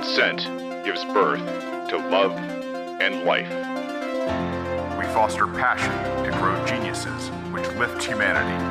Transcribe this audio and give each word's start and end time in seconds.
consent 0.00 0.46
gives 0.82 1.04
birth 1.04 1.40
to 1.86 1.98
love 1.98 2.32
and 3.02 3.22
life. 3.26 3.50
We 4.98 5.04
foster 5.12 5.46
passion 5.46 5.92
to 6.24 6.30
grow 6.38 6.64
geniuses 6.64 7.28
which 7.52 7.68
lift 7.76 8.02
humanity. 8.02 8.64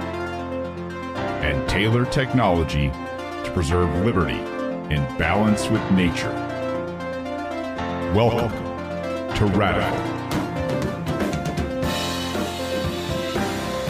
And 1.45 1.69
tailor 1.69 2.05
technology 2.05 2.89
to 2.89 3.51
preserve 3.53 3.93
liberty 4.03 4.39
in 4.91 5.05
balance 5.19 5.69
with 5.69 5.83
nature. 5.91 6.33
Welcome 8.15 8.49
to 9.35 9.45
Radical. 9.55 9.99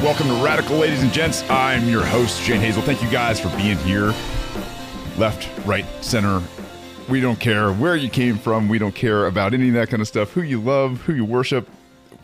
Welcome 0.03 0.27
to 0.27 0.43
Radical, 0.43 0.75
ladies 0.75 1.03
and 1.03 1.13
gents. 1.13 1.49
I'm 1.49 1.87
your 1.87 2.03
host, 2.03 2.41
Shane 2.41 2.59
Hazel. 2.59 2.81
Thank 2.81 3.01
you 3.01 3.09
guys 3.09 3.39
for 3.39 3.47
being 3.55 3.77
here. 3.77 4.13
Left, 5.17 5.47
right, 5.65 5.85
center. 6.03 6.41
We 7.09 7.21
don't 7.21 7.39
care 7.39 7.73
where 7.73 7.95
you 7.95 8.07
came 8.07 8.37
from. 8.37 8.69
We 8.69 8.77
don't 8.77 8.93
care 8.93 9.25
about 9.25 9.55
any 9.55 9.69
of 9.69 9.73
that 9.73 9.89
kind 9.89 9.99
of 9.99 10.07
stuff. 10.07 10.31
Who 10.33 10.43
you 10.43 10.61
love, 10.61 11.01
who 11.01 11.15
you 11.15 11.25
worship. 11.25 11.67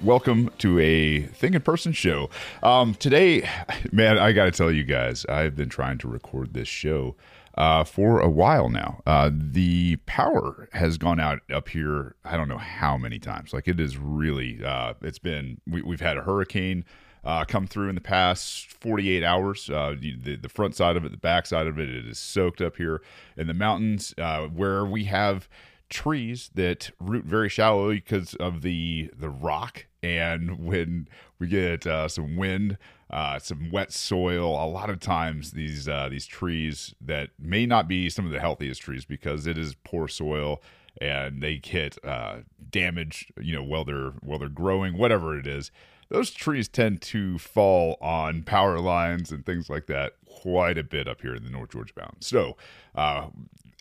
Welcome 0.04 0.52
to 0.60 0.78
a 0.78 1.22
Thing 1.24 1.56
in 1.56 1.62
Person 1.62 1.92
show. 1.92 2.30
Um, 2.62 2.94
today, 2.94 3.50
man, 3.92 4.20
I 4.20 4.32
got 4.32 4.46
to 4.46 4.52
tell 4.52 4.70
you 4.70 4.84
guys, 4.84 5.26
I've 5.26 5.56
been 5.56 5.70
trying 5.70 5.98
to 6.00 6.08
record 6.08 6.54
this 6.54 6.68
show 6.68 7.16
uh, 7.58 7.84
for 7.84 8.20
a 8.20 8.30
while 8.30 8.70
now. 8.70 9.02
Uh, 9.08 9.32
the 9.34 9.96
power 10.06 10.70
has 10.74 11.00
gone 11.00 11.20
out 11.20 11.40
up 11.52 11.70
here. 11.70 12.16
I 12.24 12.38
don't 12.38 12.48
know 12.48 12.60
how 12.60 12.96
many 12.96 13.18
times. 13.18 13.54
Like 13.54 13.68
it 13.68 13.80
is 13.80 13.98
really. 13.98 14.64
Uh, 14.64 14.94
it's 15.02 15.20
been. 15.20 15.60
We, 15.66 15.82
we've 15.82 16.02
had 16.02 16.16
a 16.16 16.22
hurricane 16.22 16.86
uh, 17.26 17.44
come 17.46 17.66
through 17.68 17.90
in 17.90 17.96
the 17.96 18.02
past 18.02 18.68
48 18.68 19.24
hours. 19.24 19.70
Uh, 19.70 19.96
the, 20.00 20.36
the 20.36 20.50
front 20.50 20.76
side 20.76 20.96
of 20.96 21.04
it, 21.04 21.12
the 21.12 21.18
back 21.18 21.46
side 21.46 21.68
of 21.68 21.80
it, 21.80 21.90
it 21.90 22.06
is 22.06 22.20
soaked 22.20 22.62
up 22.62 22.78
here 22.78 23.02
in 23.36 23.48
the 23.48 23.54
mountains 23.54 24.14
uh, 24.18 24.44
where 24.44 24.86
we 24.86 25.06
have 25.06 25.50
trees 25.90 26.50
that 26.56 26.92
root 27.00 27.26
very 27.26 27.50
shallowly 27.50 27.96
because 27.96 28.34
of 28.36 28.64
the 28.64 29.10
the 29.16 29.30
rock 29.30 29.86
and 30.02 30.66
when 30.66 31.08
we 31.38 31.48
get 31.48 31.86
uh, 31.86 32.08
some 32.08 32.36
wind 32.36 32.78
uh, 33.12 33.38
some 33.38 33.70
wet 33.72 33.92
soil 33.92 34.52
a 34.52 34.66
lot 34.66 34.90
of 34.90 35.00
times 35.00 35.52
these 35.52 35.88
uh, 35.88 36.10
these 36.10 36.26
trees 36.26 36.96
that 37.00 37.30
may 37.40 37.68
not 37.68 37.88
be 37.88 38.10
some 38.10 38.26
of 38.26 38.32
the 38.32 38.40
healthiest 38.40 38.82
trees 38.82 39.06
because 39.06 39.46
it 39.46 39.58
is 39.60 39.76
poor 39.84 40.08
soil 40.08 40.60
and 41.00 41.42
they 41.42 41.58
get 41.58 42.04
uh, 42.04 42.38
damage 42.72 43.32
you 43.40 43.54
know 43.54 43.64
while 43.64 43.86
they're 43.86 44.14
while 44.22 44.40
they're 44.40 44.50
growing 44.50 44.98
whatever 44.98 45.38
it 45.38 45.46
is 45.46 45.72
those 46.10 46.32
trees 46.32 46.68
tend 46.68 47.02
to 47.02 47.38
fall 47.38 47.98
on 48.02 48.44
power 48.44 48.80
lines 48.80 49.32
and 49.32 49.46
things 49.46 49.70
like 49.70 49.88
that 49.88 50.14
quite 50.26 50.78
a 50.78 50.84
bit 50.84 51.08
up 51.08 51.22
here 51.22 51.36
in 51.36 51.44
the 51.44 51.50
North 51.50 51.72
Georgia 51.72 51.94
Mountains. 51.98 52.28
So, 52.28 52.58
uh, 52.94 53.28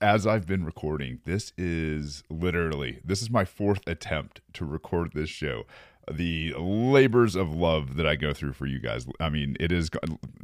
as 0.01 0.27
I've 0.27 0.47
been 0.47 0.65
recording, 0.65 1.21
this 1.25 1.53
is 1.57 2.25
literally 2.29 3.01
this 3.05 3.23
is 3.23 3.31
my 3.31 3.45
fourth 3.45 3.87
attempt 3.87 4.41
to 4.55 4.65
record 4.65 5.13
this 5.15 5.31
show. 5.31 5.65
The 6.11 6.53
labors 6.59 7.35
of 7.35 7.55
love 7.55 7.97
that 7.97 8.07
I 8.07 8.17
go 8.17 8.35
through 8.35 8.53
for 8.53 8.67
you 8.67 8.79
guys. 8.79 9.07
I 9.21 9.31
mean, 9.31 9.57
it 9.59 9.73
is 9.73 9.91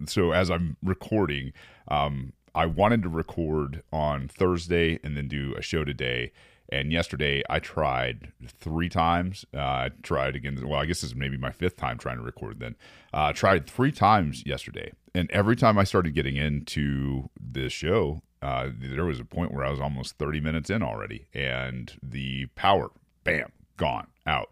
so. 0.06 0.32
As 0.32 0.50
I'm 0.50 0.76
recording, 0.82 1.52
um, 1.88 2.32
I 2.54 2.66
wanted 2.66 3.02
to 3.02 3.08
record 3.08 3.82
on 3.92 4.28
Thursday 4.28 4.98
and 5.04 5.16
then 5.16 5.28
do 5.28 5.54
a 5.58 5.62
show 5.62 5.84
today 5.84 6.32
and 6.70 6.92
yesterday 6.92 7.42
I 7.48 7.58
tried 7.58 8.32
three 8.60 8.88
times. 8.88 9.44
Uh, 9.54 9.58
I 9.58 9.90
tried 10.02 10.36
again. 10.36 10.58
Well, 10.66 10.80
I 10.80 10.86
guess 10.86 11.00
this 11.00 11.10
is 11.10 11.16
maybe 11.16 11.36
my 11.36 11.50
fifth 11.50 11.76
time 11.76 11.98
trying 11.98 12.18
to 12.18 12.22
record 12.22 12.60
then. 12.60 12.76
Uh, 13.12 13.32
tried 13.32 13.68
three 13.68 13.92
times 13.92 14.44
yesterday. 14.46 14.92
And 15.14 15.30
every 15.30 15.56
time 15.56 15.78
I 15.78 15.84
started 15.84 16.14
getting 16.14 16.36
into 16.36 17.28
this 17.40 17.72
show, 17.72 18.22
uh, 18.40 18.68
there 18.78 19.04
was 19.04 19.18
a 19.18 19.24
point 19.24 19.52
where 19.52 19.64
I 19.64 19.70
was 19.70 19.80
almost 19.80 20.16
30 20.18 20.40
minutes 20.40 20.70
in 20.70 20.82
already. 20.82 21.26
And 21.34 21.92
the 22.02 22.46
power, 22.54 22.90
bam, 23.24 23.50
gone, 23.76 24.06
out. 24.26 24.50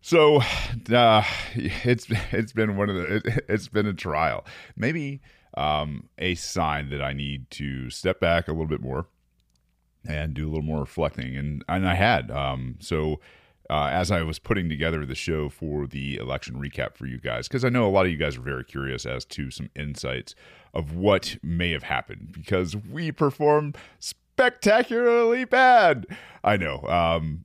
So 0.00 0.42
uh, 0.92 1.22
it's 1.54 2.06
it's 2.30 2.52
been 2.52 2.76
one 2.76 2.90
of 2.90 2.96
the 2.96 3.14
it, 3.14 3.44
has 3.48 3.68
been 3.68 3.86
a 3.86 3.94
trial, 3.94 4.44
maybe 4.76 5.22
um, 5.56 6.10
a 6.18 6.34
sign 6.34 6.90
that 6.90 7.00
I 7.00 7.14
need 7.14 7.50
to 7.52 7.88
step 7.88 8.20
back 8.20 8.48
a 8.48 8.52
little 8.52 8.66
bit 8.66 8.82
more, 8.82 9.06
and 10.06 10.34
do 10.34 10.46
a 10.46 10.50
little 10.50 10.62
more 10.62 10.80
reflecting. 10.80 11.36
And 11.36 11.64
and 11.68 11.88
I 11.88 11.94
had. 11.94 12.30
Um, 12.30 12.76
so 12.80 13.20
uh, 13.70 13.86
as 13.86 14.10
I 14.10 14.22
was 14.22 14.38
putting 14.38 14.68
together 14.68 15.06
the 15.06 15.14
show 15.14 15.48
for 15.48 15.86
the 15.86 16.16
election 16.16 16.56
recap 16.56 16.96
for 16.96 17.06
you 17.06 17.18
guys, 17.18 17.48
because 17.48 17.64
I 17.64 17.70
know 17.70 17.86
a 17.86 17.90
lot 17.90 18.04
of 18.06 18.12
you 18.12 18.18
guys 18.18 18.36
are 18.36 18.42
very 18.42 18.64
curious 18.64 19.06
as 19.06 19.24
to 19.26 19.50
some 19.50 19.70
insights 19.74 20.34
of 20.74 20.94
what 20.94 21.38
may 21.42 21.70
have 21.70 21.84
happened 21.84 22.32
because 22.32 22.76
we 22.76 23.10
performed 23.10 23.76
spectacularly 24.00 25.44
bad. 25.44 26.06
I 26.42 26.56
know. 26.56 26.82
Um, 26.82 27.44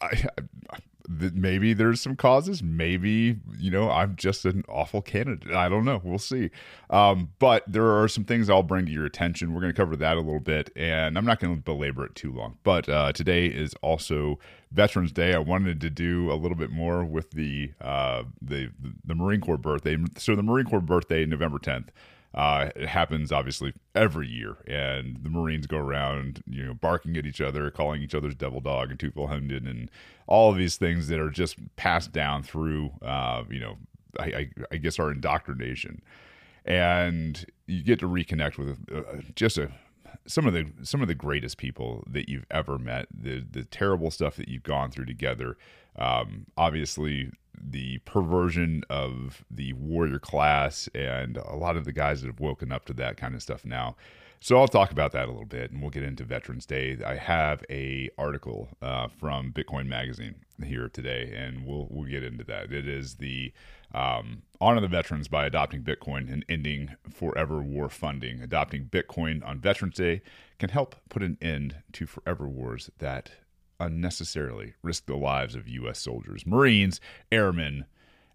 I, 0.00 0.24
I 0.70 0.78
maybe 1.08 1.72
there's 1.72 2.00
some 2.00 2.16
causes. 2.16 2.62
Maybe 2.62 3.36
you 3.58 3.70
know 3.70 3.90
I'm 3.90 4.16
just 4.16 4.44
an 4.44 4.64
awful 4.68 5.02
candidate. 5.02 5.54
I 5.54 5.68
don't 5.68 5.84
know. 5.84 6.00
We'll 6.04 6.18
see. 6.18 6.50
Um, 6.90 7.30
but 7.38 7.64
there 7.66 7.90
are 7.98 8.08
some 8.08 8.24
things 8.24 8.50
I'll 8.50 8.62
bring 8.62 8.86
to 8.86 8.92
your 8.92 9.06
attention. 9.06 9.54
We're 9.54 9.60
going 9.60 9.72
to 9.72 9.76
cover 9.76 9.96
that 9.96 10.16
a 10.16 10.20
little 10.20 10.40
bit, 10.40 10.70
and 10.76 11.16
I'm 11.16 11.24
not 11.24 11.40
going 11.40 11.56
to 11.56 11.62
belabor 11.62 12.04
it 12.06 12.14
too 12.14 12.32
long. 12.32 12.58
But 12.62 12.88
uh, 12.88 13.12
today 13.12 13.46
is 13.46 13.74
also 13.82 14.38
Veterans 14.70 15.12
Day. 15.12 15.34
I 15.34 15.38
wanted 15.38 15.80
to 15.80 15.90
do 15.90 16.30
a 16.30 16.34
little 16.34 16.56
bit 16.56 16.70
more 16.70 17.04
with 17.04 17.30
the 17.30 17.72
uh, 17.80 18.24
the 18.42 18.70
the 19.04 19.14
Marine 19.14 19.40
Corps 19.40 19.56
birthday. 19.56 19.96
So 20.16 20.36
the 20.36 20.42
Marine 20.42 20.66
Corps 20.66 20.80
birthday, 20.80 21.24
November 21.24 21.58
10th. 21.58 21.88
Uh, 22.34 22.68
it 22.76 22.88
happens 22.88 23.32
obviously 23.32 23.72
every 23.94 24.28
year, 24.28 24.58
and 24.66 25.18
the 25.22 25.30
Marines 25.30 25.66
go 25.66 25.78
around, 25.78 26.42
you 26.46 26.64
know, 26.64 26.74
barking 26.74 27.16
at 27.16 27.26
each 27.26 27.40
other, 27.40 27.70
calling 27.70 28.02
each 28.02 28.14
other's 28.14 28.34
devil 28.34 28.60
dog 28.60 28.90
and 28.90 28.98
Teufelhunden, 28.98 29.68
and 29.68 29.90
all 30.26 30.50
of 30.50 30.58
these 30.58 30.76
things 30.76 31.08
that 31.08 31.18
are 31.18 31.30
just 31.30 31.56
passed 31.76 32.12
down 32.12 32.42
through, 32.42 32.90
uh, 33.02 33.44
you 33.50 33.60
know, 33.60 33.78
I, 34.18 34.24
I, 34.24 34.50
I, 34.72 34.76
guess 34.76 34.98
our 34.98 35.10
indoctrination, 35.10 36.02
and 36.64 37.44
you 37.66 37.82
get 37.82 37.98
to 38.00 38.08
reconnect 38.08 38.58
with 38.58 38.78
uh, 38.94 39.22
just 39.34 39.56
a 39.56 39.70
some 40.26 40.46
of 40.46 40.52
the 40.52 40.66
some 40.82 41.00
of 41.02 41.08
the 41.08 41.14
greatest 41.14 41.56
people 41.56 42.04
that 42.08 42.28
you've 42.28 42.46
ever 42.50 42.78
met. 42.78 43.08
The 43.12 43.44
the 43.50 43.64
terrible 43.64 44.10
stuff 44.10 44.36
that 44.36 44.48
you've 44.48 44.62
gone 44.62 44.90
through 44.90 45.06
together. 45.06 45.56
Um, 45.96 46.46
obviously, 46.56 47.30
the 47.60 47.98
perversion 47.98 48.82
of 48.88 49.44
the 49.50 49.72
warrior 49.74 50.18
class 50.18 50.88
and 50.94 51.36
a 51.36 51.56
lot 51.56 51.76
of 51.76 51.84
the 51.84 51.92
guys 51.92 52.20
that 52.20 52.28
have 52.28 52.40
woken 52.40 52.72
up 52.72 52.84
to 52.86 52.92
that 52.94 53.16
kind 53.16 53.34
of 53.34 53.42
stuff 53.42 53.64
now. 53.64 53.96
So 54.40 54.56
I'll 54.56 54.68
talk 54.68 54.92
about 54.92 55.10
that 55.12 55.24
a 55.24 55.32
little 55.32 55.44
bit, 55.44 55.72
and 55.72 55.80
we'll 55.80 55.90
get 55.90 56.04
into 56.04 56.22
Veterans 56.22 56.64
Day. 56.64 56.96
I 57.04 57.16
have 57.16 57.64
a 57.68 58.08
article 58.16 58.68
uh, 58.80 59.08
from 59.08 59.52
Bitcoin 59.52 59.86
Magazine 59.86 60.36
here 60.62 60.88
today, 60.88 61.32
and 61.34 61.66
we'll 61.66 61.88
we'll 61.90 62.08
get 62.08 62.22
into 62.22 62.44
that. 62.44 62.72
It 62.72 62.86
is 62.86 63.16
the 63.16 63.52
um, 63.92 64.42
honor 64.60 64.80
the 64.80 64.86
veterans 64.86 65.26
by 65.26 65.46
adopting 65.46 65.82
Bitcoin 65.82 66.32
and 66.32 66.44
ending 66.48 66.94
forever 67.10 67.60
war 67.60 67.88
funding. 67.88 68.40
Adopting 68.40 68.84
Bitcoin 68.84 69.44
on 69.44 69.58
Veterans 69.58 69.96
Day 69.96 70.22
can 70.60 70.70
help 70.70 70.94
put 71.08 71.22
an 71.22 71.36
end 71.42 71.82
to 71.92 72.06
forever 72.06 72.46
wars 72.46 72.90
that 72.98 73.32
unnecessarily 73.80 74.74
risk 74.82 75.06
the 75.06 75.16
lives 75.16 75.54
of 75.54 75.68
U.S. 75.68 75.98
soldiers, 76.00 76.46
Marines, 76.46 77.00
airmen, 77.30 77.86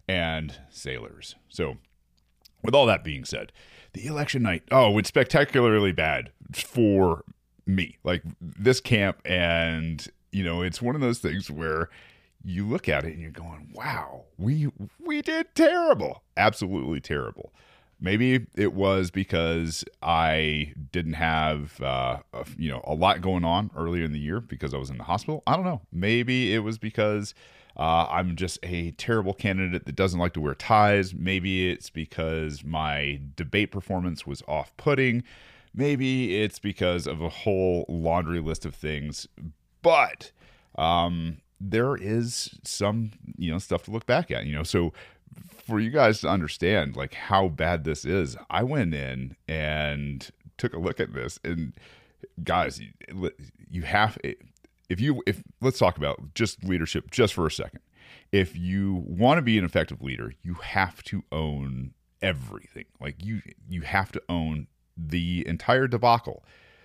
and 0.08 0.58
sailors. 0.70 1.34
So, 1.48 1.76
with 2.62 2.74
all 2.74 2.86
that 2.86 3.04
being 3.04 3.24
said, 3.24 3.52
the 3.92 4.06
election 4.06 4.42
night, 4.42 4.62
oh, 4.70 4.96
it's 4.98 5.08
spectacularly 5.08 5.92
bad 5.92 6.30
for 6.52 7.24
me. 7.66 7.98
Like 8.04 8.22
this 8.40 8.80
camp, 8.80 9.20
and 9.24 10.06
you 10.32 10.44
know, 10.44 10.62
it's 10.62 10.82
one 10.82 10.94
of 10.94 11.00
those 11.00 11.18
things 11.18 11.50
where 11.50 11.88
you 12.44 12.66
look 12.66 12.88
at 12.88 13.04
it 13.04 13.12
and 13.12 13.20
you're 13.20 13.30
going, 13.30 13.70
"Wow, 13.72 14.24
we 14.36 14.70
we 14.98 15.22
did 15.22 15.54
terrible, 15.54 16.22
absolutely 16.36 17.00
terrible." 17.00 17.52
Maybe 18.00 18.46
it 18.54 18.74
was 18.74 19.10
because 19.10 19.84
I 20.02 20.74
didn't 20.92 21.14
have, 21.14 21.80
uh, 21.80 22.18
a, 22.32 22.46
you 22.58 22.70
know, 22.70 22.82
a 22.84 22.94
lot 22.94 23.20
going 23.20 23.44
on 23.44 23.70
earlier 23.76 24.04
in 24.04 24.12
the 24.12 24.18
year 24.18 24.40
because 24.40 24.74
I 24.74 24.78
was 24.78 24.90
in 24.90 24.98
the 24.98 25.04
hospital. 25.04 25.42
I 25.46 25.56
don't 25.56 25.64
know. 25.64 25.80
Maybe 25.92 26.54
it 26.54 26.58
was 26.58 26.76
because 26.76 27.34
uh, 27.76 28.06
I'm 28.08 28.36
just 28.36 28.58
a 28.62 28.92
terrible 28.92 29.34
candidate 29.34 29.86
that 29.86 29.96
doesn't 29.96 30.20
like 30.20 30.32
to 30.34 30.40
wear 30.40 30.54
ties. 30.54 31.14
Maybe 31.14 31.70
it's 31.70 31.90
because 31.90 32.62
my 32.64 33.20
debate 33.36 33.70
performance 33.72 34.26
was 34.26 34.42
off 34.46 34.76
putting. 34.76 35.24
Maybe 35.74 36.40
it's 36.42 36.58
because 36.58 37.06
of 37.06 37.20
a 37.20 37.28
whole 37.28 37.84
laundry 37.88 38.40
list 38.40 38.64
of 38.64 38.74
things. 38.74 39.26
But 39.82 40.30
um, 40.76 41.38
there 41.60 41.96
is 41.96 42.58
some, 42.62 43.10
you 43.36 43.50
know, 43.50 43.58
stuff 43.58 43.82
to 43.84 43.90
look 43.90 44.06
back 44.06 44.30
at, 44.30 44.46
you 44.46 44.54
know. 44.54 44.62
So 44.62 44.92
for 45.66 45.80
you 45.80 45.90
guys 45.90 46.20
to 46.20 46.28
understand 46.28 46.96
like 46.96 47.14
how 47.14 47.48
bad 47.48 47.84
this 47.84 48.04
is, 48.04 48.36
I 48.50 48.62
went 48.62 48.94
in 48.94 49.36
and 49.48 50.28
took 50.56 50.74
a 50.74 50.78
look 50.78 51.00
at 51.00 51.14
this 51.14 51.38
and 51.44 51.72
guys, 52.42 52.80
you 53.70 53.82
have 53.82 54.18
if 54.88 55.00
you 55.00 55.22
if 55.26 55.42
let's 55.60 55.78
talk 55.78 55.96
about 55.96 56.34
just 56.34 56.64
leadership 56.64 57.10
just 57.10 57.34
for 57.34 57.46
a 57.46 57.50
second. 57.50 57.80
If 58.32 58.56
you 58.56 59.04
want 59.06 59.38
to 59.38 59.42
be 59.42 59.58
an 59.58 59.64
effective 59.64 60.02
leader, 60.02 60.32
you 60.42 60.54
have 60.54 61.02
to 61.04 61.22
own 61.30 61.94
everything. 62.20 62.86
Like 63.00 63.24
you 63.24 63.42
you 63.68 63.82
have 63.82 64.12
to 64.12 64.22
own 64.28 64.66
the 64.96 65.46
entire 65.46 65.86
debacle. 65.86 66.44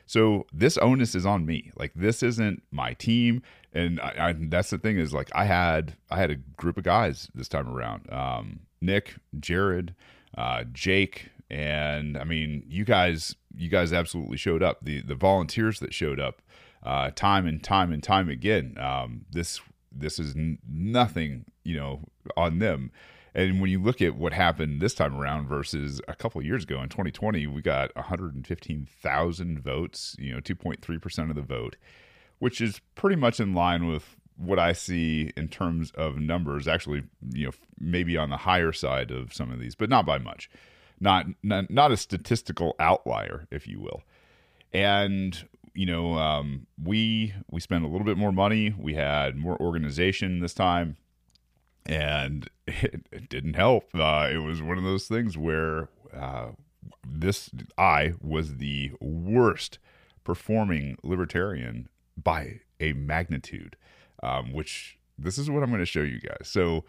So 0.10 0.48
this 0.52 0.76
onus 0.80 1.14
is 1.14 1.28
on 1.28 1.46
me. 1.46 1.72
Like 1.76 1.92
this 1.94 2.24
isn't 2.24 2.64
my 2.72 2.94
team, 2.96 3.44
and 3.74 4.02
I, 4.02 4.30
I, 4.30 4.36
that's 4.36 4.72
the 4.72 4.80
thing 4.80 4.98
is 4.98 5.14
like 5.14 5.30
I 5.36 5.46
had 5.46 5.98
I 6.10 6.18
had 6.18 6.32
a 6.32 6.36
group 6.36 6.78
of 6.78 6.84
guys 6.84 7.30
this 7.36 7.48
time 7.48 7.70
around. 7.70 8.12
Um, 8.12 8.62
Nick, 8.82 9.18
Jared, 9.40 9.94
uh, 10.36 10.64
Jake, 10.74 11.30
and 11.52 12.18
I 12.18 12.24
mean 12.24 12.64
you 12.68 12.86
guys 12.86 13.36
you 13.56 13.70
guys 13.70 13.94
absolutely 13.94 14.38
showed 14.38 14.64
up. 14.64 14.80
The 14.82 15.04
the 15.04 15.14
volunteers 15.14 15.80
that 15.80 15.94
showed 15.94 16.20
up 16.20 16.42
uh, 16.82 17.12
time 17.14 17.46
and 17.46 17.64
time 17.64 17.92
and 17.92 18.02
time 18.02 18.30
again. 18.30 18.78
Um, 18.80 19.26
this 19.30 19.62
this 19.92 20.18
is 20.18 20.36
n- 20.36 20.58
nothing 20.68 21.46
you 21.64 21.78
know 21.78 22.02
on 22.36 22.58
them. 22.58 22.92
And 23.34 23.62
when 23.62 23.70
you 23.70 23.82
look 23.82 24.02
at 24.02 24.16
what 24.16 24.34
happened 24.34 24.82
this 24.82 24.94
time 24.94 25.16
around 25.16 25.48
versus 25.48 26.02
a 26.08 26.16
couple 26.16 26.42
years 26.42 26.64
ago 26.64 26.82
in 26.82 26.90
2020, 26.90 27.46
we 27.48 27.62
got 27.62 27.96
115,000 27.96 29.60
votes, 29.60 30.16
you 30.20 30.34
know, 30.34 30.40
2.3% 30.40 31.30
of 31.30 31.36
the 31.36 31.42
vote, 31.42 31.76
which 32.40 32.60
is 32.60 32.82
pretty 32.96 33.16
much 33.16 33.40
in 33.40 33.54
line 33.54 33.88
with 33.88 34.16
what 34.36 34.58
I 34.58 34.74
see 34.74 35.32
in 35.36 35.48
terms 35.50 35.92
of 35.92 36.18
numbers. 36.18 36.68
Actually, 36.68 37.04
you 37.34 37.48
know, 37.48 37.52
maybe 37.80 38.18
on 38.18 38.30
the 38.30 38.38
higher 38.38 38.72
side 38.72 39.12
of 39.12 39.34
some 39.34 39.52
of 39.52 39.60
these, 39.60 39.76
but 39.76 39.90
not 39.90 40.06
by 40.06 40.18
much. 40.18 40.50
Not 41.00 41.28
not, 41.44 41.70
not 41.70 41.92
a 41.92 41.98
statistical 41.98 42.76
outlier, 42.80 43.48
if 43.52 43.68
you 43.68 43.80
will. 43.80 44.02
And 44.74 45.48
you 45.74 45.86
know, 45.86 46.16
um, 46.16 46.68
we 46.82 47.34
we 47.50 47.62
spent 47.62 47.86
a 47.86 47.88
little 47.88 48.06
bit 48.06 48.18
more 48.18 48.32
money. 48.32 48.74
We 48.78 48.96
had 48.96 49.38
more 49.38 49.60
organization 49.62 50.40
this 50.40 50.54
time 50.54 50.98
and 51.90 52.50
it, 52.68 53.02
it 53.12 53.28
didn't 53.28 53.56
help. 53.56 53.90
Uh, 53.94 54.30
it 54.32 54.38
was 54.38 54.62
one 54.62 54.78
of 54.78 54.84
those 54.86 55.08
things 55.08 55.38
where 55.38 55.90
uh, 56.16 56.50
this 57.06 57.50
I 57.78 58.14
was 58.22 58.58
the 58.58 58.92
worst 59.02 59.80
performing 60.24 60.98
libertarian 61.04 61.90
by 62.16 62.62
a 62.80 62.94
magnitude, 62.94 63.76
um, 64.24 64.54
which 64.54 64.98
this 65.18 65.38
is 65.38 65.50
what 65.50 65.64
I'm 65.64 65.70
going 65.70 65.80
to 65.80 65.86
show 65.86 66.02
you 66.02 66.20
guys. 66.22 66.48
So, 66.48 66.86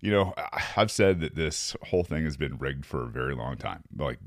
you 0.00 0.10
know, 0.10 0.34
I've 0.76 0.90
said 0.90 1.20
that 1.20 1.36
this 1.36 1.76
whole 1.88 2.04
thing 2.04 2.24
has 2.24 2.36
been 2.36 2.56
rigged 2.56 2.86
for 2.86 3.02
a 3.02 3.08
very 3.08 3.34
long 3.34 3.56
time. 3.56 3.82
Like, 3.96 4.18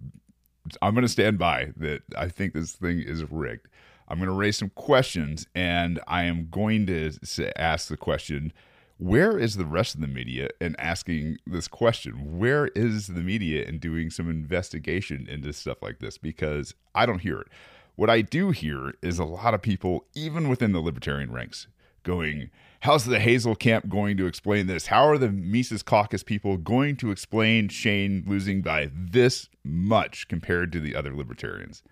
I'm 0.82 0.94
going 0.94 1.04
to 1.04 1.10
stand 1.10 1.40
by 1.40 1.74
that. 1.78 2.04
I 2.16 2.30
think 2.30 2.54
this 2.54 2.74
thing 2.74 3.00
is 3.00 3.30
rigged. 3.30 3.68
I'm 4.08 4.18
going 4.18 4.30
to 4.30 4.36
raise 4.36 4.58
some 4.58 4.70
questions, 4.70 5.48
and 5.56 6.00
I 6.08 6.24
am 6.24 6.50
going 6.52 6.86
to 6.88 7.12
ask 7.58 7.88
the 7.88 7.98
question 7.98 8.54
where 9.04 9.38
is 9.38 9.58
the 9.58 9.66
rest 9.66 9.96
of 9.96 10.02
the 10.02 10.08
media 10.08 10.48
in 10.62 10.78
asking 10.80 11.38
this 11.46 11.68
question? 11.68 12.40
Where 12.40 12.68
is 12.68 13.08
the 13.08 13.20
media 13.20 13.66
in 13.66 13.78
doing 13.78 14.10
some 14.10 14.30
investigation 14.30 15.28
into 15.30 15.52
stuff 15.52 15.82
like 15.82 16.00
this? 16.00 16.18
Because 16.18 16.74
I 16.96 17.06
don't 17.06 17.20
hear 17.20 17.42
it. 17.42 17.48
What 17.96 18.10
I 18.10 18.22
do 18.22 18.52
hear 18.52 18.94
is 19.02 19.20
a 19.20 19.26
lot 19.26 19.54
of 19.54 19.62
people, 19.62 20.06
even 20.16 20.48
within 20.48 20.72
the 20.72 20.80
libertarian 20.80 21.34
ranks, 21.34 21.68
going, 22.04 22.50
How's 22.80 23.04
the 23.04 23.20
Hazel 23.20 23.56
camp 23.56 23.90
going 23.90 24.16
to 24.18 24.26
explain 24.26 24.68
this? 24.68 24.88
How 24.88 25.06
are 25.10 25.18
the 25.18 25.32
Mises 25.32 25.84
Caucus 25.84 26.24
people 26.24 26.56
going 26.56 26.96
to 26.98 27.12
explain 27.12 27.68
Shane 27.68 28.24
losing 28.26 28.62
by 28.62 28.90
this 28.94 29.50
much 29.66 30.30
compared 30.30 30.72
to 30.72 30.80
the 30.80 30.96
other 30.96 31.14
libertarians? 31.14 31.84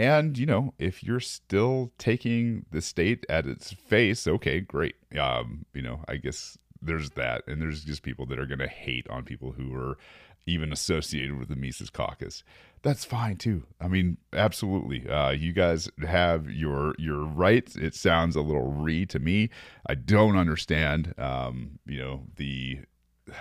And, 0.00 0.38
you 0.38 0.46
know, 0.46 0.72
if 0.78 1.04
you're 1.04 1.20
still 1.20 1.92
taking 1.98 2.64
the 2.70 2.80
state 2.80 3.26
at 3.28 3.44
its 3.44 3.70
face, 3.70 4.26
okay, 4.26 4.58
great. 4.60 4.94
Um, 5.18 5.66
you 5.74 5.82
know, 5.82 6.00
I 6.08 6.16
guess 6.16 6.56
there's 6.80 7.10
that. 7.10 7.42
And 7.46 7.60
there's 7.60 7.84
just 7.84 8.02
people 8.02 8.24
that 8.26 8.38
are 8.38 8.46
going 8.46 8.60
to 8.60 8.66
hate 8.66 9.06
on 9.10 9.24
people 9.24 9.52
who 9.52 9.74
are 9.74 9.98
even 10.46 10.72
associated 10.72 11.38
with 11.38 11.50
the 11.50 11.54
Mises 11.54 11.90
caucus. 11.90 12.42
That's 12.80 13.04
fine 13.04 13.36
too. 13.36 13.64
I 13.78 13.88
mean, 13.88 14.16
absolutely. 14.32 15.06
Uh, 15.06 15.32
you 15.32 15.52
guys 15.52 15.90
have 16.00 16.50
your 16.50 16.94
your 16.96 17.26
rights. 17.26 17.76
It 17.76 17.94
sounds 17.94 18.36
a 18.36 18.40
little 18.40 18.72
re 18.72 19.04
to 19.04 19.18
me. 19.18 19.50
I 19.86 19.96
don't 19.96 20.38
understand. 20.38 21.12
Um, 21.18 21.78
you 21.86 21.98
know 21.98 22.22
the 22.36 22.80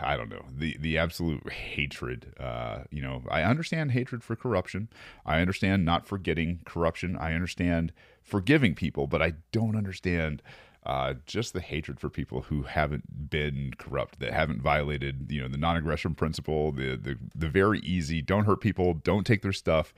I 0.01 0.17
don't 0.17 0.29
know 0.29 0.45
the 0.51 0.77
the 0.79 0.97
absolute 0.97 1.51
hatred. 1.51 2.33
Uh, 2.39 2.79
you 2.91 3.01
know, 3.01 3.23
I 3.29 3.43
understand 3.43 3.91
hatred 3.91 4.23
for 4.23 4.35
corruption. 4.35 4.89
I 5.25 5.41
understand 5.41 5.85
not 5.85 6.07
forgetting 6.07 6.61
corruption. 6.65 7.17
I 7.17 7.33
understand 7.33 7.91
forgiving 8.21 8.75
people, 8.75 9.07
but 9.07 9.21
I 9.21 9.33
don't 9.51 9.75
understand 9.75 10.41
uh, 10.85 11.15
just 11.25 11.53
the 11.53 11.61
hatred 11.61 11.99
for 11.99 12.09
people 12.09 12.43
who 12.43 12.63
haven't 12.63 13.29
been 13.29 13.73
corrupt, 13.77 14.19
that 14.19 14.33
haven't 14.33 14.61
violated 14.61 15.27
you 15.29 15.41
know 15.41 15.47
the 15.47 15.57
non-aggression 15.57 16.15
principle, 16.15 16.71
the 16.71 16.95
the 16.95 17.17
the 17.35 17.49
very 17.49 17.79
easy 17.79 18.21
don't 18.21 18.45
hurt 18.45 18.61
people, 18.61 18.93
don't 18.93 19.25
take 19.25 19.41
their 19.41 19.53
stuff. 19.53 19.93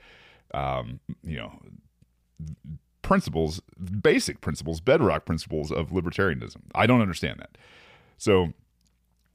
Um, 0.54 1.00
you 1.22 1.38
know, 1.38 1.52
principles, 3.02 3.60
basic 4.00 4.40
principles, 4.40 4.80
bedrock 4.80 5.24
principles 5.24 5.72
of 5.72 5.90
libertarianism. 5.90 6.58
I 6.74 6.86
don't 6.86 7.00
understand 7.00 7.40
that. 7.40 7.56
So 8.18 8.52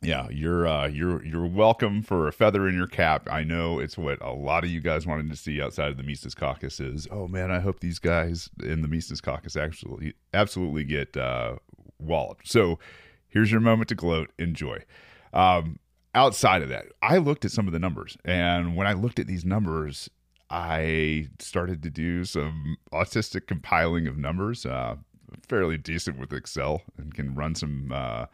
yeah, 0.01 0.27
you're 0.29 0.67
uh, 0.67 0.88
you're 0.88 1.23
you're 1.25 1.47
welcome 1.47 2.03
for 2.03 2.27
a 2.27 2.31
feather 2.31 2.67
in 2.67 2.75
your 2.75 2.88
cap. 2.88 3.27
I 3.31 3.44
know 3.44 3.79
it's 3.79 3.97
what 3.97 4.21
a 4.21 4.31
lot 4.31 4.63
of 4.63 4.69
you 4.69 4.79
guys 4.79 5.07
wanted 5.07 5.29
to 5.31 5.35
see 5.35 5.61
outside 5.61 5.89
of 5.89 5.97
the 5.97 6.03
Mises 6.03 6.35
Caucus 6.35 6.79
is. 6.79 7.07
Oh 7.09 7.27
man, 7.27 7.49
I 7.49 7.59
hope 7.59 7.79
these 7.79 7.97
guys 7.97 8.49
in 8.63 8.83
the 8.83 8.88
Mises 8.88 9.21
Caucus 9.21 9.55
actually 9.55 10.13
absolutely 10.33 10.83
get 10.83 11.17
uh, 11.17 11.55
walloped. 11.99 12.47
So 12.47 12.77
here's 13.27 13.51
your 13.51 13.59
moment 13.61 13.89
to 13.89 13.95
gloat. 13.95 14.31
Enjoy. 14.38 14.83
Um, 15.33 15.79
outside 16.13 16.61
of 16.61 16.69
that, 16.69 16.85
I 17.01 17.17
looked 17.17 17.43
at 17.43 17.51
some 17.51 17.65
of 17.65 17.73
the 17.73 17.79
numbers, 17.79 18.17
and 18.23 18.75
when 18.75 18.85
I 18.85 18.93
looked 18.93 19.17
at 19.17 19.25
these 19.25 19.45
numbers, 19.45 20.11
I 20.51 21.27
started 21.39 21.81
to 21.83 21.89
do 21.89 22.23
some 22.23 22.77
autistic 22.93 23.47
compiling 23.47 24.05
of 24.05 24.15
numbers. 24.15 24.63
Uh, 24.63 24.97
fairly 25.50 25.77
decent 25.77 26.19
with 26.19 26.31
Excel 26.31 26.83
and 27.00 27.15
can 27.15 27.33
run 27.33 27.55
some. 27.55 27.91
Uh, 27.91 28.27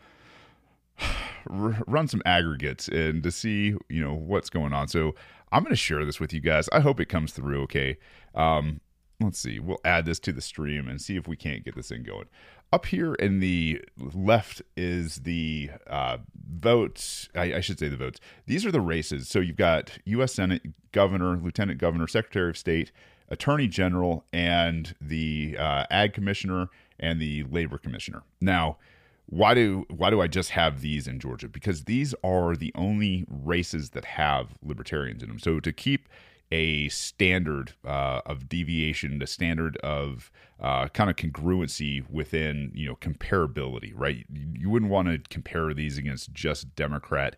run 1.48 2.07
some 2.07 2.22
aggregates 2.25 2.88
and 2.88 3.24
to 3.24 3.31
see 3.31 3.75
you 3.90 4.04
know 4.04 4.13
what's 4.13 4.50
going 4.50 4.74
on. 4.74 4.88
So 4.88 5.16
I'm 5.51 5.63
going 5.63 5.72
to 5.72 5.75
share 5.75 6.06
this 6.06 6.19
with 6.19 6.34
you 6.34 6.40
guys. 6.40 6.68
I 6.72 6.80
hope 6.80 7.00
it 7.00 7.10
comes 7.10 7.31
through 7.31 7.63
okay. 7.63 7.98
Um, 8.34 8.81
let's 9.19 9.40
see. 9.40 9.60
We'll 9.60 9.80
add 9.86 10.06
this 10.06 10.19
to 10.22 10.34
the 10.34 10.42
stream 10.42 10.88
and 10.88 11.01
see 11.01 11.16
if 11.16 11.28
we 11.28 11.36
can't 11.36 11.63
get 11.63 11.75
this 11.75 11.90
thing 11.90 12.04
going. 12.04 12.25
Up 12.72 12.88
here 12.88 13.13
in 13.16 13.40
the 13.40 13.81
left 13.95 14.63
is 14.75 15.18
the 15.18 15.69
uh, 15.86 16.18
votes. 16.36 17.30
I, 17.36 17.56
I, 17.56 17.60
should 17.60 17.78
say 17.78 17.88
the 17.88 17.98
votes. 17.98 18.19
These 18.48 18.66
are 18.66 18.72
the 18.72 18.81
races. 18.81 19.30
So 19.30 19.40
you've 19.40 19.57
got 19.57 20.00
U.S. 20.06 20.34
Senate, 20.34 20.63
Governor, 20.92 21.38
Lieutenant 21.38 21.80
Governor, 21.80 22.07
Secretary 22.07 22.50
of 22.50 22.57
State, 22.57 22.92
Attorney 23.30 23.68
General, 23.68 24.25
and 24.34 24.95
the 25.00 25.56
uh, 25.59 25.85
Ag 25.92 26.14
Commissioner 26.14 26.69
and 27.00 27.21
the 27.21 27.44
Labor 27.44 27.78
Commissioner. 27.78 28.23
Now, 28.42 28.78
why 29.27 29.53
do 29.53 29.85
why 29.89 30.09
do 30.09 30.21
I 30.21 30.27
just 30.27 30.51
have 30.51 30.81
these 30.81 31.07
in 31.07 31.19
Georgia? 31.19 31.47
Because 31.47 31.85
these 31.85 32.13
are 32.23 32.56
the 32.56 32.71
only 32.75 33.25
races 33.27 33.92
that 33.92 34.06
have 34.06 34.57
libertarians 34.61 35.23
in 35.23 35.30
them. 35.30 35.39
So 35.39 35.59
to 35.59 35.71
keep 35.71 36.07
a 36.51 36.87
standard 36.89 37.73
uh, 37.85 38.21
of 38.25 38.47
deviation, 38.47 39.18
the 39.18 39.27
standard 39.27 39.77
of 39.77 40.31
uh, 40.59 40.87
kind 40.89 41.09
of 41.09 41.15
congruency 41.15 42.07
within 42.09 42.71
you 42.75 42.87
know 42.87 42.95
comparability, 42.95 43.92
right? 43.95 44.25
You 44.31 44.69
wouldn't 44.69 44.92
want 44.92 45.07
to 45.07 45.18
compare 45.30 45.73
these 45.73 45.97
against 45.97 46.31
just 46.33 46.75
Democrat 46.75 47.35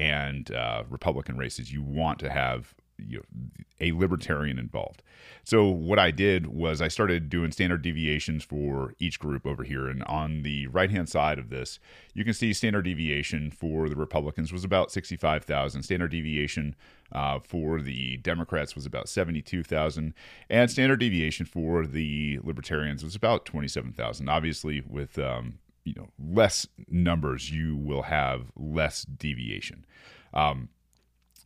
and 0.00 0.50
uh, 0.50 0.84
Republican 0.90 1.36
races. 1.36 1.72
You 1.72 1.82
want 1.82 2.18
to 2.20 2.30
have 2.30 2.74
you 2.98 3.18
know, 3.18 3.46
a 3.80 3.92
libertarian 3.92 4.58
involved. 4.58 5.02
So 5.44 5.68
what 5.68 5.98
I 5.98 6.10
did 6.10 6.46
was 6.46 6.80
I 6.80 6.88
started 6.88 7.28
doing 7.28 7.52
standard 7.52 7.82
deviations 7.82 8.42
for 8.42 8.94
each 8.98 9.18
group 9.18 9.46
over 9.46 9.64
here, 9.64 9.88
and 9.88 10.02
on 10.04 10.42
the 10.42 10.66
right 10.68 10.90
hand 10.90 11.08
side 11.08 11.38
of 11.38 11.50
this, 11.50 11.78
you 12.14 12.24
can 12.24 12.34
see 12.34 12.52
standard 12.52 12.82
deviation 12.82 13.50
for 13.50 13.88
the 13.88 13.96
Republicans 13.96 14.52
was 14.52 14.64
about 14.64 14.90
sixty 14.90 15.16
five 15.16 15.44
thousand. 15.44 15.82
Standard 15.82 16.10
deviation 16.10 16.74
uh, 17.12 17.38
for 17.38 17.80
the 17.80 18.16
Democrats 18.18 18.74
was 18.74 18.86
about 18.86 19.08
seventy 19.08 19.42
two 19.42 19.62
thousand, 19.62 20.14
and 20.50 20.70
standard 20.70 21.00
deviation 21.00 21.46
for 21.46 21.86
the 21.86 22.38
Libertarians 22.42 23.04
was 23.04 23.14
about 23.14 23.44
twenty 23.44 23.68
seven 23.68 23.92
thousand. 23.92 24.28
Obviously, 24.28 24.80
with 24.80 25.18
um, 25.18 25.58
you 25.84 25.94
know 25.94 26.08
less 26.18 26.66
numbers, 26.88 27.50
you 27.50 27.76
will 27.76 28.02
have 28.02 28.50
less 28.56 29.04
deviation. 29.04 29.84
Um, 30.34 30.68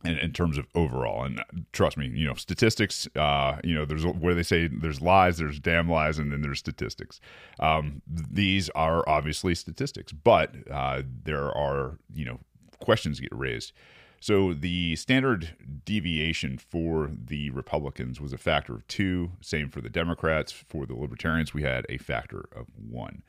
in, 0.03 0.17
in, 0.17 0.31
terms 0.31 0.57
of 0.57 0.65
overall. 0.75 1.23
And 1.23 1.43
trust 1.71 1.97
me, 1.97 2.07
you 2.07 2.27
know, 2.27 2.33
statistics, 2.33 3.07
uh, 3.15 3.59
you 3.63 3.75
know, 3.75 3.85
there's 3.85 4.05
where 4.05 4.33
they 4.33 4.43
say 4.43 4.67
there's 4.67 5.01
lies, 5.01 5.37
there's 5.37 5.59
damn 5.59 5.89
lies, 5.89 6.19
and 6.19 6.31
then 6.31 6.41
there's 6.41 6.59
statistics. 6.59 7.19
Um, 7.59 8.01
these 8.07 8.69
are 8.71 9.07
obviously 9.07 9.55
statistics, 9.55 10.11
but 10.11 10.55
uh, 10.69 11.03
there 11.23 11.55
are, 11.55 11.97
you 12.13 12.25
know, 12.25 12.39
questions 12.79 13.19
get 13.19 13.33
raised. 13.33 13.73
So 14.19 14.53
the 14.53 14.95
standard 14.97 15.55
deviation 15.83 16.59
for 16.59 17.09
the 17.11 17.49
Republicans 17.49 18.21
was 18.21 18.33
a 18.33 18.37
factor 18.37 18.75
of 18.75 18.87
two. 18.87 19.31
Same 19.41 19.67
for 19.69 19.81
the 19.81 19.89
Democrats. 19.89 20.51
For 20.51 20.85
the 20.85 20.93
Libertarians, 20.93 21.55
we 21.55 21.63
had 21.63 21.87
a 21.89 21.97
factor 21.97 22.45
of 22.55 22.67
one. 22.77 23.23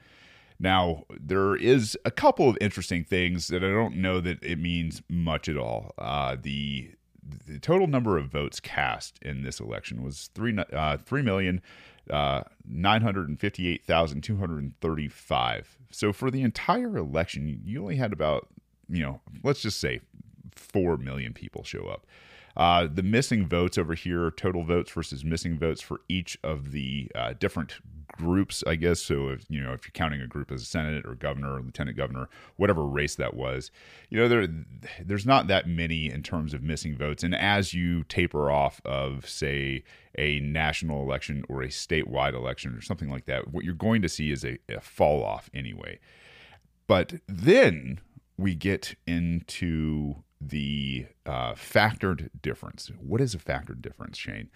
Now, 0.63 1.03
there 1.11 1.57
is 1.57 1.99
a 2.05 2.11
couple 2.13 2.49
of 2.49 2.57
interesting 2.61 3.03
things 3.03 3.49
that 3.49 3.65
I 3.65 3.71
don't 3.71 3.97
know 3.97 4.21
that 4.21 4.41
it 4.45 4.61
means 4.61 5.03
much 5.09 5.49
at 5.49 5.57
all. 5.57 5.93
Uh, 5.99 6.37
the 6.41 6.93
the 7.47 7.59
total 7.59 7.89
number 7.89 8.17
of 8.17 8.31
votes 8.31 8.61
cast 8.61 9.19
in 9.23 9.43
this 9.43 9.59
election 9.59 10.03
was 10.05 10.31
three 10.35 10.57
uh, 10.73 10.99
three 10.99 11.23
million 11.23 11.61
uh, 12.09 12.43
nine 12.65 13.03
hundred 13.03 13.29
and 13.29 13.41
fifty 13.41 13.67
eight 13.69 13.85
thousand 13.85 14.23
two 14.23 14.37
hundred 14.37 14.63
and 14.63 14.81
thirty 14.81 15.09
five. 15.09 15.77
So 15.91 16.13
for 16.13 16.31
the 16.31 16.43
entire 16.43 16.97
election, 16.97 17.61
you 17.65 17.83
only 17.83 17.97
had 17.97 18.13
about 18.13 18.49
you 18.89 19.03
know 19.03 19.21
let's 19.43 19.63
just 19.63 19.81
say 19.81 20.01
four 20.55 20.97
million 20.97 21.33
people 21.33 21.65
show 21.65 21.89
up. 21.89 22.07
Uh, 22.57 22.87
the 22.93 23.03
missing 23.03 23.47
votes 23.47 23.79
over 23.79 23.95
here, 23.95 24.31
total 24.31 24.65
votes 24.65 24.91
versus 24.91 25.25
missing 25.25 25.59
votes 25.59 25.81
for 25.81 26.01
each 26.09 26.39
of 26.43 26.73
the 26.73 27.11
uh, 27.15 27.33
different 27.39 27.81
groups, 28.13 28.63
I 28.67 28.77
guess. 28.77 29.01
So 29.01 29.29
if 29.29 29.45
you 29.49 29.63
know 29.63 29.73
if 29.73 29.85
you're 29.85 29.93
counting 29.93 30.21
a 30.21 30.27
group 30.27 30.53
as 30.53 30.63
a 30.63 30.67
senate 30.67 31.07
or 31.07 31.15
governor 31.15 31.55
or 31.55 31.63
lieutenant 31.63 31.97
governor, 31.97 32.29
whatever 32.57 32.85
race 32.85 33.15
that 33.17 33.35
was, 33.35 33.71
you 34.11 34.19
know 34.19 34.29
there 34.29 34.47
there's 35.03 35.27
not 35.27 35.47
that 35.49 35.67
many 35.67 36.11
in 36.11 36.23
terms 36.23 36.55
of 36.55 36.63
missing 36.63 36.97
votes. 36.97 37.23
And 37.23 37.35
as 37.35 37.75
you 37.75 38.05
taper 38.05 38.51
off 38.51 38.81
of 38.85 39.29
say 39.29 39.83
a 40.19 40.41
national 40.41 41.03
election 41.03 41.45
or 41.49 41.63
a 41.63 41.69
statewide 41.69 42.35
election 42.35 42.75
or 42.75 42.83
something 42.83 43.11
like 43.11 43.25
that, 43.27 43.53
what 43.53 43.65
you're 43.65 43.75
going 43.75 44.03
to 44.03 44.09
see 44.09 44.31
is 44.31 44.45
a, 44.45 44.59
a 44.69 44.81
fall 44.81 45.25
off 45.25 45.51
anyway. 45.55 45.99
But 46.87 47.15
then 47.27 48.01
we 48.37 48.55
get 48.55 48.95
into 49.07 50.17
the 50.49 51.07
uh, 51.27 51.53
factored 51.53 52.31
difference. 52.41 52.91
What 52.99 53.21
is 53.21 53.35
a 53.35 53.39
factored 53.39 53.83
difference, 53.83 54.19
Shane? 54.19 54.51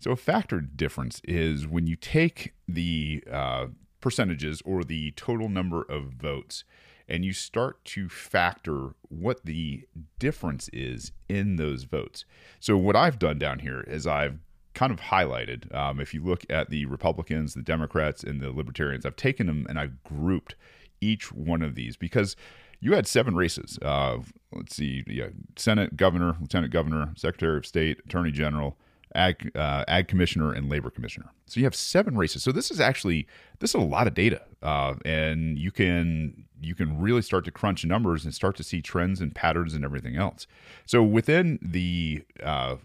So, 0.00 0.12
a 0.12 0.16
factored 0.16 0.76
difference 0.76 1.20
is 1.24 1.66
when 1.66 1.86
you 1.86 1.96
take 1.96 2.54
the 2.66 3.22
uh, 3.30 3.66
percentages 4.00 4.62
or 4.64 4.84
the 4.84 5.12
total 5.12 5.48
number 5.48 5.82
of 5.82 6.12
votes 6.12 6.64
and 7.08 7.24
you 7.24 7.32
start 7.32 7.84
to 7.86 8.08
factor 8.08 8.90
what 9.08 9.44
the 9.44 9.84
difference 10.18 10.68
is 10.72 11.12
in 11.28 11.56
those 11.56 11.84
votes. 11.84 12.24
So, 12.60 12.76
what 12.76 12.96
I've 12.96 13.18
done 13.18 13.38
down 13.38 13.60
here 13.60 13.80
is 13.80 14.06
I've 14.06 14.38
kind 14.74 14.92
of 14.92 15.00
highlighted, 15.00 15.74
um, 15.74 16.00
if 16.00 16.14
you 16.14 16.22
look 16.22 16.44
at 16.48 16.70
the 16.70 16.86
Republicans, 16.86 17.54
the 17.54 17.62
Democrats, 17.62 18.22
and 18.22 18.40
the 18.40 18.52
Libertarians, 18.52 19.04
I've 19.04 19.16
taken 19.16 19.46
them 19.46 19.66
and 19.68 19.78
I've 19.78 20.02
grouped 20.04 20.54
each 21.00 21.32
one 21.32 21.62
of 21.62 21.74
these 21.74 21.96
because 21.96 22.36
you 22.80 22.94
had 22.94 23.06
seven 23.06 23.34
races. 23.34 23.78
Uh, 23.82 24.18
let's 24.52 24.76
see, 24.76 25.04
yeah, 25.06 25.28
Senate, 25.56 25.96
Governor, 25.96 26.36
Lieutenant 26.40 26.72
Governor, 26.72 27.12
Secretary 27.16 27.58
of 27.58 27.66
State, 27.66 28.00
Attorney 28.06 28.30
General, 28.30 28.76
Ag, 29.14 29.50
uh, 29.54 29.84
Ag 29.88 30.08
Commissioner, 30.08 30.52
and 30.52 30.68
Labor 30.68 30.90
Commissioner. 30.90 31.30
So 31.46 31.60
you 31.60 31.64
have 31.64 31.74
seven 31.74 32.16
races. 32.16 32.42
So 32.42 32.52
this 32.52 32.70
is 32.70 32.80
actually 32.80 33.26
this 33.58 33.70
is 33.70 33.74
a 33.74 33.84
lot 33.84 34.06
of 34.06 34.14
data, 34.14 34.42
uh, 34.62 34.94
and 35.04 35.58
you 35.58 35.70
can 35.70 36.44
you 36.60 36.74
can 36.74 36.98
really 37.00 37.22
start 37.22 37.44
to 37.46 37.50
crunch 37.50 37.84
numbers 37.84 38.24
and 38.24 38.34
start 38.34 38.56
to 38.56 38.62
see 38.62 38.82
trends 38.82 39.20
and 39.20 39.34
patterns 39.34 39.74
and 39.74 39.84
everything 39.84 40.16
else. 40.16 40.46
So 40.86 41.02
within 41.02 41.58
the 41.62 42.22
uh, 42.42 42.76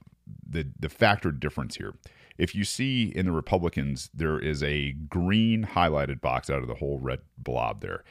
the 0.48 0.68
the 0.80 0.90
factor 0.90 1.32
difference 1.32 1.76
here. 1.76 1.94
If 2.36 2.56
you 2.56 2.64
see 2.64 3.12
in 3.16 3.28
the 3.28 3.32
Republicans, 3.32 4.10
there 4.12 4.40
is 4.40 4.64
a 4.64 4.94
green 4.94 5.68
highlighted 5.76 6.20
box 6.20 6.50
out 6.50 6.64
of 6.64 6.68
the 6.68 6.74
whole 6.74 6.98
red 6.98 7.20
blob 7.38 7.82
there. 7.82 8.04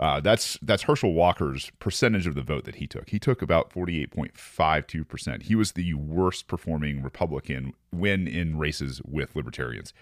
Uh, 0.00 0.18
that's 0.18 0.58
that's 0.62 0.84
Herschel 0.84 1.12
Walker's 1.12 1.70
percentage 1.78 2.26
of 2.26 2.34
the 2.34 2.42
vote 2.42 2.64
that 2.64 2.76
he 2.76 2.86
took. 2.86 3.10
He 3.10 3.18
took 3.18 3.42
about 3.42 3.70
forty 3.70 4.00
eight 4.02 4.10
point 4.10 4.36
five 4.36 4.86
two 4.86 5.04
percent. 5.04 5.44
He 5.44 5.54
was 5.54 5.72
the 5.72 5.92
worst 5.92 6.48
performing 6.48 7.02
Republican 7.02 7.74
when 7.90 8.26
in 8.26 8.58
races 8.58 9.02
with 9.04 9.36
Libertarians. 9.36 9.92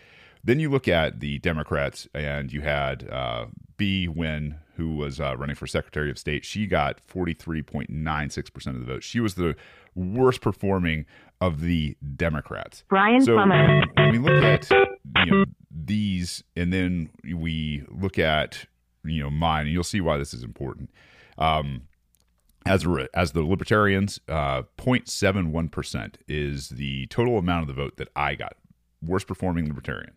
Then 0.44 0.60
you 0.60 0.70
look 0.70 0.86
at 0.86 1.18
the 1.18 1.40
Democrats, 1.40 2.06
and 2.14 2.52
you 2.52 2.60
had 2.60 3.10
uh, 3.10 3.46
Bee 3.76 4.06
Nguyen, 4.08 4.58
who 4.76 4.94
was 4.94 5.20
uh, 5.20 5.36
running 5.36 5.56
for 5.56 5.66
Secretary 5.66 6.12
of 6.12 6.18
State. 6.18 6.44
She 6.44 6.68
got 6.68 7.00
forty 7.08 7.34
three 7.34 7.62
point 7.62 7.90
nine 7.90 8.30
six 8.30 8.50
percent 8.50 8.76
of 8.76 8.86
the 8.86 8.92
vote. 8.92 9.02
She 9.02 9.18
was 9.18 9.34
the 9.34 9.56
worst 9.96 10.40
performing 10.40 11.06
of 11.40 11.60
the 11.60 11.96
Democrats. 12.14 12.84
Brian 12.88 13.20
so 13.20 13.34
Plummer. 13.34 13.82
when 13.96 14.12
we 14.12 14.18
look 14.18 14.44
at 14.44 14.70
you 14.70 15.26
know, 15.26 15.44
these, 15.72 16.44
and 16.54 16.72
then 16.72 17.10
we 17.34 17.82
look 17.88 18.16
at 18.16 18.66
you 19.10 19.22
know 19.22 19.30
mine, 19.30 19.62
and 19.62 19.70
you'll 19.70 19.84
see 19.84 20.00
why 20.00 20.16
this 20.16 20.34
is 20.34 20.42
important. 20.42 20.90
Um, 21.36 21.82
as 22.66 22.86
as 23.14 23.32
the 23.32 23.42
libertarians, 23.42 24.20
uh, 24.28 24.62
0.71 24.76 25.70
percent 25.70 26.18
is 26.28 26.70
the 26.70 27.06
total 27.06 27.38
amount 27.38 27.62
of 27.62 27.68
the 27.68 27.80
vote 27.80 27.96
that 27.96 28.08
I 28.14 28.34
got. 28.34 28.56
Worst 29.02 29.26
performing 29.26 29.68
libertarian. 29.68 30.12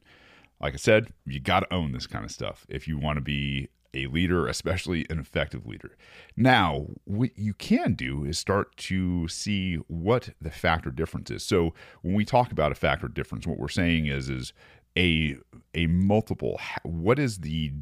Like 0.59 0.73
I 0.73 0.77
said, 0.77 1.11
you 1.25 1.39
got 1.39 1.61
to 1.61 1.73
own 1.73 1.91
this 1.91 2.07
kind 2.07 2.25
of 2.25 2.31
stuff 2.31 2.65
if 2.69 2.87
you 2.87 2.97
want 2.97 3.17
to 3.17 3.21
be 3.21 3.69
a 3.93 4.07
leader, 4.07 4.47
especially 4.47 5.05
an 5.09 5.19
effective 5.19 5.65
leader. 5.65 5.97
Now, 6.37 6.87
what 7.05 7.31
you 7.35 7.53
can 7.53 7.93
do 7.93 8.23
is 8.23 8.39
start 8.39 8.75
to 8.77 9.27
see 9.27 9.75
what 9.87 10.29
the 10.39 10.51
factor 10.51 10.91
difference 10.91 11.29
is. 11.31 11.43
So, 11.43 11.73
when 12.01 12.13
we 12.13 12.25
talk 12.25 12.51
about 12.51 12.71
a 12.71 12.75
factor 12.75 13.07
difference, 13.07 13.45
what 13.45 13.59
we're 13.59 13.67
saying 13.67 14.05
is 14.05 14.29
is 14.29 14.53
a 14.97 15.37
a 15.73 15.87
multiple. 15.87 16.59
What 16.83 17.19
is 17.19 17.39
the 17.39 17.73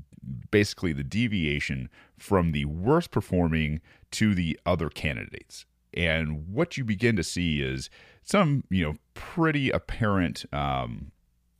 basically 0.51 0.93
the 0.93 1.03
deviation 1.03 1.89
from 2.17 2.51
the 2.51 2.65
worst 2.65 3.11
performing 3.11 3.81
to 4.11 4.33
the 4.33 4.59
other 4.65 4.89
candidates? 4.89 5.65
And 5.93 6.47
what 6.47 6.77
you 6.77 6.83
begin 6.83 7.15
to 7.15 7.23
see 7.23 7.61
is 7.61 7.89
some, 8.23 8.63
you 8.69 8.83
know, 8.83 8.93
pretty 9.15 9.69
apparent, 9.71 10.45
um, 10.53 11.11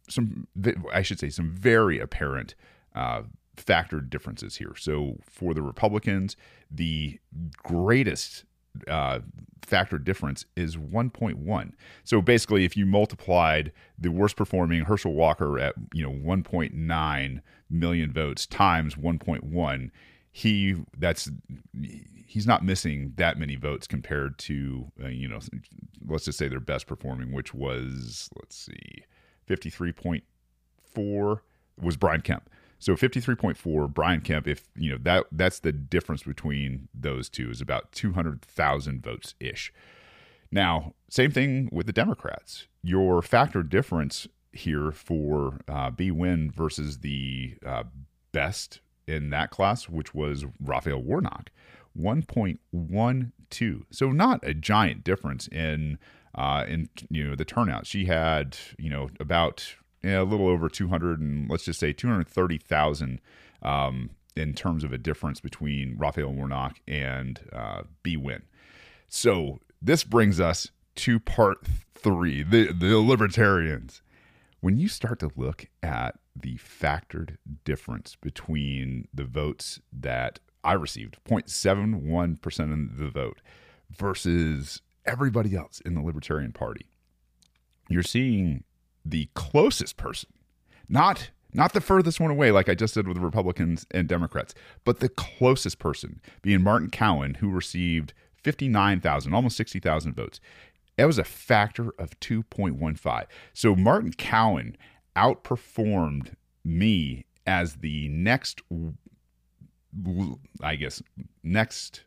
some, 0.07 0.47
I 0.93 1.01
should 1.01 1.19
say, 1.19 1.29
some 1.29 1.51
very 1.51 1.99
apparent 1.99 2.55
uh, 2.95 3.23
factored 3.57 4.09
differences 4.09 4.57
here. 4.57 4.75
So 4.77 5.17
for 5.21 5.53
the 5.53 5.61
Republicans, 5.61 6.35
the 6.69 7.19
greatest 7.63 8.45
uh, 8.87 9.19
factor 9.65 9.97
difference 9.97 10.45
is 10.55 10.75
1.1. 10.75 11.71
So 12.03 12.21
basically, 12.21 12.65
if 12.65 12.75
you 12.75 12.85
multiplied 12.85 13.71
the 13.97 14.11
worst 14.11 14.35
performing 14.35 14.83
Herschel 14.85 15.13
Walker 15.13 15.59
at 15.59 15.75
you 15.93 16.03
know 16.03 16.11
1.9 16.11 17.41
million 17.69 18.11
votes 18.11 18.45
times 18.45 18.95
1.1, 18.95 19.91
he 20.31 20.75
that's 20.97 21.29
he's 22.25 22.47
not 22.47 22.63
missing 22.63 23.13
that 23.15 23.37
many 23.39 23.55
votes 23.55 23.87
compared 23.87 24.37
to 24.37 24.91
uh, 25.03 25.07
you 25.07 25.27
know 25.27 25.39
let's 26.07 26.25
just 26.25 26.37
say 26.37 26.47
their 26.47 26.59
best 26.59 26.87
performing, 26.87 27.31
which 27.31 27.53
was 27.53 28.29
let's 28.35 28.55
see 28.55 29.03
53.4 29.47 31.39
was 31.81 31.97
Brian 31.97 32.21
Kemp. 32.21 32.49
So 32.79 32.95
53.4 32.95 33.93
Brian 33.93 34.21
Kemp 34.21 34.47
if 34.47 34.69
you 34.75 34.91
know 34.91 34.97
that 35.03 35.25
that's 35.31 35.59
the 35.59 35.71
difference 35.71 36.23
between 36.23 36.87
those 36.93 37.29
two 37.29 37.49
is 37.49 37.61
about 37.61 37.91
200,000 37.91 39.03
votes 39.03 39.35
ish. 39.39 39.73
Now, 40.51 40.93
same 41.09 41.31
thing 41.31 41.69
with 41.71 41.85
the 41.85 41.93
Democrats. 41.93 42.67
Your 42.81 43.21
factor 43.21 43.61
difference 43.61 44.27
here 44.51 44.91
for 44.91 45.59
uh, 45.67 45.91
Bee 45.91 46.09
Nguyen 46.09 46.51
versus 46.51 46.99
the 46.99 47.55
uh, 47.65 47.83
best 48.31 48.79
in 49.07 49.29
that 49.29 49.51
class, 49.51 49.89
which 49.89 50.13
was 50.13 50.45
Raphael 50.59 51.01
Warnock, 51.01 51.51
1.12. 51.97 53.83
So 53.91 54.11
not 54.11 54.39
a 54.43 54.53
giant 54.53 55.03
difference 55.03 55.47
in 55.47 55.97
uh, 56.35 56.63
in 56.67 56.89
you 57.09 57.27
know 57.27 57.35
the 57.35 57.45
turnout. 57.45 57.87
She 57.87 58.05
had 58.05 58.57
you 58.77 58.89
know 58.89 59.09
about 59.19 59.75
a 60.03 60.23
little 60.23 60.47
over 60.47 60.69
200 60.69 61.19
and 61.19 61.49
let's 61.49 61.65
just 61.65 61.79
say 61.79 61.93
230,000 61.93 63.21
um, 63.61 64.11
in 64.35 64.53
terms 64.53 64.83
of 64.83 64.93
a 64.93 64.97
difference 64.97 65.39
between 65.39 65.97
Raphael 65.97 66.33
Warnock 66.33 66.79
and 66.87 67.39
uh, 67.51 67.83
Bee 68.03 68.17
Nguyen. 68.17 68.43
So 69.07 69.59
this 69.81 70.03
brings 70.03 70.39
us 70.39 70.69
to 70.95 71.19
part 71.19 71.65
three 71.93 72.43
the, 72.43 72.71
the 72.71 72.97
libertarians. 72.99 74.01
When 74.61 74.77
you 74.77 74.89
start 74.89 75.19
to 75.19 75.31
look 75.35 75.67
at 75.81 76.19
the 76.35 76.55
factored 76.57 77.37
difference 77.63 78.15
between 78.15 79.07
the 79.13 79.23
votes 79.23 79.79
that 79.93 80.39
I 80.63 80.73
received, 80.73 81.17
0.71% 81.25 82.91
of 82.91 82.97
the 82.97 83.09
vote, 83.09 83.41
versus 83.89 84.81
everybody 85.05 85.55
else 85.55 85.81
in 85.85 85.95
the 85.95 86.01
Libertarian 86.01 86.51
Party, 86.51 86.87
you're 87.87 88.03
seeing 88.03 88.63
the 89.09 89.29
closest 89.33 89.97
person, 89.97 90.29
not 90.87 91.31
not 91.51 91.73
the 91.73 91.81
furthest 91.81 92.19
one 92.19 92.29
away, 92.29 92.51
like 92.51 92.69
I 92.69 92.75
just 92.75 92.93
did 92.93 93.07
with 93.07 93.17
the 93.17 93.23
Republicans 93.23 93.85
and 93.91 94.07
Democrats, 94.07 94.53
but 94.83 94.99
the 94.99 95.09
closest 95.09 95.79
person 95.79 96.21
being 96.43 96.61
Martin 96.61 96.91
Cowan, 96.91 97.35
who 97.35 97.49
received 97.49 98.13
59,000, 98.43 99.33
almost 99.33 99.57
60,000 99.57 100.13
votes. 100.13 100.39
That 100.97 101.05
was 101.05 101.17
a 101.17 101.23
factor 101.23 101.91
of 101.97 102.19
2.15. 102.19 103.25
So 103.53 103.75
Martin 103.75 104.13
Cowan 104.13 104.77
outperformed 105.15 106.35
me 106.63 107.25
as 107.47 107.77
the 107.77 108.09
next, 108.09 108.61
I 110.61 110.75
guess, 110.75 111.01
next 111.41 112.03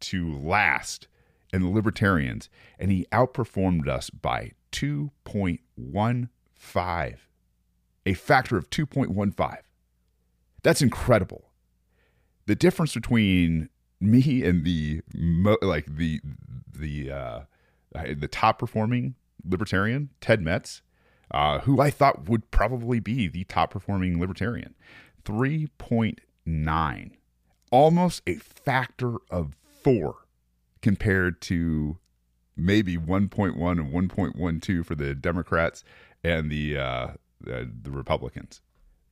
to 0.00 0.38
last 0.38 1.08
in 1.52 1.62
the 1.62 1.68
Libertarians, 1.68 2.48
and 2.78 2.90
he 2.90 3.06
outperformed 3.12 3.88
us 3.88 4.10
by 4.10 4.52
2.15 4.72 6.28
five, 6.56 7.28
a 8.04 8.14
factor 8.14 8.56
of 8.56 8.70
2.15. 8.70 9.58
That's 10.62 10.82
incredible. 10.82 11.50
The 12.46 12.54
difference 12.54 12.94
between 12.94 13.68
me 14.00 14.44
and 14.44 14.64
the 14.64 15.02
like 15.62 15.96
the 15.96 16.20
the 16.72 17.10
uh, 17.10 17.40
the 17.92 18.28
top 18.28 18.58
performing 18.58 19.14
libertarian, 19.44 20.10
Ted 20.20 20.42
Metz, 20.42 20.82
uh, 21.30 21.60
who 21.60 21.80
I 21.80 21.90
thought 21.90 22.28
would 22.28 22.50
probably 22.50 23.00
be 23.00 23.28
the 23.28 23.44
top 23.44 23.70
performing 23.70 24.20
libertarian, 24.20 24.74
3.9, 25.24 27.10
almost 27.70 28.22
a 28.26 28.34
factor 28.36 29.16
of 29.30 29.56
four 29.82 30.26
compared 30.82 31.40
to 31.42 31.98
maybe 32.56 32.96
1.1 32.96 33.54
and 33.54 34.10
1.12 34.10 34.84
for 34.86 34.94
the 34.94 35.14
Democrats 35.14 35.84
and 36.24 36.50
the 36.50 36.78
uh, 36.78 37.08
the, 37.40 37.70
the 37.82 37.90
Republicans. 37.90 38.60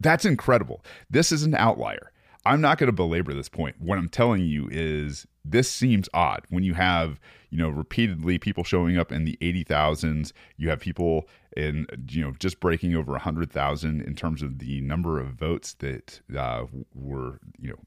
That's 0.01 0.25
incredible. 0.25 0.85
This 1.09 1.33
is 1.33 1.45
an 1.45 1.55
outlier. 1.55 2.11
I'm 2.47 2.61
not 2.61 2.79
going 2.79 2.89
to 2.89 2.93
belabor 2.93 3.33
this 3.33 3.49
point. 3.49 3.77
What 3.81 3.97
I'm 3.97 4.09
telling 4.09 4.43
you 4.43 4.69
is 4.71 5.27
this 5.45 5.71
seems 5.71 6.09
odd 6.13 6.45
when 6.51 6.63
you 6.63 6.75
have, 6.75 7.19
you 7.51 7.59
know, 7.59 7.71
repeatedly 7.71 8.39
people 8.39 8.65
showing 8.65 8.99
up 8.99 9.11
in 9.11 9.25
the 9.25 9.39
80,000s. 9.41 10.33
You 10.57 10.69
have 10.69 10.81
people 10.81 11.27
in, 11.57 11.87
you 12.11 12.23
know, 12.23 12.33
just 12.39 12.61
breaking 12.61 12.95
over 12.95 13.13
100,000 13.13 14.03
in 14.03 14.15
terms 14.15 14.43
of 14.43 14.59
the 14.59 14.81
number 14.83 15.19
of 15.19 15.29
votes 15.29 15.75
that 15.75 16.21
uh, 16.37 16.65
were, 16.95 17.39
you 17.59 17.71
know, 17.71 17.81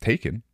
taken. 0.00 0.44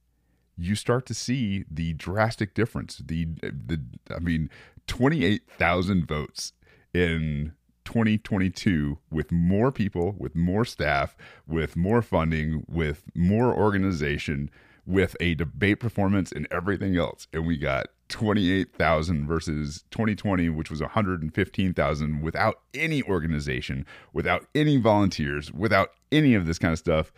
You 0.56 0.74
start 0.74 1.04
to 1.06 1.14
see 1.14 1.64
the 1.70 1.92
drastic 1.92 2.54
difference. 2.54 3.02
The, 3.04 3.26
the 3.42 3.80
I 4.14 4.20
mean, 4.20 4.48
28,000 4.86 6.06
votes 6.06 6.54
in 6.94 7.52
2022 7.88 8.98
with 9.10 9.32
more 9.32 9.72
people, 9.72 10.14
with 10.18 10.36
more 10.36 10.66
staff, 10.66 11.16
with 11.46 11.74
more 11.74 12.02
funding, 12.02 12.62
with 12.68 13.02
more 13.14 13.54
organization, 13.54 14.50
with 14.84 15.16
a 15.20 15.34
debate 15.36 15.80
performance 15.80 16.30
and 16.30 16.46
everything 16.50 16.98
else. 16.98 17.26
And 17.32 17.46
we 17.46 17.56
got 17.56 17.86
28,000 18.10 19.26
versus 19.26 19.84
2020, 19.90 20.50
which 20.50 20.70
was 20.70 20.82
115,000 20.82 22.20
without 22.20 22.60
any 22.74 23.02
organization, 23.04 23.86
without 24.12 24.46
any 24.54 24.76
volunteers, 24.76 25.50
without 25.50 25.92
any 26.12 26.34
of 26.34 26.44
this 26.44 26.58
kind 26.58 26.72
of 26.72 26.78
stuff. 26.78 27.10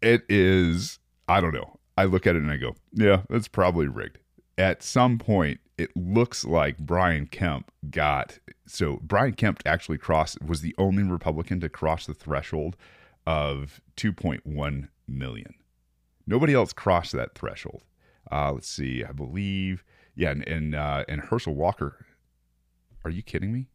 It 0.00 0.22
is, 0.28 1.00
I 1.26 1.40
don't 1.40 1.54
know. 1.54 1.80
I 1.98 2.04
look 2.04 2.24
at 2.24 2.36
it 2.36 2.42
and 2.42 2.52
I 2.52 2.56
go, 2.56 2.76
yeah, 2.92 3.22
that's 3.28 3.48
probably 3.48 3.88
rigged. 3.88 4.18
At 4.56 4.84
some 4.84 5.18
point, 5.18 5.58
it 5.76 5.90
looks 5.96 6.44
like 6.44 6.78
Brian 6.78 7.26
Kemp 7.26 7.70
got 7.90 8.38
so 8.66 9.00
Brian 9.02 9.34
Kemp 9.34 9.62
actually 9.66 9.98
crossed 9.98 10.40
was 10.42 10.60
the 10.60 10.74
only 10.78 11.02
Republican 11.02 11.60
to 11.60 11.68
cross 11.68 12.06
the 12.06 12.14
threshold 12.14 12.76
of 13.26 13.80
2.1 13.96 14.88
million. 15.06 15.54
Nobody 16.26 16.54
else 16.54 16.72
crossed 16.72 17.12
that 17.12 17.34
threshold. 17.34 17.82
Uh, 18.30 18.52
let's 18.52 18.68
see, 18.68 19.04
I 19.04 19.12
believe, 19.12 19.84
yeah, 20.14 20.30
and 20.30 20.46
and, 20.48 20.74
uh, 20.74 21.04
and 21.08 21.20
Herschel 21.20 21.54
Walker. 21.54 22.06
Are 23.04 23.10
you 23.10 23.22
kidding 23.22 23.52
me? 23.52 23.68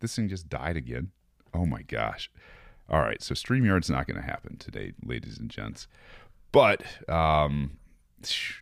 This 0.00 0.16
thing 0.16 0.28
just 0.28 0.48
died 0.48 0.76
again. 0.76 1.10
Oh 1.52 1.66
my 1.66 1.82
gosh! 1.82 2.30
All 2.88 3.00
right, 3.00 3.22
so 3.22 3.34
Streamyard's 3.34 3.90
not 3.90 4.06
going 4.06 4.16
to 4.16 4.26
happen 4.26 4.56
today, 4.56 4.92
ladies 5.04 5.38
and 5.38 5.50
gents. 5.50 5.86
But 6.52 6.82
um, 7.08 7.78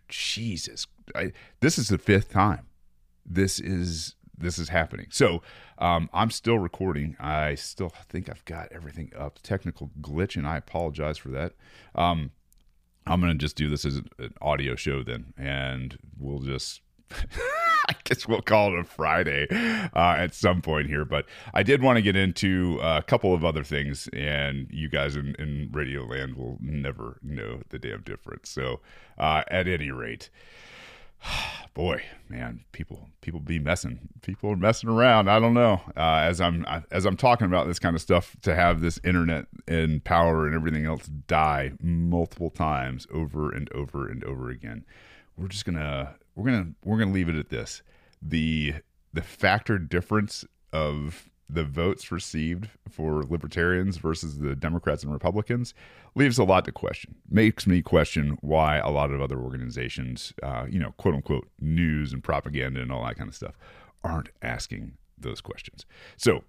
Jesus, 0.09 0.87
I, 1.15 1.33
this 1.61 1.79
is 1.79 1.89
the 1.89 1.99
fifth 1.99 2.31
time 2.31 2.67
this 3.27 3.61
is 3.61 4.15
this 4.37 4.59
is 4.59 4.69
happening. 4.69 5.07
So 5.11 5.43
um, 5.79 6.09
I'm 6.13 6.31
still 6.31 6.59
recording. 6.59 7.17
I 7.21 7.55
still 7.55 7.91
think 8.09 8.29
I've 8.29 8.45
got 8.45 8.73
everything 8.73 9.13
up. 9.17 9.39
Technical 9.43 9.91
glitch, 10.01 10.37
and 10.37 10.47
I 10.47 10.57
apologize 10.57 11.19
for 11.19 11.29
that. 11.31 11.53
Um, 11.95 12.31
I'm 13.07 13.21
gonna 13.21 13.35
just 13.35 13.57
do 13.57 13.69
this 13.69 13.85
as 13.85 13.97
an 13.97 14.35
audio 14.41 14.75
show 14.75 15.03
then, 15.03 15.33
and 15.37 15.99
we'll 16.19 16.41
just. 16.41 16.81
I 17.89 17.97
guess 18.05 18.29
we'll 18.29 18.43
call 18.43 18.73
it 18.73 18.79
a 18.79 18.85
Friday 18.85 19.49
uh, 19.51 20.15
at 20.17 20.35
some 20.35 20.63
point 20.63 20.87
here. 20.87 21.05
But 21.05 21.27
I 21.53 21.65
did 21.65 21.83
want 21.83 21.97
to 21.97 22.03
get 22.03 22.15
into 22.15 22.79
a 22.81 23.03
couple 23.03 23.35
of 23.35 23.45
other 23.45 23.65
things, 23.65 24.09
and 24.13 24.69
you 24.71 24.89
guys 24.89 25.17
in, 25.17 25.35
in 25.37 25.69
Radio 25.73 26.05
Land 26.05 26.37
will 26.37 26.59
never 26.61 27.19
know 27.23 27.61
the 27.71 27.81
damn 27.81 28.03
difference. 28.03 28.51
So, 28.51 28.81
uh, 29.19 29.43
at 29.49 29.67
any 29.67 29.91
rate, 29.91 30.31
boy, 31.75 32.03
man, 32.29 32.65
people 32.73 33.09
people 33.21 33.41
be 33.41 33.59
messing. 33.59 34.09
People 34.23 34.51
are 34.51 34.57
messing 34.57 34.89
around. 34.89 35.29
I 35.29 35.39
don't 35.39 35.55
know. 35.55 35.81
Uh, 35.97 36.21
as 36.23 36.41
I'm 36.41 36.67
as 36.91 37.05
I'm 37.05 37.17
talking 37.17 37.47
about 37.47 37.67
this 37.67 37.79
kind 37.79 37.97
of 37.97 38.03
stuff, 38.03 38.37
to 38.43 38.55
have 38.55 38.81
this 38.81 39.01
internet 39.05 39.47
and 39.67 40.03
power 40.05 40.47
and 40.47 40.55
everything 40.55 40.87
else 40.87 41.07
die 41.07 41.73
multiple 41.81 42.51
times 42.51 43.07
over 43.13 43.51
and 43.51 43.71
over 43.73 44.09
and 44.09 44.25
over 44.25 44.51
again, 44.51 44.85
we're 45.37 45.49
just 45.49 45.65
gonna 45.65 46.15
we're 46.35 46.51
gonna 46.51 46.73
we're 46.85 46.99
gonna 46.99 47.13
leave 47.13 47.29
it 47.29 47.37
at 47.37 47.51
this. 47.51 47.83
The 48.21 48.75
the 49.13 49.23
factor 49.23 49.79
difference 49.79 50.45
of 50.73 51.31
the 51.49 51.65
votes 51.65 52.11
received 52.11 52.71
for 52.89 53.25
libertarians 53.25 53.99
versus 53.99 54.39
the 54.39 54.57
Democrats 54.57 55.03
and 55.03 55.13
Republicans 55.13 55.75
leaves 56.15 56.39
a 56.39 56.45
lot 56.45 56.65
to 56.65 56.73
question. 56.73 57.17
Makes 57.29 57.67
me 57.67 57.83
question 57.83 58.39
why 58.41 58.79
a 58.79 58.91
lot 58.91 59.11
of 59.11 59.21
other 59.21 59.39
organizations, 59.39 60.33
uh, 60.43 60.67
you 60.69 60.79
know, 60.79 60.93
quote 60.97 61.15
unquote, 61.15 61.49
news 61.61 62.13
and 62.13 62.25
propaganda 62.25 62.81
and 62.81 62.91
all 62.91 63.05
that 63.05 63.17
kind 63.17 63.29
of 63.29 63.35
stuff, 63.35 63.59
aren't 64.03 64.31
asking 64.41 64.93
those 65.19 65.41
questions. 65.41 65.85
So, 66.17 66.45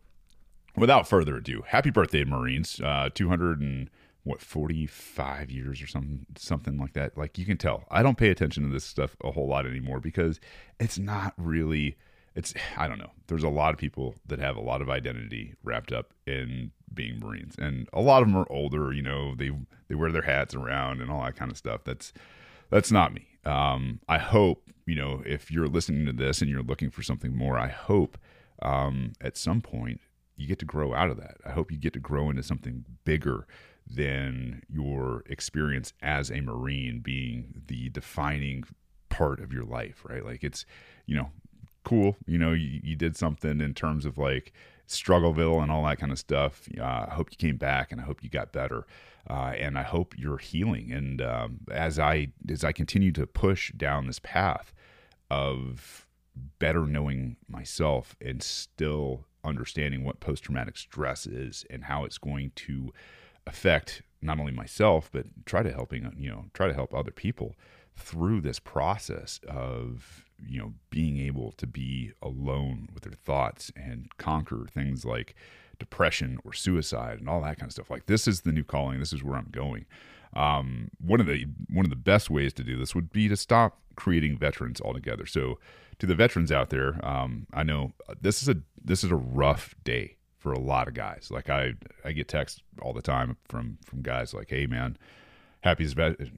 without 0.75 1.07
further 1.07 1.37
ado, 1.37 1.63
happy 1.67 1.89
birthday, 1.89 2.23
Marines! 2.23 2.79
Uh, 2.79 3.09
Two 3.13 3.27
hundred 3.29 3.59
and 3.61 3.89
what 4.23 4.41
forty 4.41 4.85
five 4.85 5.51
years 5.51 5.81
or 5.81 5.87
something, 5.87 6.25
something 6.37 6.77
like 6.77 6.93
that. 6.93 7.17
Like 7.17 7.37
you 7.37 7.45
can 7.45 7.57
tell, 7.57 7.83
I 7.91 8.03
don't 8.03 8.17
pay 8.17 8.29
attention 8.29 8.63
to 8.63 8.69
this 8.69 8.85
stuff 8.85 9.17
a 9.23 9.31
whole 9.31 9.47
lot 9.47 9.65
anymore 9.65 9.99
because 9.99 10.39
it's 10.79 10.97
not 10.97 11.33
really 11.37 11.97
it's 12.35 12.53
I 12.77 12.87
don't 12.87 12.99
know. 12.99 13.11
There's 13.27 13.43
a 13.43 13.49
lot 13.49 13.73
of 13.73 13.79
people 13.79 14.15
that 14.25 14.39
have 14.39 14.55
a 14.55 14.61
lot 14.61 14.81
of 14.81 14.89
identity 14.89 15.53
wrapped 15.63 15.91
up 15.91 16.13
in 16.25 16.71
being 16.93 17.19
Marines, 17.19 17.55
and 17.57 17.87
a 17.93 18.01
lot 18.01 18.21
of 18.21 18.27
them 18.27 18.37
are 18.37 18.51
older. 18.51 18.91
You 18.91 19.01
know, 19.01 19.35
they 19.35 19.51
they 19.87 19.95
wear 19.95 20.11
their 20.11 20.23
hats 20.23 20.55
around 20.55 21.01
and 21.01 21.11
all 21.11 21.23
that 21.23 21.35
kind 21.35 21.51
of 21.51 21.57
stuff. 21.57 21.81
That's 21.83 22.13
that's 22.69 22.91
not 22.91 23.13
me. 23.13 23.27
Um, 23.45 23.99
I 24.07 24.17
hope 24.17 24.69
you 24.85 24.95
know 24.95 25.21
if 25.25 25.51
you're 25.51 25.67
listening 25.67 26.05
to 26.07 26.13
this 26.13 26.41
and 26.41 26.49
you're 26.49 26.63
looking 26.63 26.89
for 26.89 27.03
something 27.03 27.35
more. 27.35 27.57
I 27.57 27.67
hope 27.67 28.17
um, 28.61 29.13
at 29.21 29.37
some 29.37 29.61
point 29.61 29.99
you 30.35 30.47
get 30.47 30.59
to 30.59 30.65
grow 30.65 30.93
out 30.93 31.09
of 31.09 31.17
that. 31.17 31.37
I 31.45 31.51
hope 31.51 31.71
you 31.71 31.77
get 31.77 31.93
to 31.93 31.99
grow 31.99 32.29
into 32.29 32.43
something 32.43 32.85
bigger 33.05 33.47
than 33.87 34.63
your 34.69 35.23
experience 35.27 35.93
as 36.01 36.31
a 36.31 36.41
Marine 36.41 36.99
being 36.99 37.61
the 37.67 37.89
defining 37.89 38.63
part 39.09 39.39
of 39.39 39.53
your 39.53 39.63
life, 39.63 40.03
right? 40.07 40.25
Like 40.25 40.43
it's, 40.43 40.65
you 41.05 41.15
know, 41.15 41.29
cool. 41.83 42.17
You 42.25 42.37
know, 42.37 42.51
you, 42.51 42.79
you 42.83 42.95
did 42.95 43.15
something 43.15 43.61
in 43.61 43.73
terms 43.73 44.05
of 44.05 44.17
like 44.17 44.53
Struggleville 44.87 45.61
and 45.61 45.71
all 45.71 45.83
that 45.85 45.99
kind 45.99 46.11
of 46.11 46.19
stuff. 46.19 46.67
Uh, 46.79 47.05
I 47.07 47.13
hope 47.13 47.31
you 47.31 47.37
came 47.37 47.57
back 47.57 47.91
and 47.91 48.01
I 48.01 48.03
hope 48.03 48.23
you 48.23 48.29
got 48.29 48.51
better. 48.51 48.85
Uh, 49.29 49.53
and 49.57 49.77
I 49.77 49.83
hope 49.83 50.15
you're 50.17 50.37
healing. 50.37 50.91
And 50.91 51.21
um, 51.21 51.59
as 51.71 51.97
I 51.97 52.29
as 52.49 52.63
I 52.63 52.71
continue 52.73 53.11
to 53.13 53.25
push 53.25 53.71
down 53.71 54.07
this 54.07 54.19
path 54.19 54.73
of 55.31 56.07
better 56.59 56.85
knowing 56.85 57.37
myself 57.47 58.15
and 58.19 58.41
still 58.43 59.25
understanding 59.43 60.03
what 60.03 60.19
post 60.19 60.43
traumatic 60.43 60.77
stress 60.77 61.25
is 61.25 61.65
and 61.69 61.85
how 61.85 62.03
it's 62.05 62.17
going 62.17 62.51
to 62.55 62.91
affect 63.45 64.01
not 64.21 64.39
only 64.39 64.53
myself 64.53 65.09
but 65.11 65.25
try 65.45 65.61
to 65.61 65.71
helping 65.71 66.09
you 66.17 66.29
know 66.29 66.45
try 66.53 66.67
to 66.67 66.73
help 66.73 66.93
other 66.93 67.11
people 67.11 67.55
through 67.95 68.41
this 68.41 68.59
process 68.59 69.39
of 69.47 70.25
you 70.47 70.59
know 70.59 70.73
being 70.89 71.17
able 71.19 71.51
to 71.53 71.67
be 71.67 72.11
alone 72.21 72.87
with 72.93 73.03
their 73.03 73.13
thoughts 73.13 73.71
and 73.75 74.09
conquer 74.17 74.67
things 74.71 75.05
like 75.05 75.35
depression 75.79 76.37
or 76.43 76.53
suicide 76.53 77.19
and 77.19 77.27
all 77.27 77.41
that 77.41 77.57
kind 77.57 77.67
of 77.67 77.73
stuff. 77.73 77.89
Like 77.89 78.05
this 78.05 78.27
is 78.27 78.41
the 78.41 78.51
new 78.51 78.63
calling. 78.63 78.99
This 78.99 79.13
is 79.13 79.23
where 79.23 79.35
i'm 79.35 79.49
going. 79.51 79.85
Um, 80.35 80.89
one 80.99 81.19
of 81.19 81.27
the 81.27 81.45
one 81.69 81.85
of 81.85 81.89
the 81.89 81.95
best 81.95 82.29
ways 82.29 82.53
to 82.53 82.63
do 82.63 82.77
this 82.77 82.95
would 82.95 83.11
be 83.11 83.27
to 83.27 83.37
stop 83.37 83.79
creating 83.95 84.37
veterans 84.37 84.81
altogether. 84.81 85.25
So 85.25 85.59
to 85.99 86.07
the 86.07 86.15
veterans 86.15 86.51
out 86.51 86.69
there 86.71 87.03
um, 87.05 87.45
i 87.53 87.61
know 87.61 87.93
this 88.19 88.41
is 88.41 88.49
a 88.49 88.57
this 88.83 89.03
is 89.03 89.11
a 89.11 89.15
rough 89.15 89.75
day 89.83 90.17
for 90.37 90.51
a 90.51 90.59
lot 90.59 90.87
of 90.87 90.93
guys. 90.93 91.29
Like 91.31 91.49
i 91.49 91.73
i 92.03 92.11
get 92.11 92.27
texts 92.27 92.61
all 92.81 92.93
the 92.93 93.01
time 93.01 93.37
from 93.47 93.77
from 93.85 94.01
guys 94.01 94.33
like 94.33 94.49
hey 94.49 94.65
man 94.65 94.97
happy 95.63 95.87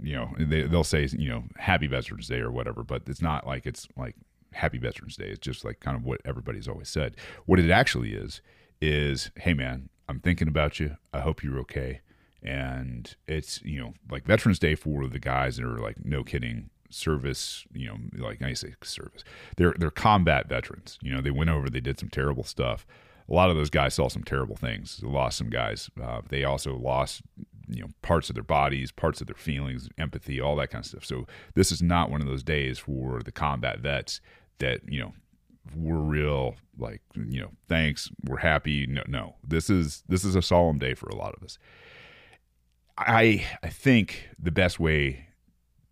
you 0.02 0.16
know 0.16 0.34
they, 0.38 0.64
they'll 0.64 0.84
say 0.84 1.08
you 1.18 1.30
know 1.30 1.44
happy 1.58 1.88
veterans 1.88 2.28
day 2.28 2.40
or 2.40 2.52
whatever 2.52 2.84
but 2.84 3.02
it's 3.08 3.22
not 3.22 3.46
like 3.46 3.66
it's 3.66 3.88
like 3.98 4.16
happy 4.56 4.78
veterans 4.78 5.18
day. 5.18 5.28
It's 5.28 5.40
just 5.40 5.64
like 5.64 5.80
kind 5.80 5.96
of 5.96 6.04
what 6.04 6.22
everybody's 6.26 6.68
always 6.68 6.90
said. 6.90 7.16
What 7.46 7.60
it 7.60 7.70
actually 7.70 8.14
is 8.14 8.42
is 8.82 9.32
hey 9.38 9.54
man 9.54 9.90
i'm 10.10 10.20
thinking 10.20 10.48
about 10.48 10.80
you. 10.80 10.98
I 11.14 11.22
hope 11.22 11.44
you're 11.44 11.60
okay. 11.60 12.02
And 12.42 13.16
it's 13.28 13.62
you 13.64 13.80
know 13.80 13.94
like 14.10 14.26
veterans 14.26 14.60
day 14.60 14.76
for 14.76 15.08
the 15.08 15.20
guys 15.20 15.58
that 15.58 15.66
are 15.66 15.80
like 15.80 16.04
no 16.04 16.24
kidding 16.24 16.70
service 16.92 17.66
you 17.74 17.88
know 17.88 17.98
like 18.18 18.42
i 18.42 18.54
say 18.54 18.74
service. 18.84 19.24
They're 19.58 19.76
they're 19.78 19.92
combat 19.92 20.48
veterans. 20.48 20.98
You 21.02 21.14
know 21.14 21.22
they 21.22 21.32
went 21.32 21.50
over 21.50 21.70
they 21.70 21.80
did 21.80 22.00
some 22.00 22.10
terrible 22.10 22.44
stuff. 22.44 22.86
A 23.28 23.34
lot 23.34 23.50
of 23.50 23.56
those 23.56 23.72
guys 23.72 23.96
saw 23.96 24.08
some 24.08 24.24
terrible 24.24 24.56
things. 24.56 24.98
They 24.98 25.08
lost 25.08 25.40
some 25.40 25.50
guys. 25.50 25.90
Uh, 26.02 26.22
they 26.30 26.44
also 26.44 26.78
lost 26.78 27.24
you 27.68 27.82
know 27.82 27.90
parts 28.02 28.30
of 28.30 28.36
their 28.36 28.44
bodies, 28.44 28.92
parts 28.92 29.22
of 29.22 29.28
their 29.28 29.36
feelings, 29.36 29.90
empathy, 29.98 30.40
all 30.40 30.56
that 30.58 30.70
kind 30.70 30.84
of 30.84 30.88
stuff. 30.88 31.06
So 31.06 31.26
this 31.54 31.72
is 31.72 31.82
not 31.82 32.10
one 32.10 32.22
of 32.22 32.28
those 32.28 32.44
days 32.44 32.80
for 32.80 33.22
the 33.24 33.32
combat 33.32 33.80
vets 33.80 34.22
that 34.60 34.82
you 34.88 35.00
know 35.00 35.14
we're 35.76 35.98
real 35.98 36.56
like 36.78 37.02
you 37.16 37.42
know 37.42 37.52
thanks 37.68 38.10
we're 38.24 38.38
happy. 38.38 38.86
No 38.88 39.04
no. 39.08 39.36
This 39.44 39.70
is 39.70 40.04
this 40.08 40.24
is 40.24 40.36
a 40.36 40.42
solemn 40.42 40.78
day 40.78 40.94
for 40.94 41.08
a 41.08 41.16
lot 41.16 41.36
of 41.36 41.44
us. 41.44 41.58
I 42.98 43.46
i 43.62 43.70
think 43.70 44.30
the 44.40 44.52
best 44.52 44.80
way 44.80 45.28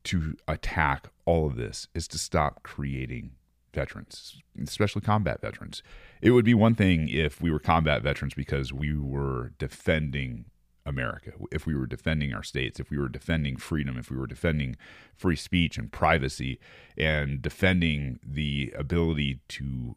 to 0.05 0.35
attack 0.47 1.07
all 1.25 1.47
of 1.47 1.55
this 1.55 1.87
is 1.93 2.07
to 2.09 2.17
stop 2.17 2.63
creating 2.63 3.31
veterans 3.73 4.41
especially 4.61 5.01
combat 5.01 5.41
veterans. 5.41 5.81
It 6.21 6.31
would 6.31 6.45
be 6.45 6.53
one 6.53 6.75
thing 6.75 7.09
if 7.09 7.41
we 7.41 7.51
were 7.51 7.59
combat 7.59 8.03
veterans 8.03 8.33
because 8.33 8.71
we 8.71 8.95
were 8.95 9.53
defending 9.57 10.45
America, 10.85 11.31
if 11.51 11.65
we 11.65 11.75
were 11.75 11.85
defending 11.85 12.33
our 12.33 12.43
states, 12.43 12.79
if 12.79 12.89
we 12.89 12.97
were 12.97 13.09
defending 13.09 13.57
freedom, 13.57 13.97
if 13.97 14.09
we 14.11 14.17
were 14.17 14.27
defending 14.27 14.75
free 15.15 15.35
speech 15.35 15.77
and 15.77 15.91
privacy, 15.91 16.59
and 16.97 17.41
defending 17.41 18.19
the 18.23 18.73
ability 18.77 19.39
to 19.47 19.95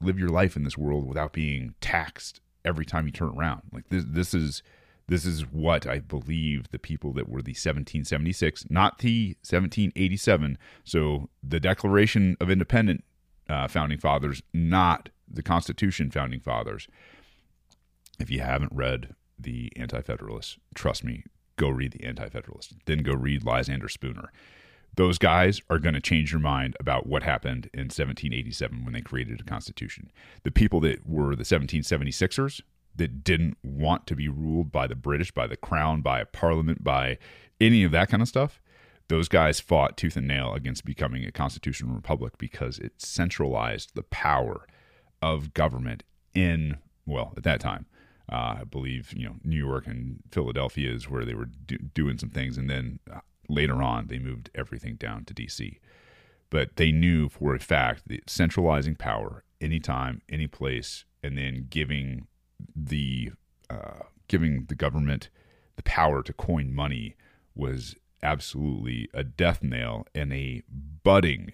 live 0.00 0.18
your 0.18 0.28
life 0.28 0.56
in 0.56 0.64
this 0.64 0.78
world 0.78 1.06
without 1.06 1.32
being 1.32 1.74
taxed 1.80 2.40
every 2.64 2.84
time 2.84 3.06
you 3.06 3.12
turn 3.12 3.36
around. 3.36 3.62
Like 3.72 3.88
this, 3.88 4.04
this 4.06 4.34
is 4.34 4.62
this 5.06 5.26
is 5.26 5.42
what 5.42 5.86
I 5.86 5.98
believe 5.98 6.70
the 6.70 6.78
people 6.78 7.12
that 7.12 7.28
were 7.28 7.42
the 7.42 7.50
1776, 7.50 8.70
not 8.70 9.00
the 9.00 9.36
1787. 9.42 10.56
So 10.82 11.28
the 11.42 11.60
Declaration 11.60 12.38
of 12.40 12.50
Independence 12.50 13.02
uh, 13.48 13.68
founding 13.68 13.98
fathers, 13.98 14.42
not 14.54 15.10
the 15.28 15.42
Constitution 15.42 16.10
founding 16.10 16.40
fathers. 16.40 16.88
If 18.18 18.30
you 18.30 18.40
haven't 18.40 18.72
read 18.74 19.14
the 19.38 19.72
Anti 19.76 20.00
Federalist. 20.02 20.58
Trust 20.74 21.04
me, 21.04 21.24
go 21.56 21.68
read 21.68 21.92
the 21.92 22.04
Anti 22.04 22.28
Federalist. 22.28 22.74
Then 22.86 22.98
go 22.98 23.12
read 23.12 23.44
Lysander 23.44 23.88
Spooner. 23.88 24.30
Those 24.96 25.18
guys 25.18 25.60
are 25.68 25.78
going 25.78 25.94
to 25.94 26.00
change 26.00 26.32
your 26.32 26.40
mind 26.40 26.76
about 26.78 27.06
what 27.06 27.24
happened 27.24 27.68
in 27.74 27.86
1787 27.86 28.84
when 28.84 28.94
they 28.94 29.00
created 29.00 29.40
a 29.40 29.44
constitution. 29.44 30.12
The 30.44 30.52
people 30.52 30.80
that 30.80 31.04
were 31.04 31.34
the 31.34 31.42
1776ers 31.42 32.60
that 32.96 33.24
didn't 33.24 33.56
want 33.64 34.06
to 34.06 34.14
be 34.14 34.28
ruled 34.28 34.70
by 34.70 34.86
the 34.86 34.94
British, 34.94 35.32
by 35.32 35.48
the 35.48 35.56
crown, 35.56 36.00
by 36.00 36.20
a 36.20 36.24
parliament, 36.24 36.84
by 36.84 37.18
any 37.60 37.82
of 37.82 37.90
that 37.90 38.08
kind 38.08 38.22
of 38.22 38.28
stuff, 38.28 38.60
those 39.08 39.28
guys 39.28 39.60
fought 39.60 39.96
tooth 39.96 40.16
and 40.16 40.28
nail 40.28 40.54
against 40.54 40.84
becoming 40.84 41.24
a 41.24 41.32
constitutional 41.32 41.94
republic 41.94 42.38
because 42.38 42.78
it 42.78 42.92
centralized 42.98 43.94
the 43.94 44.02
power 44.02 44.66
of 45.20 45.54
government 45.54 46.04
in, 46.34 46.78
well, 47.04 47.34
at 47.36 47.42
that 47.42 47.60
time, 47.60 47.86
uh, 48.30 48.56
I 48.60 48.64
believe 48.64 49.12
you 49.12 49.26
know 49.26 49.36
New 49.44 49.56
York 49.56 49.86
and 49.86 50.22
Philadelphia 50.30 50.90
is 50.92 51.08
where 51.08 51.24
they 51.24 51.34
were 51.34 51.46
do- 51.66 51.78
doing 51.78 52.18
some 52.18 52.30
things, 52.30 52.56
and 52.56 52.70
then 52.70 52.98
uh, 53.12 53.20
later 53.48 53.82
on 53.82 54.06
they 54.06 54.18
moved 54.18 54.50
everything 54.54 54.96
down 54.96 55.24
to 55.26 55.34
D.C. 55.34 55.78
But 56.50 56.76
they 56.76 56.92
knew 56.92 57.28
for 57.28 57.54
a 57.54 57.60
fact 57.60 58.08
that 58.08 58.30
centralizing 58.30 58.94
power 58.94 59.44
anytime, 59.60 60.22
any 60.28 60.46
place, 60.46 61.04
and 61.22 61.36
then 61.36 61.66
giving 61.68 62.26
the 62.74 63.32
uh, 63.68 64.04
giving 64.28 64.66
the 64.66 64.74
government 64.74 65.28
the 65.76 65.82
power 65.82 66.22
to 66.22 66.32
coin 66.32 66.72
money 66.72 67.16
was 67.54 67.94
absolutely 68.22 69.08
a 69.12 69.22
death 69.24 69.62
nail 69.62 70.06
in 70.14 70.32
a 70.32 70.62
budding, 71.02 71.52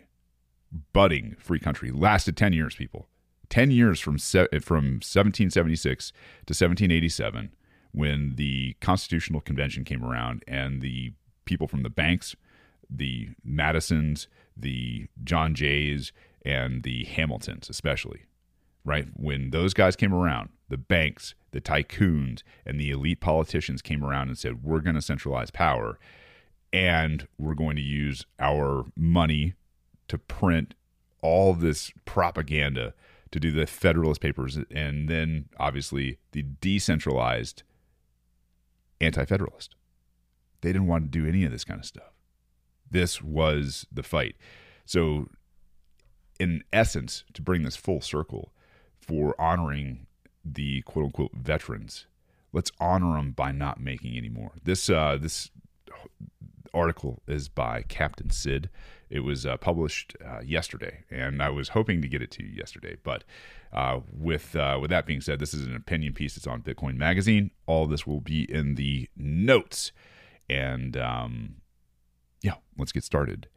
budding 0.93 1.37
free 1.39 1.59
country. 1.59 1.91
Lasted 1.91 2.37
ten 2.37 2.53
years, 2.53 2.75
people. 2.75 3.09
10 3.51 3.71
years 3.71 4.01
from 4.01 4.19
se- 4.19 4.49
from 4.61 5.01
1776 5.03 6.09
to 6.11 6.53
1787 6.53 7.53
when 7.93 8.35
the 8.37 8.77
constitutional 8.81 9.41
convention 9.41 9.85
came 9.85 10.05
around 10.05 10.43
and 10.47 10.81
the 10.81 11.13
people 11.45 11.67
from 11.67 11.83
the 11.83 11.91
banks 11.91 12.35
the 12.89 13.29
madisons 13.45 14.29
the 14.57 15.07
john 15.25 15.55
jays 15.55 16.13
and 16.45 16.83
the 16.85 17.05
hamiltons 17.05 17.69
especially 17.69 18.23
right? 18.85 19.09
When 19.15 19.51
those 19.51 19.75
guys 19.75 19.97
came 19.97 20.15
around 20.15 20.51
the 20.69 20.79
banks 20.79 21.35
the 21.53 21.61
tycoons 21.61 22.43
and 22.65 22.81
the 22.81 22.91
elite 22.91 23.21
politicians 23.21 23.83
came 23.83 24.05
around 24.05 24.29
and 24.29 24.39
said 24.39 24.63
we're 24.63 24.81
going 24.81 24.95
to 24.95 25.03
centralize 25.03 25.51
power 25.51 25.99
and 26.73 27.27
we're 27.39 27.55
going 27.55 27.77
to 27.77 27.83
use 27.83 28.25
our 28.39 28.85
money 28.97 29.55
to 30.07 30.17
print 30.17 30.75
all 31.23 31.55
this 31.55 31.93
propaganda 32.05 32.95
to 33.33 33.41
do 33.41 33.51
the 33.51 33.67
Federalist 33.67 34.21
Papers, 34.21 34.59
and 34.71 35.09
then 35.09 35.49
obviously 35.59 36.19
the 36.33 36.43
decentralized 36.61 37.63
anti 39.01 39.25
Federalist. 39.25 39.77
They 40.61 40.73
didn't 40.73 40.89
want 40.89 41.11
to 41.11 41.19
do 41.19 41.27
any 41.27 41.45
of 41.45 41.53
this 41.53 41.65
kind 41.65 41.81
of 41.81 41.87
stuff. 41.87 42.13
This 42.91 43.23
was 43.23 43.87
the 43.91 44.03
fight. 44.03 44.37
So, 44.85 45.29
in 46.39 46.65
essence, 46.73 47.25
to 47.35 47.43
bring 47.43 47.63
this 47.63 47.77
full 47.77 48.01
circle 48.01 48.53
for 49.01 49.41
honoring 49.41 50.07
the 50.45 50.83
quote 50.83 51.07
unquote 51.07 51.33
veterans, 51.35 52.07
let's 52.53 52.73
honor 52.81 53.17
them 53.17 53.31
by 53.31 53.53
not 53.53 53.81
making 53.81 54.17
any 54.17 54.29
more. 54.29 54.53
This, 54.65 54.91
uh, 54.91 55.17
this 55.21 55.51
article 56.75 57.23
is 57.27 57.49
by 57.49 57.83
Captain 57.89 58.29
Sidd. 58.29 58.69
It 59.09 59.21
was 59.21 59.45
uh, 59.45 59.57
published 59.57 60.17
uh, 60.25 60.41
yesterday, 60.41 61.05
and 61.11 61.43
I 61.43 61.49
was 61.49 61.71
hoping 61.71 62.01
to 62.03 62.09
get 62.09 62.23
it 62.23 62.31
to 62.33 62.45
you 62.45 62.51
yesterday. 62.51 62.97
But 63.03 63.25
uh, 63.73 64.01
with 64.13 64.55
uh, 64.55 64.79
with 64.81 64.91
that 64.91 65.07
being 65.07 65.21
said, 65.21 65.41
this 65.41 65.55
is 65.55 65.67
an 65.67 65.75
opinion 65.75 66.13
piece. 66.15 66.37
It's 66.37 66.47
on 66.47 66.63
Bitcoin 66.63 66.97
Magazine. 66.97 67.51
All 67.67 67.87
this 67.87 68.07
will 68.07 68.21
be 68.21 68.51
in 68.51 68.77
the 68.77 69.09
notes, 69.17 69.93
and 70.49 70.97
um, 70.97 71.57
yeah, 72.43 72.55
let's 72.79 72.93
get 72.93 73.05
started. 73.05 73.49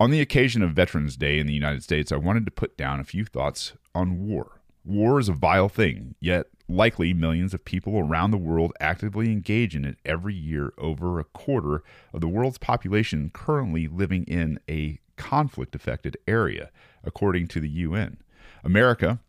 On 0.00 0.10
the 0.10 0.20
occasion 0.20 0.62
of 0.62 0.72
Veterans 0.72 1.16
Day 1.16 1.38
in 1.38 1.46
the 1.46 1.52
United 1.52 1.82
States, 1.82 2.10
I 2.10 2.16
wanted 2.16 2.46
to 2.46 2.50
put 2.50 2.76
down 2.76 3.00
a 3.00 3.04
few 3.04 3.24
thoughts 3.24 3.74
on 3.94 4.26
war. 4.26 4.60
War 4.82 5.20
is 5.20 5.28
a 5.28 5.34
vile 5.34 5.68
thing, 5.68 6.14
yet 6.20 6.46
likely 6.70 7.12
millions 7.12 7.52
of 7.52 7.64
people 7.64 7.98
around 7.98 8.30
the 8.30 8.38
world 8.38 8.72
actively 8.80 9.32
engage 9.32 9.74
in 9.74 9.84
it 9.84 9.98
every 10.04 10.34
year. 10.34 10.72
Over 10.78 11.18
a 11.18 11.24
quarter 11.24 11.82
of 12.12 12.20
the 12.20 12.28
world's 12.28 12.58
population 12.58 13.30
currently 13.32 13.88
living 13.88 14.24
in 14.24 14.60
a 14.68 14.98
conflict 15.16 15.74
affected 15.74 16.16
area, 16.26 16.70
according 17.04 17.48
to 17.48 17.60
the 17.60 17.68
UN. 17.68 18.18
America, 18.64 19.20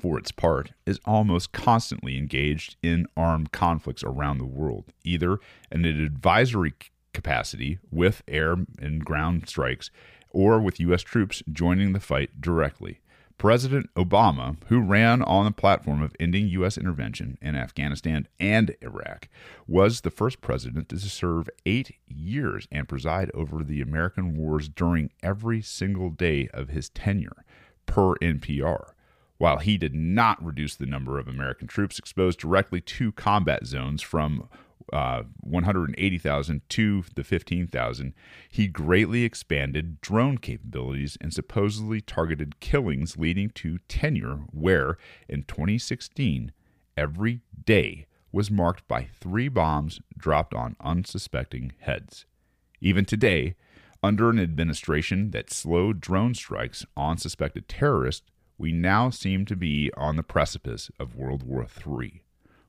for 0.00 0.18
its 0.18 0.30
part, 0.30 0.72
is 0.84 1.00
almost 1.04 1.52
constantly 1.52 2.18
engaged 2.18 2.76
in 2.82 3.06
armed 3.16 3.52
conflicts 3.52 4.04
around 4.04 4.38
the 4.38 4.44
world, 4.44 4.92
either 5.04 5.38
in 5.70 5.84
an 5.84 6.04
advisory 6.04 6.74
capacity 7.14 7.78
with 7.90 8.22
air 8.28 8.56
and 8.78 9.04
ground 9.04 9.48
strikes 9.48 9.90
or 10.30 10.60
with 10.60 10.80
U.S. 10.80 11.00
troops 11.00 11.42
joining 11.50 11.94
the 11.94 12.00
fight 12.00 12.42
directly. 12.42 13.00
President 13.38 13.92
Obama, 13.94 14.56
who 14.68 14.80
ran 14.80 15.22
on 15.22 15.44
the 15.44 15.50
platform 15.50 16.02
of 16.02 16.16
ending 16.18 16.48
U.S. 16.48 16.78
intervention 16.78 17.36
in 17.42 17.54
Afghanistan 17.54 18.26
and 18.40 18.74
Iraq, 18.80 19.28
was 19.66 20.00
the 20.00 20.10
first 20.10 20.40
president 20.40 20.88
to 20.88 20.98
serve 20.98 21.50
eight 21.66 21.96
years 22.08 22.66
and 22.72 22.88
preside 22.88 23.30
over 23.34 23.62
the 23.62 23.82
American 23.82 24.36
wars 24.36 24.70
during 24.70 25.10
every 25.22 25.60
single 25.60 26.08
day 26.08 26.48
of 26.54 26.70
his 26.70 26.88
tenure, 26.88 27.44
per 27.84 28.14
NPR. 28.16 28.92
While 29.38 29.58
he 29.58 29.76
did 29.76 29.94
not 29.94 30.42
reduce 30.42 30.74
the 30.74 30.86
number 30.86 31.18
of 31.18 31.28
American 31.28 31.68
troops 31.68 31.98
exposed 31.98 32.38
directly 32.38 32.80
to 32.80 33.12
combat 33.12 33.66
zones 33.66 34.00
from 34.00 34.48
uh, 34.92 35.24
180,000 35.40 36.62
to 36.68 37.04
the 37.14 37.24
15,000, 37.24 38.14
he 38.48 38.66
greatly 38.66 39.24
expanded 39.24 40.00
drone 40.00 40.38
capabilities 40.38 41.18
and 41.20 41.32
supposedly 41.32 42.00
targeted 42.00 42.60
killings, 42.60 43.16
leading 43.16 43.50
to 43.50 43.78
tenure 43.88 44.40
where, 44.52 44.96
in 45.28 45.42
2016, 45.42 46.52
every 46.96 47.40
day 47.64 48.06
was 48.32 48.50
marked 48.50 48.86
by 48.86 49.08
three 49.18 49.48
bombs 49.48 50.00
dropped 50.16 50.54
on 50.54 50.76
unsuspecting 50.80 51.72
heads. 51.80 52.26
Even 52.80 53.04
today, 53.04 53.54
under 54.02 54.30
an 54.30 54.38
administration 54.38 55.30
that 55.30 55.50
slowed 55.50 56.00
drone 56.00 56.34
strikes 56.34 56.84
on 56.96 57.18
suspected 57.18 57.68
terrorists, 57.68 58.26
we 58.58 58.72
now 58.72 59.10
seem 59.10 59.44
to 59.46 59.56
be 59.56 59.90
on 59.96 60.16
the 60.16 60.22
precipice 60.22 60.90
of 60.98 61.16
World 61.16 61.42
War 61.42 61.66
III. 61.66 62.22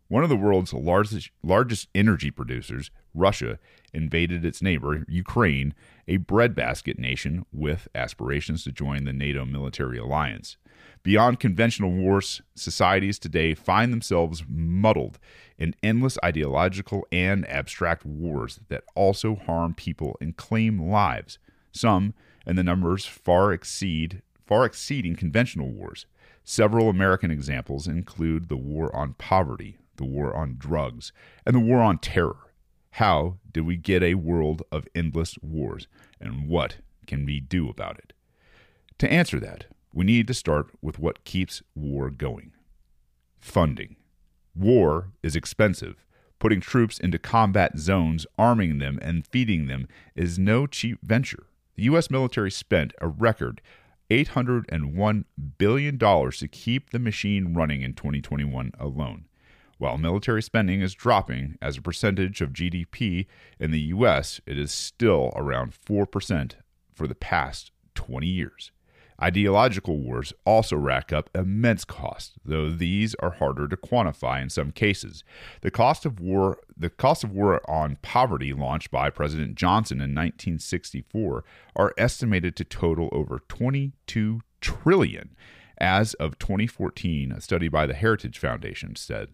One 0.10 0.24
of 0.24 0.30
the 0.30 0.38
world's 0.38 0.74
largest, 0.74 1.32
largest 1.43 1.89
energy 1.93 2.32
producers, 2.32 2.91
Russia, 3.13 3.60
invaded 3.93 4.46
its 4.46 4.62
neighbor, 4.62 5.06
Ukraine, 5.10 5.74
a 6.08 6.17
breadbasket 6.17 6.98
nation 6.98 7.46
with 7.52 7.89
aspirations 7.93 8.63
to 8.63 8.72
join 8.72 9.04
the 9.04 9.12
NATO 9.12 9.43
military 9.43 9.98
alliance. 9.98 10.56
Beyond 11.04 11.41
conventional 11.41 11.91
wars, 11.91 12.41
societies 12.56 13.20
today 13.20 13.54
find 13.54 13.91
themselves 13.91 14.43
muddled 14.48 15.20
in 15.58 15.76
endless 15.84 16.17
ideological 16.24 17.06
and 17.12 17.48
abstract 17.50 18.06
wars 18.06 18.60
that 18.70 18.84
also 18.96 19.36
harm 19.36 19.74
people 19.74 20.15
and 20.22 20.38
claim 20.38 20.89
lives. 20.89 21.38
Some, 21.72 22.13
and 22.46 22.58
the 22.58 22.63
numbers 22.63 23.06
far 23.06 23.52
exceed 23.52 24.22
far 24.46 24.63
exceeding 24.63 25.15
conventional 25.15 25.70
wars. 25.70 26.06
Several 26.43 26.89
American 26.89 27.30
examples 27.30 27.88
include 27.88 28.48
the 28.48 28.56
war 28.56 28.96
on 28.96 29.13
poverty, 29.15 29.78
the 29.97 30.05
war 30.05 30.36
on 30.36 30.55
drugs, 30.57 31.12
and 31.45 31.55
the 31.55 31.60
war 31.60 31.79
on 31.79 31.99
terror. 31.99 32.53
How 32.91 33.38
did 33.51 33.62
we 33.62 33.75
get 33.75 34.01
a 34.01 34.15
world 34.15 34.63
of 34.71 34.88
endless 34.95 35.38
wars, 35.41 35.88
and 36.19 36.47
what 36.47 36.77
can 37.05 37.25
we 37.25 37.39
do 37.39 37.69
about 37.69 37.97
it? 37.99 38.13
To 38.99 39.12
answer 39.12 39.39
that, 39.39 39.65
we 39.93 40.05
need 40.05 40.27
to 40.27 40.33
start 40.33 40.67
with 40.81 40.97
what 40.97 41.23
keeps 41.23 41.62
war 41.75 42.10
going 42.10 42.53
funding. 43.39 43.95
War 44.55 45.12
is 45.23 45.36
expensive. 45.36 46.05
Putting 46.39 46.62
troops 46.62 46.99
into 46.99 47.17
combat 47.17 47.77
zones, 47.77 48.27
arming 48.38 48.77
them, 48.77 48.99
and 49.01 49.25
feeding 49.25 49.67
them 49.67 49.88
is 50.15 50.38
no 50.38 50.67
cheap 50.67 50.99
venture. 51.01 51.47
The 51.75 51.83
U.S. 51.83 52.12
military 52.12 52.51
spent 52.51 52.93
a 53.01 53.07
record 53.07 53.62
$801 54.10 55.25
billion 55.57 55.97
to 55.97 56.47
keep 56.47 56.89
the 56.89 56.99
machine 56.99 57.53
running 57.53 57.81
in 57.81 57.93
2021 57.93 58.71
alone. 58.79 59.25
While 59.77 59.97
military 59.97 60.41
spending 60.41 60.81
is 60.81 60.95
dropping 60.95 61.57
as 61.61 61.77
a 61.77 61.81
percentage 61.81 62.41
of 62.41 62.53
GDP 62.53 63.27
in 63.59 63.71
the 63.71 63.79
U.S., 63.81 64.41
it 64.45 64.57
is 64.57 64.71
still 64.71 65.31
around 65.35 65.73
4% 65.73 66.53
for 66.93 67.07
the 67.07 67.15
past 67.15 67.71
20 67.93 68.27
years. 68.27 68.71
Ideological 69.21 69.97
wars 69.97 70.31
also 70.45 70.75
rack 70.75 71.11
up 71.11 71.31
immense 71.33 71.83
costs, 71.83 72.33
though 72.45 72.69
these 72.69 73.15
are 73.15 73.31
harder 73.31 73.67
to 73.67 73.75
quantify 73.75 74.41
in 74.41 74.49
some 74.49 74.71
cases. 74.71 75.23
The 75.61 75.71
cost 75.71 76.05
of 76.05 76.19
war, 76.19 76.59
the 76.77 76.91
cost 76.91 77.23
of 77.23 77.31
war 77.31 77.67
on 77.69 77.97
poverty 78.03 78.53
launched 78.53 78.91
by 78.91 79.09
President 79.09 79.55
Johnson 79.55 79.97
in 79.97 80.13
1964 80.13 81.43
are 81.75 81.93
estimated 81.97 82.55
to 82.57 82.63
total 82.63 83.09
over 83.11 83.41
22 83.47 84.41
trillion. 84.61 85.35
As 85.79 86.13
of 86.15 86.39
2014, 86.39 87.31
a 87.31 87.41
study 87.41 87.67
by 87.67 87.85
the 87.85 87.93
Heritage 87.93 88.39
Foundation 88.39 88.95
said 88.95 89.29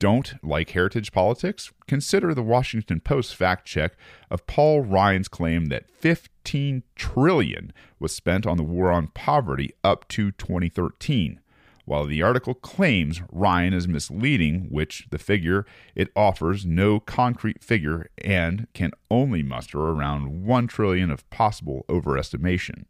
don't 0.00 0.34
like 0.42 0.70
heritage 0.70 1.12
politics? 1.12 1.70
Consider 1.86 2.34
the 2.34 2.42
Washington 2.42 2.98
Post 2.98 3.36
fact 3.36 3.66
check 3.66 3.92
of 4.30 4.46
Paul 4.48 4.80
Ryan's 4.80 5.28
claim 5.28 5.66
that 5.66 5.90
15 5.90 6.82
trillion 6.96 7.72
was 8.00 8.12
spent 8.12 8.46
on 8.46 8.56
the 8.56 8.64
war 8.64 8.90
on 8.90 9.08
poverty 9.08 9.72
up 9.84 10.08
to 10.08 10.32
2013. 10.32 11.38
While 11.84 12.06
the 12.06 12.22
article 12.22 12.54
claims 12.54 13.20
Ryan 13.30 13.74
is 13.74 13.86
misleading, 13.86 14.68
which 14.70 15.06
the 15.10 15.18
figure 15.18 15.66
it 15.94 16.08
offers 16.16 16.64
no 16.64 16.98
concrete 16.98 17.62
figure 17.62 18.08
and 18.24 18.68
can 18.74 18.92
only 19.10 19.42
muster 19.42 19.78
around 19.78 20.44
1 20.46 20.66
trillion 20.66 21.10
of 21.10 21.28
possible 21.30 21.84
overestimation. 21.88 22.84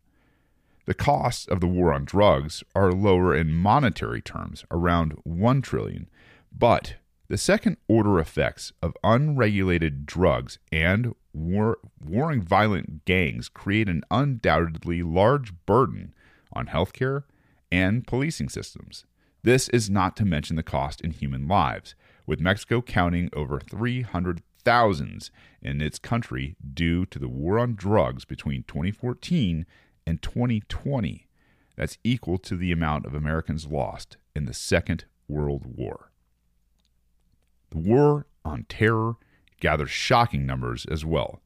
The 0.87 0.95
costs 0.95 1.47
of 1.47 1.61
the 1.61 1.67
war 1.67 1.93
on 1.93 2.05
drugs 2.05 2.63
are 2.75 2.93
lower 2.93 3.35
in 3.35 3.53
monetary 3.53 4.21
terms, 4.21 4.65
around 4.71 5.15
1 5.25 5.63
trillion, 5.63 6.09
but 6.53 6.95
the 7.29 7.39
second 7.39 7.77
order 7.87 8.19
effects 8.19 8.73
of 8.83 8.97
unregulated 9.05 10.05
drugs 10.05 10.59
and 10.73 11.15
war, 11.33 11.79
warring 12.05 12.43
violent 12.43 13.05
gangs 13.05 13.49
create 13.49 13.89
an 13.89 14.03
undoubtedly 14.11 15.03
large 15.03 15.53
burden 15.65 16.15
on 16.53 16.67
healthcare 16.67 17.25
and 17.71 18.07
policing 18.07 18.49
systems. 18.49 19.05
This 19.43 19.69
is 19.69 19.89
not 19.89 20.17
to 20.17 20.25
mention 20.25 20.57
the 20.57 20.63
cost 20.63 21.01
in 21.01 21.13
human 21.13 21.47
lives, 21.49 21.95
with 22.27 22.41
Mexico 22.41 22.83
counting 22.83 23.31
over 23.33 23.61
300,000 23.61 25.31
in 25.63 25.81
its 25.81 25.99
country 25.99 26.57
due 26.75 27.07
to 27.07 27.19
the 27.19 27.29
war 27.29 27.59
on 27.59 27.75
drugs 27.75 28.25
between 28.25 28.65
2014 28.65 29.67
and 30.07 30.21
2020. 30.21 31.27
That's 31.77 31.99
equal 32.05 32.39
to 32.39 32.57
the 32.57 32.73
amount 32.73 33.07
of 33.07 33.15
Americans 33.15 33.67
lost 33.67 34.17
in 34.35 34.45
the 34.45 34.53
Second 34.53 35.05
World 35.29 35.65
War. 35.65 36.10
The 37.71 37.79
war 37.79 38.27
on 38.45 38.65
terror 38.69 39.15
gathers 39.61 39.91
shocking 39.91 40.47
numbers 40.47 40.87
as 40.87 41.05
well, 41.05 41.41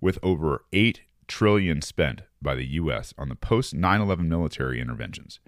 with 0.00 0.18
over 0.22 0.64
8 0.72 1.02
trillion 1.28 1.82
spent 1.82 2.22
by 2.40 2.54
the 2.54 2.66
US 2.66 3.12
on 3.18 3.28
the 3.28 3.34
post 3.34 3.74
9/11 3.74 4.28
military 4.28 4.80
interventions. 4.80 5.40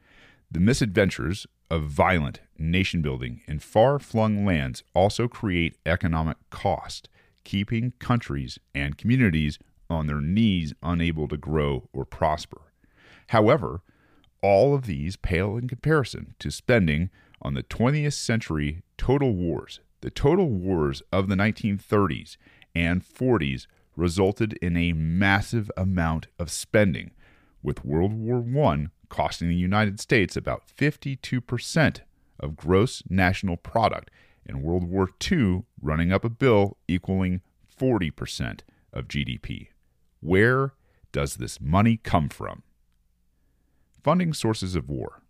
The 0.51 0.61
misadventures 0.61 1.47
of 1.71 1.85
violent 1.85 2.41
nation 2.59 3.03
building 3.03 3.43
in 3.47 3.59
far-flung 3.59 4.45
lands 4.45 4.83
also 4.95 5.29
create 5.29 5.77
economic 5.87 6.39
cost, 6.51 7.09
keeping 7.45 7.93
countries 7.99 8.59
and 8.75 8.99
communities 8.99 9.59
on 9.91 10.07
their 10.07 10.21
knees 10.21 10.75
unable 10.83 11.29
to 11.29 11.37
grow 11.37 11.89
or 11.93 12.05
prosper. 12.05 12.73
However, 13.29 13.83
all 14.43 14.75
of 14.75 14.87
these 14.87 15.17
pale 15.17 15.57
in 15.57 15.69
comparison 15.69 16.35
to 16.39 16.51
spending 16.51 17.11
on 17.41 17.55
the 17.55 17.63
20th 17.63 18.15
century 18.15 18.83
total 18.97 19.35
wars 19.35 19.81
the 20.01 20.11
total 20.11 20.49
wars 20.49 21.03
of 21.13 21.29
the 21.29 21.35
1930s 21.35 22.37
and 22.75 23.03
40s 23.03 23.67
resulted 23.97 24.53
in 24.55 24.77
a 24.77 24.93
massive 24.93 25.71
amount 25.77 26.29
of 26.39 26.51
spending, 26.51 27.11
with 27.63 27.85
World 27.85 28.13
War 28.13 28.45
I 28.73 28.87
costing 29.09 29.49
the 29.49 29.57
United 29.57 29.99
States 29.99 30.37
about 30.37 30.63
52% 30.67 32.01
of 32.39 32.57
gross 32.57 33.03
national 33.09 33.57
product, 33.57 34.11
and 34.47 34.63
World 34.63 34.85
War 34.85 35.09
II 35.31 35.65
running 35.83 36.13
up 36.13 36.25
a 36.25 36.31
bill 36.31 36.79
equaling 36.87 37.41
40% 37.79 38.61
of 38.93 39.09
GDP. 39.09 39.69
Where 40.21 40.75
does 41.13 41.35
this 41.35 41.61
money 41.61 41.97
come 41.97 42.29
from? 42.29 42.63
Funding 44.03 44.33
sources 44.33 44.75
of 44.75 44.89
war. 44.89 45.23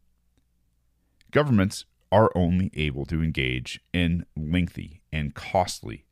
Governments 1.31 1.85
are 2.11 2.31
only 2.35 2.71
able 2.75 3.05
to 3.07 3.23
engage 3.23 3.81
in 3.93 4.25
lengthy 4.37 5.03
and 5.13 5.35
costly 5.35 6.05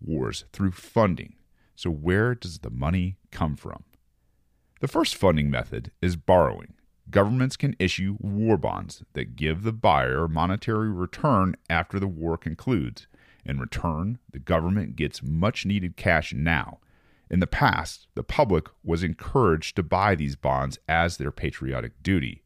wars 0.00 0.44
through 0.52 0.72
funding. 0.72 1.34
So, 1.74 1.90
where 1.90 2.34
does 2.34 2.60
the 2.60 2.70
money 2.70 3.18
come 3.30 3.56
from? 3.56 3.84
The 4.80 4.88
first 4.88 5.14
funding 5.14 5.50
method 5.50 5.90
is 6.00 6.16
borrowing. 6.16 6.74
Governments 7.10 7.56
can 7.56 7.76
issue 7.78 8.16
war 8.18 8.56
bonds 8.56 9.04
that 9.12 9.36
give 9.36 9.62
the 9.62 9.72
buyer 9.72 10.26
monetary 10.26 10.90
return 10.90 11.56
after 11.70 12.00
the 12.00 12.08
war 12.08 12.36
concludes. 12.36 13.06
In 13.44 13.60
return, 13.60 14.18
the 14.30 14.40
government 14.40 14.96
gets 14.96 15.22
much 15.22 15.64
needed 15.64 15.96
cash 15.96 16.34
now. 16.34 16.80
In 17.30 17.40
the 17.40 17.46
past, 17.46 18.08
the 18.14 18.24
public 18.24 18.66
was 18.82 19.02
encouraged 19.02 19.76
to 19.76 19.82
buy 19.82 20.14
these 20.14 20.36
bonds 20.36 20.78
as 20.88 21.16
their 21.16 21.30
patriotic 21.30 22.02
duty. 22.02 22.42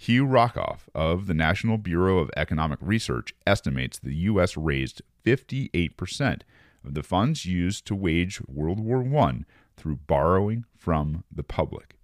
Hugh 0.00 0.26
Rockoff 0.26 0.82
of 0.94 1.26
the 1.26 1.34
National 1.34 1.76
Bureau 1.76 2.18
of 2.18 2.30
Economic 2.36 2.78
Research 2.80 3.34
estimates 3.44 3.98
the 3.98 4.14
U.S. 4.14 4.56
raised 4.56 5.02
58% 5.26 6.42
of 6.84 6.94
the 6.94 7.02
funds 7.02 7.44
used 7.44 7.84
to 7.86 7.96
wage 7.96 8.40
World 8.46 8.78
War 8.78 9.04
I 9.18 9.40
through 9.76 9.96
borrowing 10.06 10.64
from 10.76 11.24
the 11.34 11.42
public. 11.42 11.96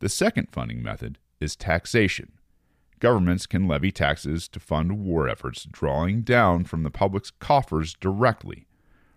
The 0.00 0.10
second 0.10 0.48
funding 0.52 0.82
method 0.82 1.18
is 1.40 1.56
taxation. 1.56 2.32
Governments 2.98 3.46
can 3.46 3.66
levy 3.66 3.90
taxes 3.90 4.46
to 4.48 4.60
fund 4.60 4.98
war 5.02 5.26
efforts, 5.26 5.64
drawing 5.64 6.20
down 6.20 6.64
from 6.64 6.82
the 6.82 6.90
public's 6.90 7.30
coffers 7.30 7.94
directly. 7.94 8.66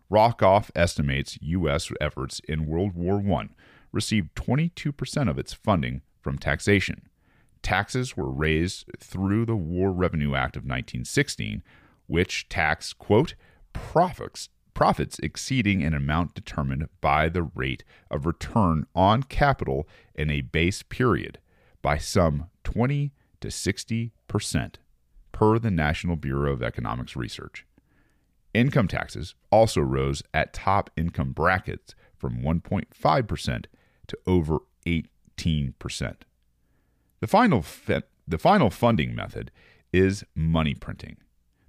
Rockoff 0.09 0.71
estimates 0.77 1.37
U.S. 1.41 1.91
efforts 1.99 2.39
in 2.47 2.67
World 2.67 2.93
War 2.93 3.21
I 3.37 3.49
received 3.91 4.33
22% 4.35 5.29
of 5.29 5.37
its 5.37 5.51
funding 5.51 6.03
from 6.21 6.37
taxation. 6.37 7.09
Taxes 7.63 8.15
were 8.17 8.29
raised 8.29 8.85
through 8.99 9.45
the 9.45 9.55
War 9.55 9.91
Revenue 9.91 10.35
Act 10.35 10.57
of 10.57 10.63
1916, 10.63 11.63
which 12.07 12.47
taxed, 12.49 12.99
quote, 12.99 13.35
profits, 13.71 14.49
profits 14.73 15.17
exceeding 15.19 15.81
an 15.81 15.93
amount 15.93 16.35
determined 16.35 16.89
by 16.99 17.29
the 17.29 17.43
rate 17.43 17.85
of 18.11 18.25
return 18.25 18.85
on 18.93 19.23
capital 19.23 19.87
in 20.13 20.29
a 20.29 20.41
base 20.41 20.83
period 20.83 21.39
by 21.81 21.97
some 21.97 22.49
20 22.65 23.13
to 23.39 23.49
60 23.49 24.11
percent, 24.27 24.79
per 25.31 25.57
the 25.57 25.71
National 25.71 26.17
Bureau 26.17 26.51
of 26.51 26.61
Economics 26.61 27.15
Research. 27.15 27.65
Income 28.53 28.89
taxes 28.89 29.35
also 29.51 29.81
rose 29.81 30.21
at 30.33 30.53
top 30.53 30.89
income 30.97 31.31
brackets 31.31 31.95
from 32.17 32.41
1.5 32.41 33.27
percent 33.27 33.67
to 34.07 34.17
over 34.27 34.59
18 34.85 35.75
percent. 35.79 36.25
The 37.23 37.27
final, 37.27 37.63
the 38.27 38.37
final 38.37 38.69
funding 38.69 39.15
method 39.15 39.49
is 39.93 40.25
money 40.35 40.73
printing. 40.73 41.15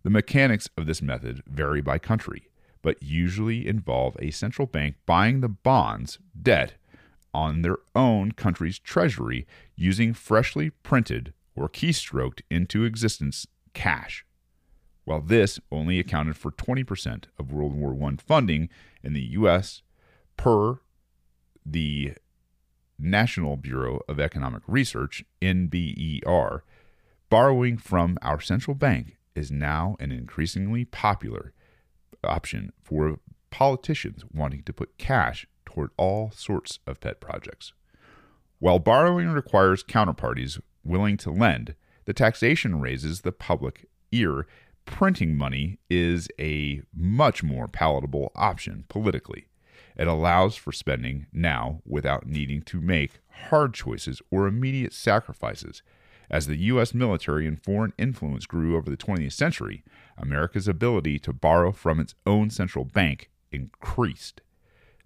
The 0.03 0.11
mechanics 0.11 0.69
of 0.77 0.87
this 0.87 1.01
method 1.01 1.45
vary 1.47 1.81
by 1.81 2.01
country, 2.01 2.49
but 2.83 3.01
usually 3.01 3.69
involve 3.69 4.17
a 4.19 4.33
central 4.33 4.67
bank 4.67 4.97
buying 5.07 5.43
the 5.43 5.49
bonds, 5.49 6.19
debt, 6.43 6.73
on 7.33 7.62
their 7.62 7.77
own 7.95 8.33
country's 8.33 8.81
treasury 8.81 9.47
using 9.77 10.12
freshly 10.12 10.71
printed 10.71 11.33
or 11.55 11.69
keystroked 11.69 12.40
into 12.51 12.83
existence 12.83 13.47
cash. 13.75 14.27
While 15.05 15.21
this 15.21 15.61
only 15.71 16.01
accounted 16.01 16.37
for 16.37 16.51
20% 16.51 17.27
of 17.38 17.53
World 17.53 17.77
War 17.77 17.97
I 18.03 18.17
funding 18.17 18.71
in 19.05 19.12
the 19.12 19.23
U.S., 19.38 19.83
per 20.37 20.81
the 21.64 22.14
National 22.98 23.57
Bureau 23.57 24.00
of 24.09 24.20
Economic 24.20 24.62
Research, 24.66 25.24
NBER, 25.42 26.61
borrowing 27.28 27.76
from 27.76 28.18
our 28.22 28.40
central 28.40 28.74
bank 28.74 29.16
is 29.35 29.50
now 29.50 29.96
an 29.98 30.12
increasingly 30.12 30.85
popular 30.85 31.52
option 32.22 32.72
for 32.83 33.18
politicians 33.50 34.24
wanting 34.33 34.62
to 34.62 34.72
put 34.72 34.96
cash 34.98 35.46
toward 35.64 35.90
all 35.96 36.30
sorts 36.30 36.78
of 36.87 37.00
pet 37.00 37.20
projects. 37.20 37.72
While 38.59 38.78
borrowing 38.78 39.28
requires 39.28 39.85
counterparties 39.85 40.61
willing 40.85 41.16
to 41.18 41.30
lend, 41.30 41.74
the 42.04 42.12
taxation 42.12 42.80
raises 42.80 43.20
the 43.20 43.33
public 43.33 43.88
ear. 44.12 44.46
Printing 44.87 45.37
money 45.37 45.78
is 45.88 46.28
a 46.38 46.83
much 46.94 47.42
more 47.42 47.66
palatable 47.68 48.30
option 48.35 48.85
politically. 48.88 49.46
It 49.96 50.09
allows 50.09 50.57
for 50.57 50.72
spending 50.72 51.26
now 51.33 51.80
without 51.87 52.26
needing 52.26 52.62
to 52.62 52.80
make 52.80 53.20
hard 53.48 53.74
choices 53.74 54.20
or 54.30 54.46
immediate 54.46 54.92
sacrifices. 54.92 55.83
As 56.30 56.46
the 56.46 56.57
U.S. 56.57 56.94
military 56.94 57.46
and 57.46 57.62
foreign 57.62 57.92
influence 57.98 58.46
grew 58.46 58.76
over 58.76 58.90
the 58.90 58.96
20th 58.96 59.33
century, 59.33 59.85
America's 60.16 60.66
ability 60.66 61.18
to 61.20 61.33
borrow 61.33 61.70
from 61.70 62.00
its 62.00 62.14
own 62.26 62.50
central 62.50 62.85
bank 62.85 63.30
increased. 63.52 64.40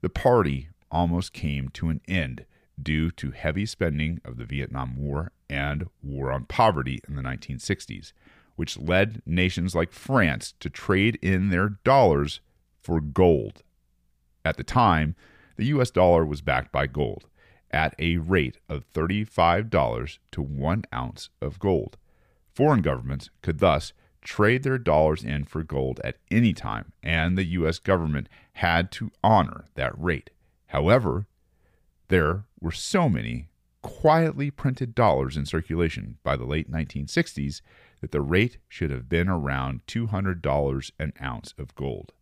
The 0.01 0.09
party 0.09 0.69
almost 0.91 1.33
came 1.33 1.69
to 1.71 1.89
an 1.89 2.01
end 2.09 2.47
due 2.81 3.11
to 3.11 3.33
heavy 3.33 3.67
spending 3.67 4.21
of 4.25 4.37
the 4.37 4.45
Vietnam 4.45 4.97
War 4.97 5.33
and 5.51 5.89
war 6.03 6.31
on 6.31 6.45
poverty 6.45 7.01
in 7.09 7.17
the 7.17 7.23
1960s, 7.23 8.13
which 8.57 8.79
led 8.79 9.23
nations 9.27 9.75
like 9.75 9.93
France 9.93 10.55
to 10.61 10.71
trade 10.71 11.19
in 11.21 11.51
their 11.51 11.71
dollars 11.85 12.41
for 12.81 13.01
gold. 13.01 13.63
At 14.49 14.57
the 14.57 14.65
time, 14.65 15.15
the 15.57 15.67
US 15.67 15.91
dollar 15.91 16.25
was 16.25 16.41
backed 16.41 16.73
by 16.73 16.87
gold 16.87 17.27
at 17.71 17.95
a 17.99 18.17
rate 18.17 18.57
of 18.67 18.91
$35 18.95 20.19
to 20.33 20.41
one 20.41 20.85
ounce 20.91 21.29
of 21.43 21.59
gold. 21.59 21.99
Foreign 22.55 22.81
governments 22.81 23.29
could 23.43 23.59
thus 23.59 23.93
trade 24.23 24.63
their 24.63 24.79
dollars 24.79 25.23
in 25.23 25.45
for 25.45 25.63
gold 25.63 26.01
at 26.03 26.17
any 26.31 26.55
time, 26.55 26.93
and 27.03 27.37
the 27.37 27.45
U.S. 27.45 27.79
government 27.79 28.27
had 28.55 28.91
to 28.93 29.11
honor 29.23 29.67
that 29.75 29.93
rate. 29.99 30.31
However, 30.69 31.27
there 32.09 32.45
were 32.59 32.73
so 32.73 33.11
many 33.11 33.51
quietly 33.83 34.51
printed 34.51 34.95
dollars 34.95 35.37
in 35.37 35.45
circulation 35.45 36.17
by 36.23 36.37
the 36.37 36.47
late 36.47 36.73
1960s 36.73 37.61
that 38.01 38.13
the 38.13 38.23
rate 38.23 38.57
should 38.67 38.91
have 38.91 39.11
been 39.11 39.29
around 39.29 39.87
$200 39.87 40.91
an 40.99 41.13
ounce 41.21 41.53
of 41.59 41.75
gold. 41.75 42.15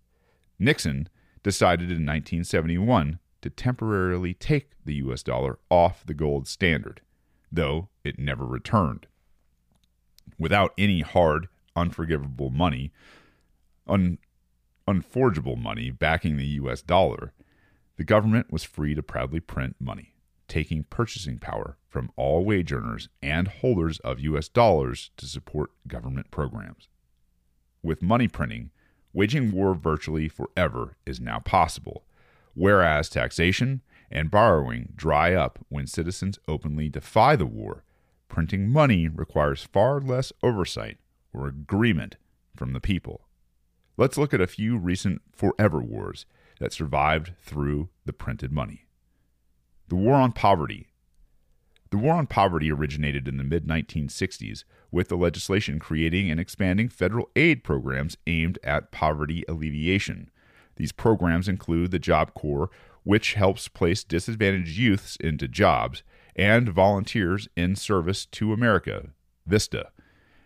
Nixon 0.59 1.09
decided 1.47 1.85
in 1.85 2.05
1971 2.05 3.21
to 3.41 3.49
temporarily 3.49 4.35
take 4.35 4.71
the 4.85 4.95
US 4.95 5.23
dollar 5.23 5.61
off 5.71 6.05
the 6.05 6.13
gold 6.13 6.49
standard, 6.49 7.01
though 7.53 7.89
it 8.03 8.19
never 8.19 8.45
returned. 8.45 9.07
Without 10.41 10.75
any 10.77 11.03
hard, 11.03 11.47
unforgivable 11.77 12.51
money, 12.51 12.91
un, 13.87 14.19
unforgeable 14.89 15.55
money 15.55 15.93
backing 15.93 16.37
the 16.37 16.59
US 16.63 16.83
dollar, 16.83 17.33
the 17.97 18.03
government 18.03 18.51
was 18.51 18.65
free 18.65 18.97
to 18.97 19.03
proudly 19.05 19.39
print 19.39 19.77
money, 19.79 20.15
taking 20.49 20.83
purchasing 20.83 21.39
power 21.39 21.77
from 21.87 22.11
all 22.17 22.45
wage 22.45 22.73
earners 22.73 23.09
and 23.23 23.47
holders 23.47 24.01
of 24.01 24.19
US 24.19 24.49
dollars 24.49 25.13
to 25.17 25.27
support 25.27 25.71
government 25.87 26.33
programs. 26.33 26.89
With 27.85 28.03
money 28.03 28.27
printing, 28.27 28.73
waging 29.17 29.51
war 29.51 29.75
virtually 29.75 30.29
forever 30.29 30.99
is 31.07 31.19
now 31.19 31.39
possible, 31.39 32.05
whereas 32.53 33.09
taxation 33.09 33.81
and 34.11 34.31
borrowing 34.31 34.93
dry 34.95 35.33
up 35.33 35.59
when 35.71 35.87
citizens 35.87 36.39
openly 36.47 36.91
defy 36.91 37.35
the 37.35 37.47
war. 37.47 37.83
Printing 38.29 38.69
money 38.69 39.09
requires 39.09 39.65
far 39.73 40.01
less 40.03 40.35
oversight 40.43 40.99
or 41.33 41.49
agreement 41.49 42.17
from 42.55 42.75
the 42.75 42.81
people. 42.81 43.23
Let's 43.97 44.19
look 44.19 44.35
at 44.35 44.41
a 44.43 44.47
few 44.47 44.77
recent 44.77 45.23
forever 45.35 45.81
wars 45.81 46.27
that 46.61 46.75
survived 46.75 47.33
through 47.41 47.89
the 48.05 48.13
printed 48.13 48.53
money. 48.53 48.85
The 49.89 49.97
War 49.97 50.17
on 50.17 50.33
Poverty. 50.33 50.89
The 51.91 51.99
War 51.99 52.15
on 52.15 52.27
Poverty 52.27 52.71
originated 52.71 53.29
in 53.29 53.37
the 53.37 53.45
mid 53.45 53.67
1960s 53.67 54.65
with 54.91 55.09
the 55.09 55.17
legislation 55.17 55.79
creating 55.79 56.31
and 56.31 56.41
expanding 56.41 56.89
federal 56.89 57.31
aid 57.37 57.63
programs 57.63 58.17
aimed 58.27 58.59
at 58.65 58.91
poverty 58.91 59.45
alleviation. 59.49 60.31
These 60.77 60.93
programs 60.93 61.49
include 61.49 61.91
the 61.91 61.99
Job 61.99 62.35
Corps, 62.35 62.71
which 63.05 63.35
helps 63.35 63.69
place 63.69 64.05
disadvantaged 64.05 64.77
youths 64.77 65.17
into 65.17 65.49
jobs, 65.49 66.03
and 66.35 66.69
Volunteers 66.69 67.49
in 67.57 67.77
Service 67.77 68.27
to 68.27 68.53
America, 68.53 69.11
VISTA, 69.47 69.91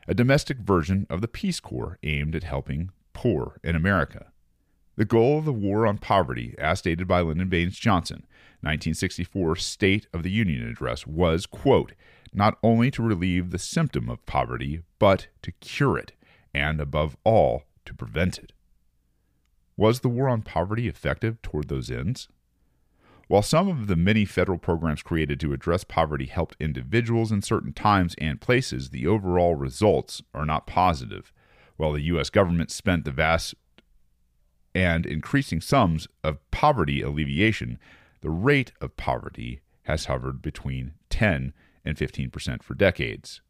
a 0.07 0.14
domestic 0.14 0.59
version 0.59 1.07
of 1.09 1.20
the 1.20 1.29
Peace 1.29 1.59
Corps 1.59 1.98
aimed 2.03 2.35
at 2.35 2.44
helping 2.44 2.90
poor 3.12 3.59
in 3.64 3.74
America. 3.74 4.33
The 5.00 5.06
goal 5.06 5.38
of 5.38 5.46
the 5.46 5.52
War 5.54 5.86
on 5.86 5.96
Poverty, 5.96 6.54
as 6.58 6.80
stated 6.80 7.08
by 7.08 7.22
Lyndon 7.22 7.48
Baines 7.48 7.78
Johnson, 7.78 8.26
1964 8.60 9.56
State 9.56 10.06
of 10.12 10.22
the 10.22 10.30
Union 10.30 10.68
Address, 10.68 11.06
was, 11.06 11.46
quote, 11.46 11.94
not 12.34 12.58
only 12.62 12.90
to 12.90 13.02
relieve 13.02 13.48
the 13.48 13.58
symptom 13.58 14.10
of 14.10 14.26
poverty, 14.26 14.82
but 14.98 15.28
to 15.40 15.52
cure 15.52 15.96
it, 15.96 16.12
and 16.52 16.82
above 16.82 17.16
all, 17.24 17.62
to 17.86 17.94
prevent 17.94 18.36
it. 18.36 18.52
Was 19.74 20.00
the 20.00 20.10
war 20.10 20.28
on 20.28 20.42
poverty 20.42 20.86
effective 20.86 21.40
toward 21.40 21.68
those 21.68 21.90
ends? 21.90 22.28
While 23.26 23.40
some 23.40 23.68
of 23.68 23.86
the 23.86 23.96
many 23.96 24.26
federal 24.26 24.58
programs 24.58 25.02
created 25.02 25.40
to 25.40 25.54
address 25.54 25.82
poverty 25.82 26.26
helped 26.26 26.56
individuals 26.60 27.32
in 27.32 27.40
certain 27.40 27.72
times 27.72 28.14
and 28.18 28.38
places, 28.38 28.90
the 28.90 29.06
overall 29.06 29.54
results 29.54 30.20
are 30.34 30.44
not 30.44 30.66
positive. 30.66 31.32
While 31.78 31.92
the 31.92 32.02
U.S. 32.02 32.28
government 32.28 32.70
spent 32.70 33.06
the 33.06 33.10
vast 33.10 33.54
and 34.74 35.06
increasing 35.06 35.61
sums 35.61 36.09
of 36.22 36.38
poverty 36.50 37.02
alleviation, 37.02 37.78
the 38.20 38.30
rate 38.30 38.72
of 38.80 38.96
poverty 38.96 39.61
has 39.85 40.06
hovered 40.06 40.42
between 40.42 40.92
10 41.09 41.52
and 41.85 41.96
15% 41.96 42.62
for 42.62 42.74
decades. 42.74 43.40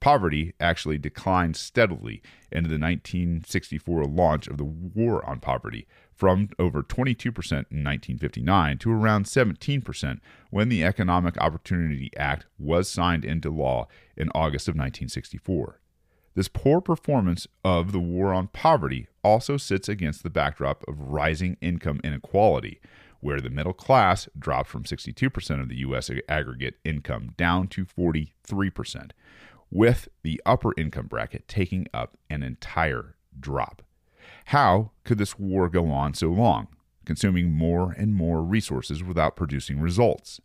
Poverty 0.00 0.52
actually 0.60 0.98
declined 0.98 1.56
steadily 1.56 2.20
into 2.52 2.68
the 2.68 2.78
1964 2.78 4.04
launch 4.04 4.46
of 4.46 4.58
the 4.58 4.64
War 4.64 5.24
on 5.24 5.40
Poverty, 5.40 5.86
from 6.14 6.50
over 6.58 6.82
22% 6.82 7.26
in 7.30 7.82
1959 7.82 8.78
to 8.78 8.92
around 8.92 9.24
17% 9.24 10.20
when 10.50 10.68
the 10.68 10.84
Economic 10.84 11.38
Opportunity 11.38 12.10
Act 12.18 12.44
was 12.58 12.88
signed 12.88 13.24
into 13.24 13.50
law 13.50 13.88
in 14.16 14.28
August 14.34 14.68
of 14.68 14.72
1964. 14.74 15.80
This 16.34 16.48
poor 16.48 16.80
performance 16.80 17.46
of 17.64 17.92
the 17.92 18.00
war 18.00 18.34
on 18.34 18.48
poverty 18.48 19.06
also 19.22 19.56
sits 19.56 19.88
against 19.88 20.22
the 20.22 20.30
backdrop 20.30 20.82
of 20.88 20.98
rising 20.98 21.56
income 21.60 22.00
inequality, 22.02 22.80
where 23.20 23.40
the 23.40 23.50
middle 23.50 23.72
class 23.72 24.28
dropped 24.36 24.68
from 24.68 24.82
62% 24.82 25.62
of 25.62 25.68
the 25.68 25.76
U.S. 25.76 26.10
aggregate 26.28 26.74
income 26.84 27.34
down 27.36 27.68
to 27.68 27.86
43%, 27.86 29.12
with 29.70 30.08
the 30.22 30.42
upper 30.44 30.72
income 30.76 31.06
bracket 31.06 31.46
taking 31.46 31.86
up 31.94 32.18
an 32.28 32.42
entire 32.42 33.14
drop. 33.38 33.82
How 34.46 34.90
could 35.04 35.18
this 35.18 35.38
war 35.38 35.68
go 35.68 35.88
on 35.90 36.14
so 36.14 36.28
long, 36.28 36.66
consuming 37.04 37.52
more 37.52 37.92
and 37.92 38.12
more 38.12 38.42
resources 38.42 39.04
without 39.04 39.36
producing 39.36 39.80
results? 39.80 40.40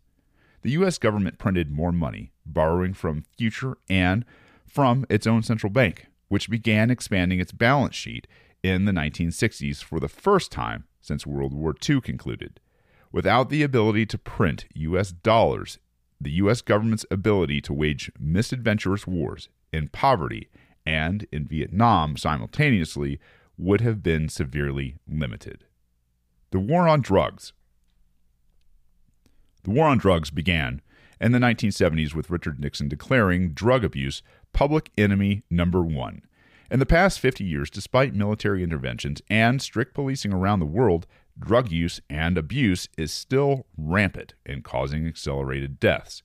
The 0.62 0.70
U.S. 0.72 0.98
government 0.98 1.38
printed 1.38 1.70
more 1.70 1.92
money, 1.92 2.32
borrowing 2.46 2.94
from 2.94 3.24
future 3.36 3.76
and 3.88 4.24
from 4.70 5.04
its 5.10 5.26
own 5.26 5.42
central 5.42 5.72
bank, 5.72 6.06
which 6.28 6.48
began 6.48 6.90
expanding 6.90 7.40
its 7.40 7.52
balance 7.52 7.94
sheet 7.94 8.26
in 8.62 8.84
the 8.84 8.92
1960s 8.92 9.82
for 9.82 9.98
the 9.98 10.08
first 10.08 10.52
time 10.52 10.84
since 11.00 11.26
World 11.26 11.52
War 11.52 11.74
II 11.88 12.00
concluded. 12.00 12.60
Without 13.10 13.48
the 13.48 13.62
ability 13.62 14.06
to 14.06 14.18
print 14.18 14.66
U.S. 14.74 15.10
dollars, 15.10 15.78
the 16.20 16.30
U.S. 16.32 16.62
government's 16.62 17.06
ability 17.10 17.60
to 17.62 17.72
wage 17.72 18.12
misadventurous 18.18 19.06
wars 19.06 19.48
in 19.72 19.88
poverty 19.88 20.48
and 20.86 21.26
in 21.32 21.46
Vietnam 21.46 22.16
simultaneously 22.16 23.18
would 23.58 23.80
have 23.80 24.02
been 24.02 24.28
severely 24.28 24.96
limited. 25.08 25.64
The 26.50 26.60
war 26.60 26.88
on 26.88 27.00
drugs. 27.00 27.52
The 29.64 29.70
war 29.70 29.86
on 29.86 29.98
drugs 29.98 30.30
began 30.30 30.80
in 31.20 31.32
the 31.32 31.38
1970s 31.38 32.14
with 32.14 32.30
Richard 32.30 32.60
Nixon 32.60 32.88
declaring 32.88 33.50
drug 33.50 33.84
abuse 33.84 34.22
public 34.52 34.90
enemy 34.96 35.42
number 35.50 35.82
one. 35.82 36.22
In 36.70 36.78
the 36.78 36.86
past 36.86 37.18
50 37.18 37.44
years, 37.44 37.70
despite 37.70 38.14
military 38.14 38.62
interventions 38.62 39.20
and 39.28 39.60
strict 39.60 39.94
policing 39.94 40.32
around 40.32 40.60
the 40.60 40.66
world, 40.66 41.06
drug 41.38 41.70
use 41.70 42.00
and 42.08 42.38
abuse 42.38 42.88
is 42.96 43.12
still 43.12 43.66
rampant 43.76 44.34
and 44.46 44.62
causing 44.62 45.06
accelerated 45.06 45.80
deaths. 45.80 46.22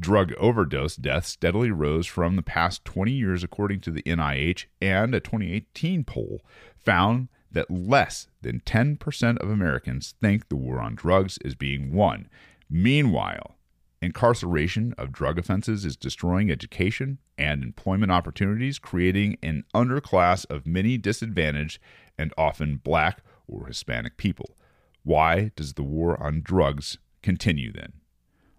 Drug 0.00 0.32
overdose 0.34 0.96
deaths 0.96 1.28
steadily 1.28 1.70
rose 1.70 2.06
from 2.06 2.36
the 2.36 2.42
past 2.42 2.84
20 2.84 3.12
years, 3.12 3.44
according 3.44 3.80
to 3.80 3.90
the 3.90 4.02
NIH, 4.02 4.64
and 4.80 5.14
a 5.14 5.20
2018 5.20 6.04
poll 6.04 6.40
found 6.74 7.28
that 7.50 7.70
less 7.70 8.28
than 8.40 8.60
10% 8.60 9.38
of 9.38 9.50
Americans 9.50 10.14
think 10.20 10.48
the 10.48 10.56
war 10.56 10.80
on 10.80 10.94
drugs 10.94 11.38
is 11.44 11.54
being 11.54 11.92
won. 11.92 12.28
Meanwhile, 12.70 13.56
Incarceration 14.02 14.94
of 14.98 15.12
drug 15.12 15.38
offenses 15.38 15.84
is 15.84 15.96
destroying 15.96 16.50
education 16.50 17.18
and 17.38 17.62
employment 17.62 18.10
opportunities, 18.10 18.80
creating 18.80 19.38
an 19.44 19.62
underclass 19.72 20.44
of 20.50 20.66
many 20.66 20.98
disadvantaged 20.98 21.78
and 22.18 22.34
often 22.36 22.80
black 22.82 23.22
or 23.46 23.68
Hispanic 23.68 24.16
people. 24.16 24.56
Why 25.04 25.52
does 25.54 25.74
the 25.74 25.84
war 25.84 26.20
on 26.20 26.42
drugs 26.42 26.98
continue 27.22 27.72
then? 27.72 27.92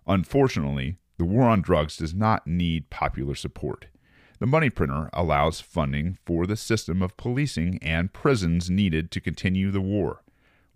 Unfortunately, 0.08 0.96
the 1.18 1.26
war 1.26 1.50
on 1.50 1.62
drugs 1.62 1.98
does 1.98 2.14
not 2.14 2.48
need 2.48 2.90
popular 2.90 3.36
support. 3.36 3.88
The 4.40 4.48
money 4.48 4.70
printer 4.70 5.10
allows 5.12 5.60
funding 5.60 6.18
for 6.26 6.48
the 6.48 6.56
system 6.56 7.02
of 7.02 7.18
policing 7.18 7.80
and 7.82 8.14
prisons 8.14 8.70
needed 8.70 9.12
to 9.12 9.20
continue 9.20 9.72
the 9.72 9.82
war 9.82 10.24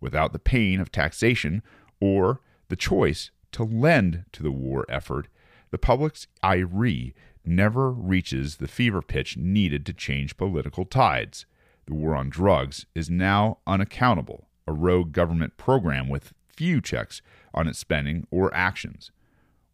without 0.02 0.34
the 0.34 0.40
pain 0.40 0.82
of 0.82 0.92
taxation 0.92 1.64
or 2.02 2.42
the 2.68 2.76
choice 2.76 3.32
to 3.54 3.64
lend 3.64 4.26
to 4.34 4.44
the 4.44 4.52
war 4.52 4.86
effort. 4.90 5.28
The 5.72 5.78
public's 5.78 6.28
IRE 6.44 7.14
never 7.46 7.92
reaches 7.92 8.58
the 8.58 8.68
fever 8.68 9.02
pitch 9.02 9.38
needed 9.38 9.86
to 9.86 9.94
change 9.94 10.38
political 10.38 10.86
tides. 10.86 11.46
The 11.86 11.94
war 11.94 12.16
on 12.16 12.30
drugs 12.30 12.86
is 12.94 13.10
now 13.10 13.60
unaccountable, 13.66 14.48
a 14.68 14.74
rogue 14.74 15.14
government 15.14 15.58
program 15.58 16.10
with 16.10 16.34
few 16.48 16.82
checks 16.82 17.22
on 17.54 17.68
its 17.68 17.80
spending 17.80 18.28
or 18.30 18.54
actions. 18.54 19.12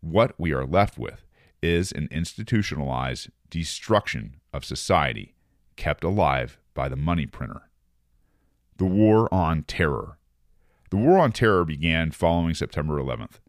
What 0.02 0.34
we 0.38 0.52
are 0.54 0.66
left 0.66 0.98
with 0.98 1.26
is 1.62 1.92
an 1.92 2.10
institutionalized 2.12 3.30
destruction 3.50 4.36
of 4.54 4.66
society 4.66 5.34
kept 5.76 6.04
alive 6.04 6.60
by 6.74 6.90
the 6.90 6.96
money 6.96 7.26
printer. 7.26 7.70
The 8.78 8.86
War 8.86 9.34
on 9.34 9.64
Terror. 9.64 10.18
The 10.90 10.98
War 10.98 11.20
on 11.20 11.32
Terror 11.32 11.64
began 11.64 12.12
following 12.12 12.54
September 12.54 13.00
11th 13.00 13.40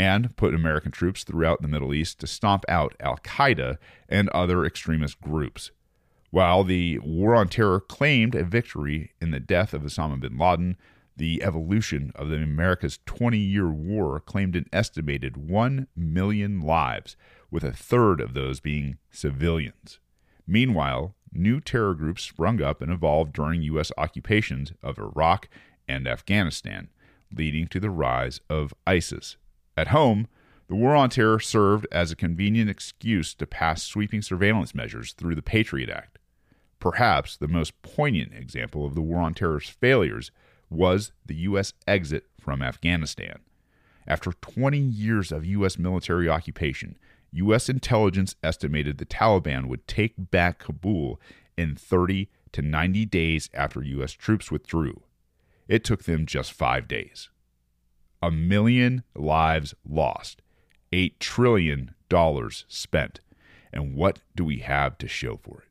and 0.00 0.34
put 0.34 0.54
American 0.54 0.90
troops 0.90 1.24
throughout 1.24 1.60
the 1.60 1.68
Middle 1.68 1.92
East 1.92 2.18
to 2.20 2.26
stomp 2.26 2.64
out 2.70 2.96
Al 3.00 3.18
Qaeda 3.18 3.76
and 4.08 4.30
other 4.30 4.64
extremist 4.64 5.20
groups. 5.20 5.72
While 6.30 6.64
the 6.64 6.98
War 7.00 7.34
on 7.34 7.48
Terror 7.48 7.80
claimed 7.80 8.34
a 8.34 8.42
victory 8.42 9.12
in 9.20 9.30
the 9.30 9.40
death 9.40 9.74
of 9.74 9.82
Osama 9.82 10.18
bin 10.18 10.38
Laden, 10.38 10.78
the 11.18 11.42
evolution 11.42 12.12
of 12.14 12.30
the 12.30 12.36
America's 12.36 12.98
20 13.04 13.36
year 13.36 13.68
war 13.68 14.20
claimed 14.20 14.56
an 14.56 14.70
estimated 14.72 15.36
1 15.36 15.86
million 15.94 16.62
lives, 16.62 17.14
with 17.50 17.62
a 17.62 17.70
third 17.70 18.22
of 18.22 18.32
those 18.32 18.58
being 18.58 18.96
civilians. 19.10 19.98
Meanwhile, 20.46 21.14
new 21.30 21.60
terror 21.60 21.92
groups 21.92 22.22
sprung 22.22 22.62
up 22.62 22.80
and 22.80 22.90
evolved 22.90 23.34
during 23.34 23.60
U.S. 23.64 23.92
occupations 23.98 24.72
of 24.82 24.98
Iraq 24.98 25.50
and 25.86 26.08
Afghanistan, 26.08 26.88
leading 27.30 27.68
to 27.68 27.80
the 27.80 27.90
rise 27.90 28.40
of 28.48 28.72
ISIS. 28.86 29.36
At 29.76 29.88
home, 29.88 30.28
the 30.68 30.76
War 30.76 30.94
on 30.94 31.10
Terror 31.10 31.40
served 31.40 31.86
as 31.90 32.12
a 32.12 32.16
convenient 32.16 32.70
excuse 32.70 33.34
to 33.34 33.46
pass 33.46 33.82
sweeping 33.82 34.22
surveillance 34.22 34.74
measures 34.74 35.12
through 35.12 35.34
the 35.34 35.42
Patriot 35.42 35.90
Act. 35.90 36.18
Perhaps 36.78 37.36
the 37.36 37.48
most 37.48 37.80
poignant 37.82 38.32
example 38.34 38.86
of 38.86 38.94
the 38.94 39.02
War 39.02 39.20
on 39.20 39.34
Terror's 39.34 39.68
failures 39.68 40.30
was 40.70 41.12
the 41.26 41.34
U.S. 41.34 41.72
exit 41.86 42.26
from 42.40 42.62
Afghanistan. 42.62 43.40
After 44.06 44.32
20 44.32 44.78
years 44.78 45.32
of 45.32 45.44
U.S. 45.44 45.78
military 45.78 46.28
occupation, 46.28 46.96
U.S. 47.32 47.68
intelligence 47.68 48.34
estimated 48.42 48.98
the 48.98 49.06
Taliban 49.06 49.66
would 49.66 49.86
take 49.86 50.14
back 50.16 50.58
Kabul 50.60 51.20
in 51.56 51.76
30 51.76 52.28
to 52.52 52.62
90 52.62 53.06
days 53.06 53.50
after 53.52 53.82
U.S. 53.82 54.12
troops 54.12 54.50
withdrew. 54.50 55.02
It 55.68 55.84
took 55.84 56.04
them 56.04 56.26
just 56.26 56.52
five 56.52 56.88
days. 56.88 57.28
A 58.22 58.30
million 58.30 59.02
lives 59.14 59.74
lost, 59.88 60.42
$8 60.92 61.18
trillion 61.18 61.94
spent. 62.68 63.20
And 63.72 63.94
what 63.94 64.20
do 64.34 64.44
we 64.44 64.58
have 64.58 64.98
to 64.98 65.08
show 65.08 65.38
for 65.42 65.62
it? 65.62 65.68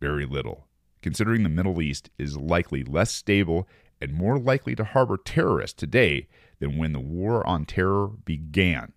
Very 0.00 0.26
little, 0.26 0.66
considering 1.00 1.42
the 1.42 1.48
Middle 1.48 1.80
East 1.80 2.10
is 2.18 2.36
likely 2.36 2.82
less 2.82 3.12
stable 3.12 3.68
and 4.00 4.12
more 4.12 4.38
likely 4.38 4.74
to 4.74 4.84
harbor 4.84 5.16
terrorists 5.16 5.78
today 5.78 6.26
than 6.58 6.76
when 6.76 6.92
the 6.92 7.00
war 7.00 7.46
on 7.46 7.64
terror 7.64 8.08
began. 8.24 8.92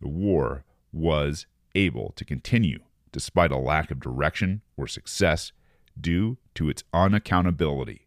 The 0.00 0.08
war 0.08 0.64
was 0.92 1.46
able 1.74 2.12
to 2.16 2.24
continue 2.24 2.80
despite 3.12 3.52
a 3.52 3.58
lack 3.58 3.90
of 3.90 4.00
direction 4.00 4.62
or 4.76 4.86
success 4.86 5.52
due 6.00 6.38
to 6.54 6.68
its 6.68 6.82
unaccountability. 6.94 8.00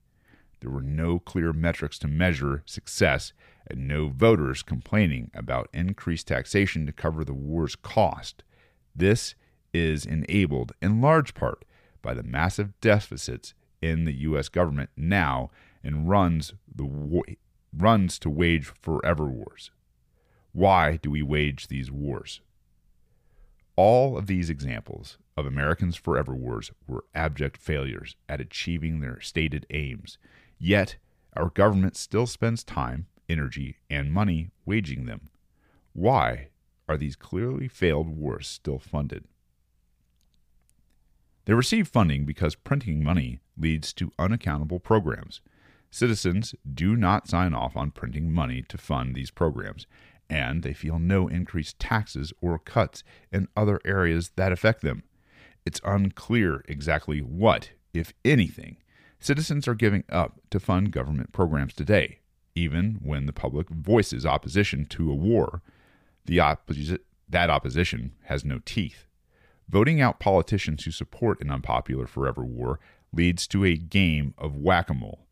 There 0.65 0.73
were 0.73 0.81
no 0.81 1.19
clear 1.19 1.53
metrics 1.53 1.99
to 1.99 2.07
measure 2.07 2.63
success 2.65 3.33
and 3.67 3.87
no 3.87 4.07
voters 4.07 4.63
complaining 4.63 5.29
about 5.35 5.69
increased 5.71 6.29
taxation 6.29 6.87
to 6.87 6.91
cover 6.91 7.23
the 7.23 7.35
war's 7.35 7.75
cost. 7.75 8.43
This 8.95 9.35
is 9.75 10.07
enabled 10.07 10.71
in 10.81 11.01
large 11.01 11.35
part 11.35 11.65
by 12.01 12.15
the 12.15 12.23
massive 12.23 12.81
deficits 12.81 13.53
in 13.79 14.05
the 14.05 14.13
U.S. 14.21 14.49
government 14.49 14.89
now 14.97 15.51
and 15.83 16.09
runs 16.09 16.55
the 16.73 16.89
runs 17.71 18.17
to 18.17 18.29
wage 18.31 18.65
forever 18.65 19.27
wars. 19.27 19.69
Why 20.51 20.97
do 20.97 21.11
we 21.11 21.21
wage 21.21 21.67
these 21.67 21.91
wars? 21.91 22.41
All 23.75 24.17
of 24.17 24.25
these 24.25 24.49
examples 24.49 25.19
of 25.37 25.45
Americans' 25.45 25.95
forever 25.95 26.33
wars 26.33 26.71
were 26.87 27.05
abject 27.13 27.57
failures 27.57 28.15
at 28.27 28.41
achieving 28.41 29.01
their 29.01 29.21
stated 29.21 29.67
aims. 29.69 30.17
Yet, 30.57 30.97
our 31.33 31.49
government 31.49 31.97
still 31.97 32.27
spends 32.27 32.63
time, 32.63 33.07
energy, 33.27 33.77
and 33.89 34.11
money 34.11 34.51
waging 34.65 35.05
them. 35.05 35.29
Why 35.93 36.49
are 36.87 36.97
these 36.97 37.15
clearly 37.15 37.67
failed 37.67 38.09
wars 38.09 38.47
still 38.47 38.79
funded? 38.79 39.25
They 41.45 41.53
receive 41.53 41.87
funding 41.87 42.25
because 42.25 42.55
printing 42.55 43.03
money 43.03 43.39
leads 43.57 43.93
to 43.93 44.11
unaccountable 44.17 44.79
programs. 44.79 45.41
Citizens 45.91 46.55
do 46.73 46.95
not 46.95 47.27
sign 47.27 47.53
off 47.53 47.77
on 47.77 47.91
printing 47.91 48.31
money 48.31 48.63
to 48.67 48.77
fund 48.77 49.15
these 49.15 49.31
programs, 49.31 49.85
and 50.29 50.63
they 50.63 50.73
feel 50.73 50.99
no 50.99 51.27
increased 51.27 51.79
taxes 51.79 52.33
or 52.41 52.57
cuts 52.57 53.03
in 53.31 53.47
other 53.55 53.79
areas 53.85 54.31
that 54.35 54.51
affect 54.51 54.81
them. 54.81 55.03
It's 55.65 55.81
unclear 55.83 56.63
exactly 56.67 57.19
what, 57.21 57.71
if 57.93 58.13
anything, 58.23 58.77
citizens 59.19 59.67
are 59.67 59.75
giving 59.75 60.03
up 60.09 60.39
to 60.49 60.59
fund 60.59 60.91
government 60.91 61.31
programs 61.31 61.73
today, 61.73 62.19
even 62.53 62.99
when 63.03 63.25
the 63.25 63.33
public 63.33 63.69
voices 63.69 64.25
opposition 64.25 64.85
to 64.85 65.11
a 65.11 65.15
war. 65.15 65.61
The 66.25 66.37
opposi- 66.37 66.99
that 67.29 67.49
opposition 67.49 68.13
has 68.23 68.45
no 68.45 68.59
teeth. 68.65 69.07
Voting 69.67 69.99
out 69.99 70.19
politicians 70.19 70.85
who 70.85 70.91
support 70.91 71.41
an 71.41 71.49
unpopular 71.49 72.07
forever 72.07 72.43
war 72.43 72.79
leads 73.11 73.47
to 73.47 73.65
a 73.65 73.77
game 73.77 74.33
of 74.37 74.55
whack 74.55 74.89
a 74.89 74.93
mole. 74.93 75.25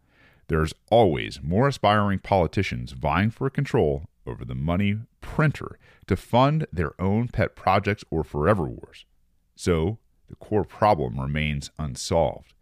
There's 0.48 0.74
always 0.90 1.42
more 1.42 1.68
aspiring 1.68 2.20
politicians 2.20 2.92
vying 2.92 3.32
for 3.32 3.50
control 3.50 4.06
over 4.26 4.44
the 4.46 4.56
money 4.56 4.98
printer 5.22 5.78
to 6.08 6.16
fund 6.16 6.68
their 6.72 7.00
own 7.02 7.28
pet 7.28 7.56
projects 7.56 8.04
or 8.10 8.24
forever 8.24 8.64
wars. 8.64 9.06
So 9.56 10.00
the 10.30 10.36
core 10.36 10.64
problem 10.64 11.20
remains 11.20 11.72
unsolved. 11.78 12.53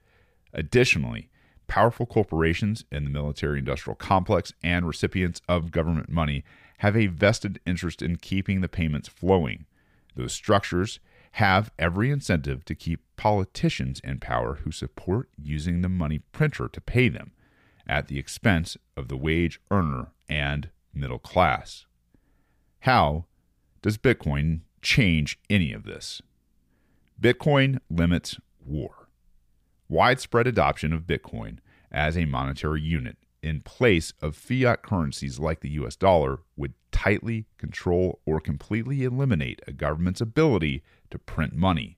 Additionally, 0.54 1.30
powerful 1.68 2.06
corporations 2.06 2.84
in 2.92 3.04
the 3.04 3.10
military 3.10 3.60
industrial 3.60 3.96
complex 3.96 4.54
and 4.62 4.86
recipients 4.86 5.42
of 5.48 5.72
government 5.72 6.10
money 6.10 6.44
have 6.80 6.98
a 6.98 7.08
vested 7.08 7.60
interest 7.66 8.02
in 8.02 8.18
keeping 8.18 8.62
the 8.62 8.68
payments 8.68 9.08
flowing. 9.08 9.66
Those 10.16 10.34
structures 10.34 11.00
have 11.34 11.72
every 11.80 12.12
incentive 12.12 12.66
to 12.66 12.76
keep 12.76 13.02
politicians 13.16 14.02
in 14.04 14.20
power 14.20 14.56
who 14.64 14.72
support 14.72 15.30
using 15.42 15.82
the 15.82 15.90
money 15.90 16.20
printer 16.32 16.68
to 16.68 16.82
pay 16.82 17.08
them 17.08 17.32
at 17.88 18.08
the 18.08 18.20
expense 18.20 18.78
of 18.98 19.08
the 19.08 19.18
wage 19.18 19.62
earner 19.70 20.08
and 20.28 20.70
middle 20.94 21.20
class. 21.20 21.86
How 22.82 23.26
does 23.82 23.98
Bitcoin 23.98 24.62
change 24.82 25.40
any 25.50 25.72
of 25.72 25.84
this? 25.84 26.22
Bitcoin 27.22 27.80
limits 27.90 28.38
war. 28.66 29.01
Widespread 29.92 30.48
adoption 30.48 30.94
of 30.94 31.02
Bitcoin 31.06 31.58
as 31.92 32.18
a 32.18 32.24
monetary 32.24 32.80
unit 32.80 33.18
in 33.44 33.60
place 33.60 34.14
of 34.22 34.38
fiat 34.38 34.84
currencies 34.84 35.38
like 35.38 35.60
the 35.60 35.72
US 35.72 35.98
dollar 35.98 36.40
would 36.56 36.76
tightly 36.94 37.46
control 37.58 38.22
or 38.26 38.40
completely 38.40 39.04
eliminate 39.04 39.62
a 39.68 39.74
government's 39.74 40.22
ability 40.22 40.82
to 41.10 41.20
print 41.20 41.54
money. 41.54 41.98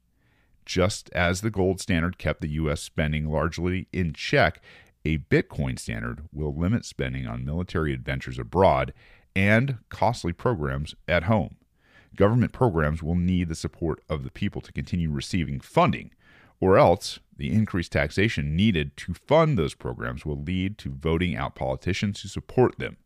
Just 0.66 1.12
as 1.12 1.42
the 1.42 1.52
gold 1.52 1.80
standard 1.80 2.18
kept 2.18 2.42
the 2.42 2.50
US 2.50 2.82
spending 2.82 3.30
largely 3.30 3.88
in 3.94 4.14
check 4.14 4.60
a 5.06 5.20
Bitcoin 5.20 5.78
standard 5.78 6.24
will 6.34 6.56
limit 6.56 6.86
spending 6.86 7.28
on 7.28 7.46
military 7.46 7.94
adventures 7.94 8.40
abroad 8.40 8.92
and 9.36 9.78
costly 9.90 10.34
programs 10.34 10.96
at 11.08 11.26
home. 11.26 11.58
Government 12.16 12.54
programs 12.54 13.04
will 13.04 13.14
need 13.14 13.50
the 13.50 13.56
support 13.56 14.02
of 14.10 14.24
the 14.24 14.32
people 14.32 14.62
to 14.62 14.74
continue 14.74 15.12
receiving 15.12 15.60
funding, 15.60 16.10
or 16.60 16.76
else 16.76 17.20
the 17.38 17.52
increased 17.52 17.92
taxation 17.92 18.56
needed 18.56 18.96
to 18.98 19.14
fund 19.14 19.58
those 19.58 19.74
programs 19.74 20.26
will 20.26 20.42
lead 20.42 20.78
to 20.80 20.92
voting 20.94 21.36
out 21.36 21.56
politicians 21.56 22.22
who 22.22 22.28
support 22.28 22.78
them. 22.78 22.98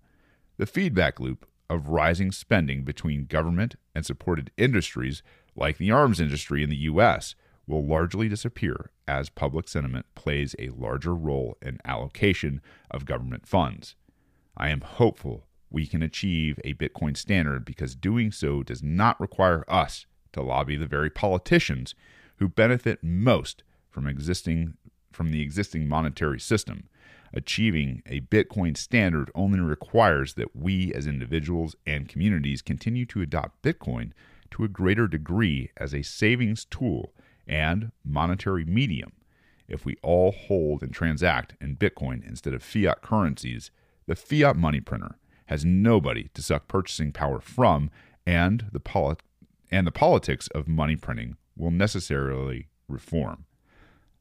The 0.57 0.65
feedback 0.65 1.19
loop 1.19 1.45
of 1.69 1.89
rising 1.89 2.32
spending 2.32 2.84
between 2.84 3.25
government 3.25 3.75
and 3.93 4.05
supported 4.05 4.51
industries, 4.57 5.21
like 5.55 5.78
the 5.78 5.91
arms 5.91 6.19
industry 6.19 6.63
in 6.63 6.69
the 6.69 6.75
U.S., 6.78 7.36
will 7.67 7.86
largely 7.86 8.30
disappear 8.30 8.91
as 9.07 9.30
public 9.30 9.67
sentiment 9.67 10.05
plays 10.15 10.55
a 10.57 10.69
larger 10.69 11.13
role 11.13 11.57
in 11.61 11.80
allocation 11.84 12.61
of 12.89 13.05
government 13.05 13.45
funds. 13.45 13.95
I 14.55 14.69
am 14.69 14.82
hopeful 14.82 15.45
we 15.69 15.86
can 15.86 16.01
achieve 16.01 16.59
a 16.63 16.73
Bitcoin 16.73 17.17
standard 17.17 17.65
because 17.65 17.95
doing 17.95 18.32
so 18.32 18.63
does 18.63 18.82
not 18.82 19.19
require 19.19 19.65
us 19.67 20.05
to 20.34 20.41
lobby 20.41 20.78
the 20.78 20.86
very 20.86 21.09
politicians 21.09 21.93
who 22.38 22.47
benefit 22.47 23.03
most 23.03 23.63
from 23.97 24.05
existing 24.05 24.77
from 25.11 25.31
the 25.31 25.41
existing 25.41 25.87
monetary 25.87 26.39
system. 26.39 26.87
Achieving 27.33 28.03
a 28.05 28.21
Bitcoin 28.21 28.77
standard 28.77 29.31
only 29.33 29.59
requires 29.59 30.35
that 30.35 30.55
we 30.55 30.93
as 30.93 31.07
individuals 31.07 31.75
and 31.87 32.07
communities 32.07 32.61
continue 32.61 33.07
to 33.07 33.23
adopt 33.23 33.63
Bitcoin 33.63 34.11
to 34.51 34.63
a 34.63 34.67
greater 34.67 35.07
degree 35.07 35.71
as 35.77 35.95
a 35.95 36.03
savings 36.03 36.63
tool 36.63 37.15
and 37.47 37.91
monetary 38.05 38.63
medium. 38.63 39.13
If 39.67 39.83
we 39.83 39.97
all 40.03 40.31
hold 40.31 40.83
and 40.83 40.93
transact 40.93 41.55
in 41.59 41.77
Bitcoin 41.77 42.23
instead 42.23 42.53
of 42.53 42.61
fiat 42.61 43.01
currencies, 43.01 43.71
the 44.05 44.15
fiat 44.15 44.55
money 44.55 44.79
printer 44.79 45.17
has 45.47 45.65
nobody 45.65 46.29
to 46.35 46.43
suck 46.43 46.67
purchasing 46.67 47.11
power 47.11 47.39
from, 47.39 47.89
and 48.27 48.67
the, 48.71 48.79
polit- 48.79 49.23
and 49.71 49.87
the 49.87 49.91
politics 49.91 50.47
of 50.49 50.67
money 50.67 50.95
printing 50.95 51.35
will 51.55 51.71
necessarily 51.71 52.67
reform. 52.87 53.46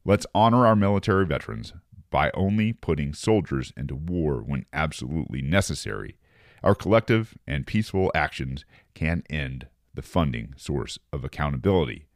Let's 0.09 0.27
honor 0.37 0.65
our 0.69 0.77
military 0.77 1.27
veterans 1.27 1.73
by 2.11 2.31
only 2.33 2.73
putting 2.73 3.13
soldiers 3.13 3.73
into 3.77 3.97
war 3.97 4.37
when 4.37 4.65
absolutely 4.73 5.43
necessary. 5.43 6.17
Our 6.63 6.77
collective 6.77 7.37
and 7.45 7.67
peaceful 7.67 8.13
actions 8.15 8.65
can 8.95 9.25
end 9.29 9.67
the 9.95 10.03
funding 10.03 10.55
source 10.57 11.01
of 11.13 11.25
accountability, 11.25 12.07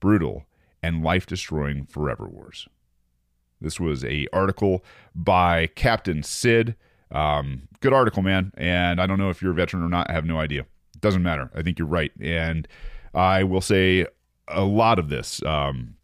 brutal 0.00 0.44
and 0.82 1.02
life-destroying 1.02 1.86
forever 1.86 2.28
wars. 2.28 2.68
This 3.58 3.80
was 3.80 4.04
a 4.04 4.26
article 4.34 4.84
by 5.14 5.68
Captain 5.68 6.20
Sidd. 6.20 6.74
Um, 7.10 7.68
good 7.80 7.94
article, 7.94 8.22
man. 8.22 8.52
And 8.58 9.00
I 9.00 9.06
don't 9.06 9.18
know 9.18 9.30
if 9.30 9.40
you're 9.40 9.52
a 9.52 9.54
veteran 9.54 9.82
or 9.82 9.88
not. 9.88 10.10
I 10.10 10.12
have 10.12 10.26
no 10.26 10.38
idea. 10.38 10.66
It 10.94 11.00
doesn't 11.00 11.22
matter. 11.22 11.50
I 11.54 11.62
think 11.62 11.78
you're 11.78 11.88
right. 11.88 12.12
And 12.20 12.68
I 13.14 13.44
will 13.44 13.62
say 13.62 14.06
a 14.46 14.62
lot 14.62 14.98
of 14.98 15.08
this 15.08 15.42
um, 15.44 15.94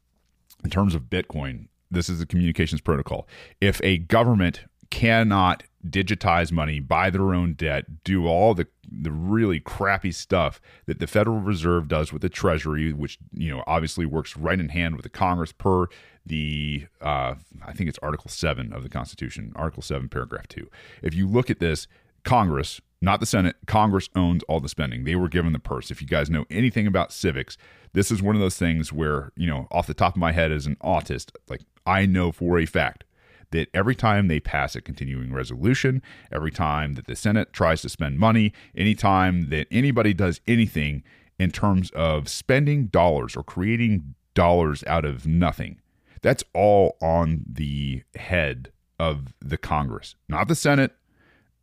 in 0.67 0.71
terms 0.71 0.97
of 0.97 1.03
Bitcoin. 1.03 1.69
This 1.93 2.09
is 2.09 2.21
a 2.21 2.27
communications 2.27 2.81
protocol. 2.81 3.29
If 3.61 3.81
a 3.85 3.99
government 3.99 4.65
cannot 4.91 5.63
digitize 5.89 6.51
money, 6.51 6.81
buy 6.81 7.09
their 7.11 7.33
own 7.33 7.55
debt, 7.55 8.03
do 8.03 8.27
all 8.27 8.53
the 8.53 8.67
the 8.91 9.13
really 9.13 9.61
crappy 9.61 10.11
stuff 10.11 10.61
that 10.87 10.99
the 10.99 11.07
Federal 11.07 11.39
Reserve 11.39 11.87
does 11.87 12.13
with 12.13 12.23
the 12.23 12.29
Treasury, 12.29 12.93
which 12.93 13.19
you 13.33 13.49
know 13.55 13.63
obviously 13.69 14.07
works 14.07 14.37
right 14.37 14.59
in 14.59 14.71
hand 14.71 14.97
with 14.97 15.05
the 15.05 15.09
Congress 15.09 15.53
per 15.53 15.87
the 16.25 16.87
uh, 17.01 17.37
I 17.65 17.73
think 17.73 17.89
it's 17.89 18.01
Article 18.03 18.29
Seven 18.29 18.73
of 18.73 18.83
the 18.83 18.89
Constitution, 18.89 19.53
Article 19.55 19.83
Seven, 19.83 20.09
Paragraph 20.09 20.49
Two. 20.49 20.69
If 21.01 21.15
you 21.15 21.29
look 21.29 21.49
at 21.49 21.61
this, 21.61 21.87
Congress, 22.27 22.81
not 23.01 23.21
the 23.21 23.27
Senate, 23.27 23.55
Congress 23.67 24.11
owns 24.17 24.43
all 24.49 24.59
the 24.59 24.69
spending. 24.69 25.05
They 25.05 25.15
were 25.15 25.29
given 25.29 25.53
the 25.53 25.61
purse. 25.61 25.93
If 25.93 26.03
you 26.03 26.09
guys 26.09 26.29
know 26.29 26.45
anything 26.51 26.87
about 26.87 27.13
civics, 27.13 27.57
this 27.93 28.11
is 28.11 28.21
one 28.21 28.35
of 28.35 28.41
those 28.41 28.59
things 28.59 28.93
where 28.93 29.33
you 29.37 29.47
know 29.47 29.69
off 29.71 29.87
the 29.87 29.95
top 29.95 30.17
of 30.17 30.21
my 30.21 30.33
head 30.33 30.51
as 30.51 30.67
an 30.67 30.77
autist, 30.83 31.31
like 31.49 31.63
I 31.87 32.05
know 32.05 32.33
for 32.33 32.59
a 32.59 32.67
fact 32.67 33.05
that 33.53 33.69
every 33.73 33.95
time 33.95 34.27
they 34.27 34.41
pass 34.41 34.75
a 34.75 34.81
continuing 34.81 35.33
resolution, 35.33 36.03
every 36.33 36.51
time 36.51 36.95
that 36.95 37.07
the 37.07 37.15
Senate 37.15 37.53
tries 37.53 37.81
to 37.83 37.89
spend 37.89 38.19
money, 38.19 38.53
anytime 38.77 39.51
that 39.51 39.69
anybody 39.71 40.13
does 40.13 40.41
anything 40.49 41.05
in 41.39 41.53
terms 41.53 41.91
of 41.93 42.29
spending 42.29 42.87
dollars 42.87 43.37
or 43.37 43.45
creating 43.45 44.17
dollars 44.35 44.83
out 44.89 45.05
of 45.05 45.29
nothing, 45.29 45.81
that's 46.23 46.43
all 46.55 46.97
on 47.01 47.45
the 47.49 48.03
head 48.17 48.73
of 48.99 49.33
the 49.41 49.57
Congress, 49.57 50.17
not 50.29 50.49
the 50.49 50.57
Senate, 50.57 50.93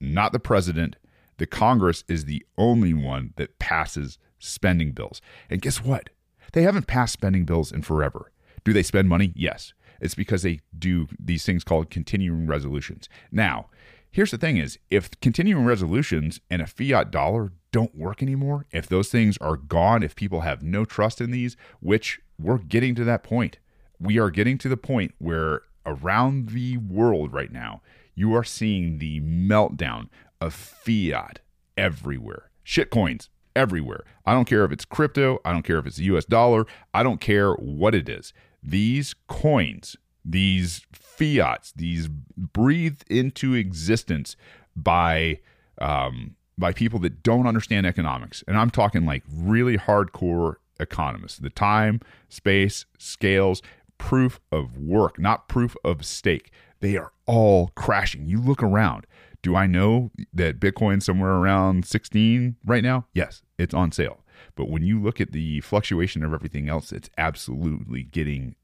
not 0.03 0.31
the 0.33 0.39
president. 0.39 0.97
The 1.37 1.45
Congress 1.47 2.03
is 2.07 2.25
the 2.25 2.45
only 2.57 2.93
one 2.93 3.33
that 3.37 3.57
passes 3.59 4.19
spending 4.39 4.91
bills. 4.91 5.21
And 5.49 5.61
guess 5.61 5.83
what? 5.83 6.09
They 6.51 6.63
haven't 6.63 6.87
passed 6.87 7.13
spending 7.13 7.45
bills 7.45 7.71
in 7.71 7.81
forever. 7.81 8.31
Do 8.63 8.73
they 8.73 8.83
spend 8.83 9.09
money? 9.09 9.33
Yes. 9.35 9.73
It's 9.99 10.15
because 10.15 10.43
they 10.43 10.59
do 10.77 11.07
these 11.17 11.45
things 11.45 11.63
called 11.63 11.89
continuing 11.89 12.45
resolutions. 12.45 13.07
Now, 13.31 13.69
here's 14.11 14.31
the 14.31 14.37
thing 14.37 14.57
is 14.57 14.77
if 14.89 15.09
continuing 15.21 15.65
resolutions 15.65 16.39
and 16.49 16.61
a 16.61 16.67
fiat 16.67 17.09
dollar 17.09 17.53
don't 17.71 17.95
work 17.95 18.21
anymore, 18.21 18.67
if 18.71 18.87
those 18.87 19.09
things 19.09 19.37
are 19.39 19.57
gone, 19.57 20.03
if 20.03 20.15
people 20.15 20.41
have 20.41 20.61
no 20.61 20.85
trust 20.85 21.21
in 21.21 21.31
these, 21.31 21.57
which 21.79 22.19
we're 22.39 22.57
getting 22.57 22.95
to 22.95 23.03
that 23.03 23.23
point. 23.23 23.57
We 23.99 24.19
are 24.19 24.29
getting 24.29 24.57
to 24.59 24.69
the 24.69 24.77
point 24.77 25.13
where 25.17 25.61
around 25.85 26.49
the 26.49 26.77
world 26.77 27.33
right 27.33 27.51
now, 27.51 27.81
you 28.15 28.35
are 28.35 28.43
seeing 28.43 28.99
the 28.99 29.21
meltdown 29.21 30.09
of 30.39 30.53
fiat 30.53 31.39
everywhere. 31.77 32.49
Shitcoins 32.65 33.29
everywhere. 33.55 34.03
I 34.25 34.33
don't 34.33 34.45
care 34.45 34.65
if 34.65 34.71
it's 34.71 34.85
crypto, 34.85 35.39
I 35.45 35.51
don't 35.51 35.63
care 35.63 35.77
if 35.77 35.85
it's 35.85 35.97
the 35.97 36.05
US 36.05 36.25
dollar, 36.25 36.65
I 36.93 37.03
don't 37.03 37.21
care 37.21 37.53
what 37.53 37.93
it 37.93 38.09
is 38.09 38.33
these 38.63 39.13
coins, 39.27 39.97
these 40.23 40.85
fiats, 40.93 41.73
these 41.75 42.07
breathed 42.07 43.03
into 43.09 43.53
existence 43.53 44.35
by 44.75 45.39
um, 45.79 46.35
by 46.57 46.71
people 46.71 46.99
that 46.99 47.23
don't 47.23 47.47
understand 47.47 47.85
economics, 47.85 48.43
and 48.47 48.57
I'm 48.57 48.69
talking 48.69 49.05
like 49.05 49.23
really 49.31 49.77
hardcore 49.77 50.55
economists. 50.79 51.39
The 51.39 51.49
time, 51.49 51.99
space, 52.29 52.85
scales, 52.97 53.61
proof 53.97 54.39
of 54.51 54.77
work, 54.77 55.19
not 55.19 55.47
proof 55.47 55.75
of 55.83 56.05
stake. 56.05 56.51
They 56.83 56.97
are 56.97 57.13
all 57.25 57.71
crashing. 57.75 58.25
You 58.25 58.41
look 58.41 58.61
around. 58.61 59.07
Do 59.41 59.55
I 59.55 59.67
know 59.67 60.11
that 60.33 60.59
Bitcoin's 60.59 61.05
somewhere 61.05 61.31
around 61.31 61.85
16 61.85 62.57
right 62.65 62.83
now? 62.83 63.05
Yes, 63.13 63.41
it's 63.57 63.73
on 63.73 63.93
sale. 63.93 64.19
But 64.55 64.69
when 64.69 64.83
you 64.83 65.01
look 65.01 65.21
at 65.21 65.31
the 65.31 65.61
fluctuation 65.61 66.25
of 66.25 66.33
everything 66.33 66.67
else, 66.67 66.91
it's 66.91 67.09
absolutely 67.17 68.03
getting 68.03 68.55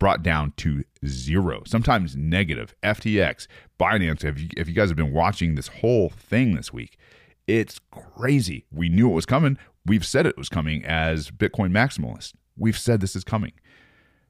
brought 0.00 0.24
down 0.24 0.54
to 0.56 0.82
zero, 1.06 1.62
sometimes 1.66 2.16
negative. 2.16 2.74
FTX, 2.82 3.46
Binance, 3.78 4.24
if 4.24 4.40
you, 4.40 4.48
if 4.56 4.68
you 4.68 4.74
guys 4.74 4.90
have 4.90 4.96
been 4.96 5.12
watching 5.12 5.54
this 5.54 5.68
whole 5.68 6.08
thing 6.08 6.56
this 6.56 6.72
week, 6.72 6.98
it's 7.46 7.78
crazy. 7.92 8.66
We 8.72 8.88
knew 8.88 9.08
it 9.08 9.14
was 9.14 9.24
coming. 9.24 9.56
We've 9.86 10.04
said 10.04 10.26
it 10.26 10.36
was 10.36 10.48
coming 10.48 10.84
as 10.84 11.30
Bitcoin 11.30 11.70
maximalists. 11.70 12.32
We've 12.56 12.76
said 12.76 13.00
this 13.00 13.14
is 13.14 13.22
coming. 13.22 13.52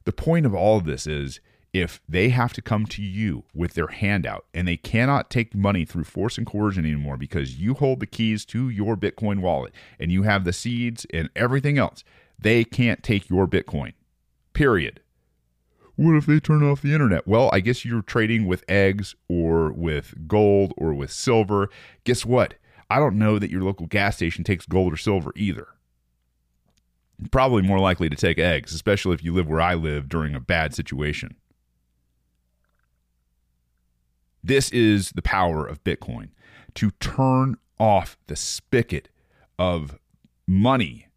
The 0.04 0.12
point 0.12 0.44
of 0.44 0.54
all 0.54 0.76
of 0.76 0.84
this 0.84 1.06
is 1.06 1.40
if 1.80 2.00
they 2.08 2.28
have 2.30 2.52
to 2.52 2.62
come 2.62 2.86
to 2.86 3.02
you 3.02 3.44
with 3.54 3.74
their 3.74 3.88
handout 3.88 4.46
and 4.52 4.66
they 4.66 4.76
cannot 4.76 5.30
take 5.30 5.54
money 5.54 5.84
through 5.84 6.04
force 6.04 6.38
and 6.38 6.46
coercion 6.46 6.84
anymore 6.84 7.16
because 7.16 7.58
you 7.58 7.74
hold 7.74 8.00
the 8.00 8.06
keys 8.06 8.44
to 8.46 8.68
your 8.68 8.96
Bitcoin 8.96 9.40
wallet 9.40 9.72
and 9.98 10.12
you 10.12 10.22
have 10.22 10.44
the 10.44 10.52
seeds 10.52 11.06
and 11.12 11.30
everything 11.36 11.78
else, 11.78 12.04
they 12.38 12.64
can't 12.64 13.02
take 13.02 13.30
your 13.30 13.46
Bitcoin. 13.46 13.94
Period. 14.52 15.00
What 15.96 16.16
if 16.16 16.26
they 16.26 16.38
turn 16.38 16.62
off 16.62 16.82
the 16.82 16.92
internet? 16.92 17.26
Well, 17.26 17.50
I 17.52 17.60
guess 17.60 17.84
you're 17.84 18.02
trading 18.02 18.46
with 18.46 18.64
eggs 18.68 19.16
or 19.28 19.72
with 19.72 20.28
gold 20.28 20.72
or 20.76 20.94
with 20.94 21.10
silver. 21.10 21.70
Guess 22.04 22.24
what? 22.24 22.54
I 22.88 22.98
don't 22.98 23.18
know 23.18 23.38
that 23.38 23.50
your 23.50 23.62
local 23.62 23.86
gas 23.86 24.16
station 24.16 24.44
takes 24.44 24.64
gold 24.64 24.92
or 24.92 24.96
silver 24.96 25.32
either 25.34 25.68
probably 27.30 27.62
more 27.62 27.80
likely 27.80 28.08
to 28.08 28.16
take 28.16 28.38
eggs, 28.38 28.72
especially 28.72 29.14
if 29.14 29.24
you 29.24 29.34
live 29.34 29.48
where 29.48 29.60
I 29.60 29.74
live 29.74 30.08
during 30.08 30.34
a 30.34 30.40
bad 30.40 30.74
situation. 30.74 31.36
This 34.48 34.70
is 34.70 35.10
the 35.10 35.20
power 35.20 35.66
of 35.66 35.84
Bitcoin 35.84 36.30
to 36.72 36.90
turn 36.92 37.58
off 37.78 38.16
the 38.28 38.34
spigot 38.34 39.10
of 39.58 39.98
money 40.46 41.08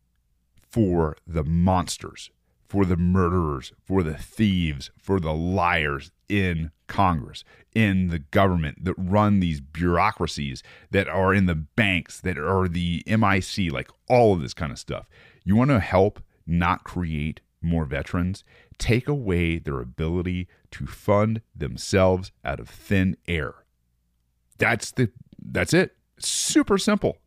for 0.54 1.16
the 1.26 1.46
monsters, 1.46 2.30
for 2.68 2.84
the 2.84 2.98
murderers, 2.98 3.72
for 3.82 4.04
the 4.04 4.16
thieves, 4.16 4.92
for 5.02 5.22
the 5.22 5.32
liars 5.32 6.12
in 6.28 6.72
Congress, 6.88 7.46
in 7.74 8.10
the 8.10 8.20
government 8.20 8.84
that 8.84 8.96
run 8.98 9.40
these 9.40 9.62
bureaucracies 9.62 10.62
that 10.90 11.08
are 11.08 11.34
in 11.34 11.46
the 11.46 11.56
banks, 11.56 12.20
that 12.20 12.38
are 12.38 12.68
the 12.68 13.02
MIC, 13.08 13.72
like 13.72 13.90
all 14.10 14.34
of 14.34 14.42
this 14.42 14.54
kind 14.54 14.74
of 14.74 14.78
stuff. 14.78 15.08
You 15.46 15.56
want 15.56 15.70
to 15.70 15.80
help 15.80 16.22
not 16.46 16.84
create 16.84 17.40
more 17.62 17.86
veterans? 17.86 18.44
take 18.82 19.08
away 19.08 19.60
their 19.60 19.80
ability 19.80 20.48
to 20.72 20.88
fund 20.88 21.42
themselves 21.56 22.32
out 22.44 22.60
of 22.60 22.68
thin 22.68 23.16
air. 23.28 23.54
That's 24.58 24.92
the 24.92 25.12
that's 25.40 25.74
it. 25.74 25.96
Super 26.18 26.80
simple. 26.80 27.20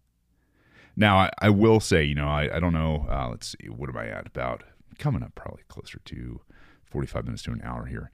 Now 0.97 1.16
I, 1.16 1.30
I 1.39 1.51
will 1.51 1.78
say, 1.78 2.03
you 2.03 2.14
know, 2.16 2.26
I, 2.26 2.57
I 2.57 2.61
don't 2.61 2.72
know. 2.72 3.07
Uh, 3.09 3.28
let's 3.30 3.49
see, 3.49 3.68
what 3.68 3.89
am 3.89 3.97
I 3.97 4.09
at? 4.09 4.26
About 4.26 4.64
coming 4.99 5.22
up 5.22 5.37
probably 5.37 5.62
closer 5.68 6.01
to 6.05 6.41
forty-five 6.85 7.24
minutes 7.24 7.45
to 7.45 7.53
an 7.53 7.62
hour 7.62 7.87
here. 7.87 8.11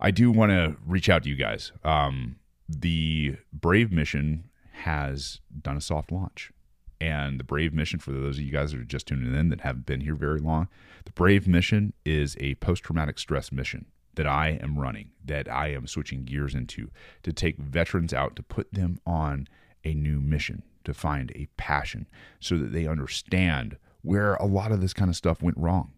I 0.00 0.10
do 0.10 0.30
want 0.30 0.50
to 0.50 0.76
reach 0.86 1.10
out 1.10 1.24
to 1.24 1.28
you 1.28 1.36
guys. 1.36 1.70
Um, 1.84 2.36
the 2.66 3.36
Brave 3.52 3.92
mission 3.92 4.48
has 4.72 5.40
done 5.62 5.76
a 5.76 5.82
soft 5.82 6.10
launch. 6.10 6.50
And 7.00 7.38
the 7.38 7.44
Brave 7.44 7.74
mission, 7.74 7.98
for 7.98 8.12
those 8.12 8.38
of 8.38 8.44
you 8.44 8.52
guys 8.52 8.72
that 8.72 8.80
are 8.80 8.84
just 8.84 9.06
tuning 9.06 9.34
in 9.34 9.48
that 9.50 9.60
haven't 9.60 9.86
been 9.86 10.00
here 10.00 10.14
very 10.14 10.38
long, 10.38 10.68
the 11.04 11.12
Brave 11.12 11.46
mission 11.46 11.92
is 12.04 12.36
a 12.40 12.54
post 12.56 12.82
traumatic 12.84 13.18
stress 13.18 13.52
mission 13.52 13.86
that 14.14 14.26
I 14.26 14.58
am 14.62 14.78
running, 14.78 15.10
that 15.24 15.50
I 15.50 15.68
am 15.68 15.86
switching 15.86 16.24
gears 16.24 16.54
into 16.54 16.90
to 17.22 17.32
take 17.32 17.58
veterans 17.58 18.14
out 18.14 18.36
to 18.36 18.42
put 18.42 18.72
them 18.72 19.00
on 19.06 19.48
a 19.84 19.92
new 19.94 20.20
mission, 20.20 20.62
to 20.84 20.94
find 20.94 21.32
a 21.34 21.48
passion 21.56 22.06
so 22.40 22.56
that 22.58 22.72
they 22.72 22.86
understand 22.86 23.76
where 24.02 24.34
a 24.34 24.46
lot 24.46 24.72
of 24.72 24.80
this 24.80 24.92
kind 24.92 25.08
of 25.08 25.16
stuff 25.16 25.42
went 25.42 25.58
wrong. 25.58 25.92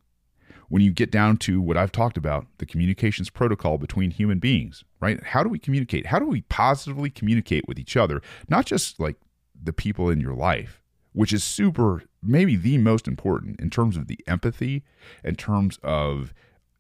When 0.69 0.83
you 0.83 0.91
get 0.91 1.13
down 1.13 1.37
to 1.39 1.61
what 1.61 1.77
I've 1.77 1.93
talked 1.93 2.17
about, 2.17 2.47
the 2.59 2.67
communications 2.67 3.31
protocol 3.31 3.79
between 3.79 4.11
human 4.11 4.39
beings, 4.39 4.83
right? 5.01 5.23
How 5.23 5.43
do 5.45 5.49
we 5.49 5.59
communicate? 5.59 6.07
How 6.07 6.19
do 6.19 6.27
we 6.27 6.41
positively 6.43 7.11
communicate 7.11 7.69
with 7.69 7.79
each 7.79 7.97
other? 7.97 8.21
Not 8.49 8.67
just 8.67 8.99
like 8.99 9.17
the 9.61 9.73
people 9.73 10.11
in 10.11 10.21
your 10.21 10.35
life, 10.35 10.83
which 11.17 11.33
is 11.33 11.43
super, 11.43 12.03
maybe 12.23 12.57
the 12.57 12.77
most 12.77 13.09
important 13.09 13.59
in 13.59 13.71
terms 13.71 13.97
of 13.97 14.07
the 14.07 14.19
empathy, 14.27 14.85
in 15.25 15.35
terms 15.35 15.79
of 15.83 16.35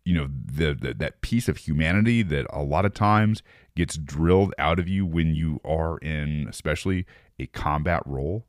you 0.04 0.14
know 0.14 0.28
the, 0.28 0.74
the, 0.74 0.92
that 0.92 1.22
piece 1.22 1.48
of 1.48 1.56
humanity 1.56 2.22
that 2.22 2.46
a 2.50 2.62
lot 2.62 2.84
of 2.84 2.92
times 2.92 3.42
gets 3.74 3.96
drilled 3.96 4.52
out 4.58 4.78
of 4.78 4.86
you 4.90 5.06
when 5.06 5.34
you 5.34 5.58
are 5.64 5.96
in 5.98 6.46
especially 6.48 7.06
a 7.40 7.46
combat 7.46 8.02
role 8.04 8.44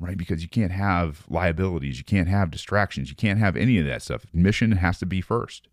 right? 0.00 0.16
Because 0.16 0.42
you 0.42 0.48
can't 0.48 0.72
have 0.72 1.24
liabilities 1.28 1.98
you 1.98 2.04
can't 2.04 2.28
have 2.28 2.50
distractions 2.50 3.10
you 3.10 3.14
can't 3.14 3.38
have 3.38 3.56
any 3.56 3.78
of 3.78 3.86
that 3.86 4.02
stuff. 4.02 4.24
Mission 4.32 4.72
has 4.72 4.98
to 4.98 5.06
be 5.06 5.20
first. 5.20 5.68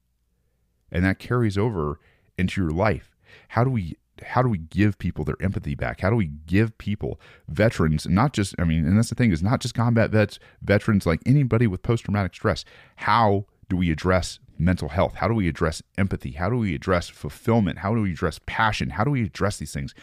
And 0.92 1.04
that 1.06 1.20
carries 1.20 1.58
over 1.58 2.00
into 2.38 2.62
your 2.62 2.72
life. 2.72 3.16
How 3.50 3.64
do 3.64 3.70
we 3.70 3.98
how 4.24 4.42
do 4.42 4.50
we 4.50 4.58
give 4.58 4.98
people 4.98 5.26
their 5.26 5.36
empathy 5.42 5.76
back 5.76 6.02
how 6.02 6.10
do 6.10 6.16
we 6.16 6.28
give 6.46 6.78
people 6.78 7.20
veterans 7.48 8.08
not 8.08 8.34
just 8.34 8.56
i 8.60 8.64
mean 8.64 8.86
and 8.86 8.98
that's 8.98 9.10
the 9.10 9.16
thing 9.16 9.32
is 9.32 9.44
not 9.44 9.60
just 9.60 9.74
combat 9.74 10.10
vets 10.12 10.40
veterans 10.62 11.06
like 11.06 11.20
anybody 11.26 11.68
with 11.68 11.82
post-traumatic 11.84 12.34
stress 12.34 12.64
how 12.98 13.46
do 13.70 13.76
we 13.78 13.92
address 13.92 14.40
mental 14.58 14.90
health? 14.90 15.16
How 15.16 15.28
do 15.28 15.34
we 15.34 15.48
address 15.48 15.82
empathy? 15.98 16.32
How 16.32 16.50
do 16.50 16.58
we 16.58 16.76
address 16.76 17.10
fulfillment? 17.10 17.80
How 17.80 17.94
do 17.94 18.02
we 18.02 18.12
address 18.12 18.40
passion? 18.46 18.92
How 18.92 19.04
do 19.04 19.12
we 19.12 19.24
address 19.24 19.58
these 19.58 19.74
things? 19.74 19.94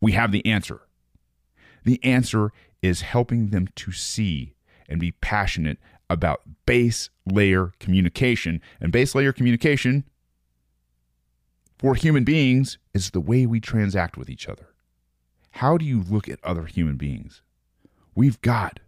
We 0.00 0.12
have 0.12 0.32
the 0.32 0.44
answer. 0.46 0.82
The 1.84 2.02
answer 2.02 2.50
is 2.82 3.02
helping 3.02 3.48
them 3.50 3.68
to 3.76 3.92
see 3.92 4.54
and 4.88 5.00
be 5.00 5.12
passionate 5.12 5.78
about 6.10 6.42
base 6.66 7.10
layer 7.24 7.72
communication. 7.80 8.60
And 8.80 8.92
base 8.92 9.14
layer 9.14 9.32
communication 9.32 10.04
for 11.84 11.94
human 11.94 12.24
beings 12.24 12.78
is 12.94 13.10
the 13.10 13.20
way 13.20 13.44
we 13.44 13.60
transact 13.60 14.16
with 14.16 14.30
each 14.30 14.48
other. 14.48 14.68
How 15.50 15.76
do 15.76 15.84
you 15.84 16.00
look 16.00 16.30
at 16.30 16.42
other 16.42 16.64
human 16.64 16.96
beings? 16.96 17.42
We've 18.14 18.40
got 18.40 18.80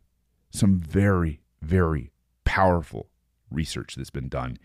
some 0.48 0.80
very, 0.80 1.42
very 1.60 2.10
powerful 2.46 3.10
research 3.50 3.96
that's 3.96 4.08
been 4.08 4.30
done 4.30 4.56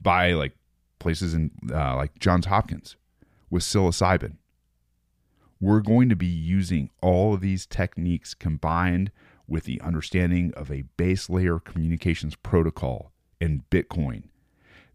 by 0.00 0.34
like 0.34 0.52
places 1.00 1.34
in 1.34 1.50
uh, 1.68 1.96
like 1.96 2.16
Johns 2.20 2.46
Hopkins 2.46 2.94
with 3.50 3.64
psilocybin. 3.64 4.36
We're 5.60 5.80
going 5.80 6.08
to 6.10 6.16
be 6.16 6.26
using 6.26 6.90
all 7.02 7.34
of 7.34 7.40
these 7.40 7.66
techniques 7.66 8.34
combined 8.34 9.10
with 9.48 9.64
the 9.64 9.80
understanding 9.80 10.52
of 10.54 10.70
a 10.70 10.84
base 10.96 11.28
layer 11.28 11.58
communications 11.58 12.36
protocol 12.36 13.10
in 13.40 13.64
Bitcoin 13.68 14.28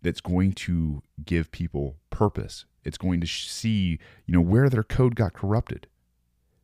that's 0.01 0.21
going 0.21 0.53
to 0.53 1.03
give 1.25 1.51
people 1.51 1.97
purpose. 2.09 2.63
It's 2.85 2.97
going 2.97 3.19
to 3.21 3.27
see, 3.27 3.99
you 4.25 4.33
know, 4.33 4.41
where 4.41 4.69
their 4.69 4.83
code 4.83 5.15
got 5.15 5.33
corrupted. 5.33 5.87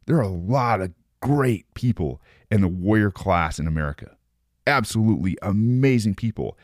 There 0.06 0.18
are 0.18 0.22
a 0.22 0.28
lot 0.28 0.82
of 0.82 0.94
great 1.22 1.72
people 1.74 2.22
in 2.50 2.62
the 2.62 2.68
warrior 2.68 3.12
class 3.12 3.60
in 3.60 3.68
America 3.68 4.18
absolutely 4.68 5.38
amazing 5.42 6.16
people 6.16 6.58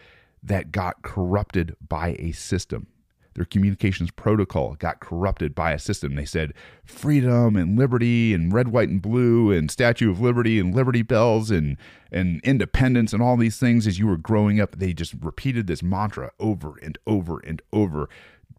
that 0.44 0.72
got 0.72 1.02
corrupted 1.02 1.76
by 1.88 2.16
a 2.20 2.32
system. 2.32 2.88
Their 3.34 3.46
communications 3.46 4.10
protocol 4.10 4.76
got 4.76 5.00
corrupted 5.00 5.54
by 5.54 5.72
a 5.72 5.80
system. 5.80 6.16
They 6.16 6.26
said 6.26 6.56
freedom 6.84 7.56
and 7.56 7.78
liberty 7.78 8.34
and 8.34 8.52
red, 8.52 8.70
white, 8.70 8.90
and 8.90 9.00
blue 9.00 9.52
and 9.52 9.70
Statue 9.70 10.10
of 10.10 10.20
Liberty 10.20 10.60
and 10.60 10.74
Liberty 10.74 11.04
Bells 11.04 11.52
and, 11.52 11.78
and 12.12 12.42
independence 12.44 13.14
and 13.14 13.22
all 13.22 13.38
these 13.38 13.60
things 13.60 13.86
as 13.86 14.00
you 14.00 14.08
were 14.08 14.18
growing 14.18 14.60
up. 14.60 14.78
They 14.78 14.92
just 14.92 15.14
repeated 15.22 15.68
this 15.68 15.84
mantra 15.84 16.32
over 16.40 16.80
and 16.82 16.98
over 17.06 17.40
and 17.40 17.62
over. 17.72 18.10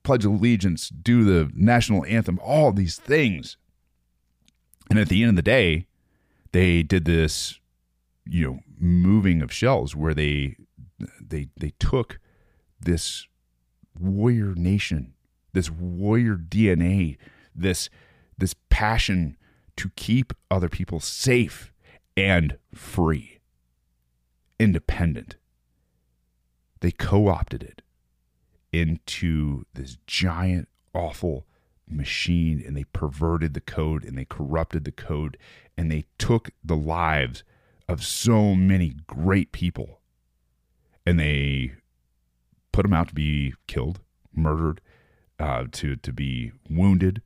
Pledge 0.09 0.25
allegiance, 0.25 0.89
do 0.89 1.23
the 1.23 1.51
national 1.55 2.03
anthem, 2.07 2.41
all 2.43 2.73
these 2.73 2.97
things. 2.97 3.59
And 4.89 4.99
at 4.99 5.11
the 5.11 5.23
end 5.23 5.29
of 5.29 5.37
the 5.37 5.43
day, 5.43 5.87
they 6.53 6.83
did 6.83 7.05
this 7.05 7.61
you 8.25 8.47
know 8.47 8.59
moving 8.79 9.43
of 9.43 9.53
shells 9.53 9.95
where 9.95 10.15
they 10.15 10.57
they 11.21 11.49
they 11.59 11.75
took 11.79 12.21
this 12.81 13.27
warrior 14.01 14.55
nation 14.55 15.13
this 15.53 15.71
warrior 15.71 16.37
dna 16.37 17.19
this 17.55 17.91
this 18.39 18.55
passion 18.71 19.37
to 19.77 19.91
keep 19.95 20.33
other 20.51 20.71
people 20.71 21.01
safe 21.01 21.71
and 22.17 22.57
free 22.75 23.41
independent 24.59 25.37
they 26.81 26.91
co-opted 26.91 27.63
it 27.63 27.83
into 28.73 29.65
this 29.75 29.99
giant 30.07 30.69
awful 30.95 31.47
machine 31.91 32.63
and 32.67 32.77
they 32.77 32.85
perverted 32.85 33.55
the 33.55 33.61
code 33.61 34.05
and 34.05 34.17
they 34.17 34.25
corrupted 34.25 34.85
the 34.85 34.93
code 34.93 35.37
and 35.77 35.91
they 35.91 36.05
took 36.19 36.51
the 36.63 36.77
lives 36.77 37.45
of 37.89 38.05
so 38.05 38.55
many 38.55 38.95
great 39.07 39.53
people. 39.53 40.01
And 41.07 41.19
they 41.19 41.73
put 42.73 42.83
them 42.83 42.93
out 42.93 43.09
to 43.09 43.15
be 43.15 43.55
killed, 43.67 44.01
murdered, 44.35 44.81
uh, 45.39 45.65
to 45.73 45.97
to 45.97 46.13
be 46.13 46.53
wounded, 46.69 47.23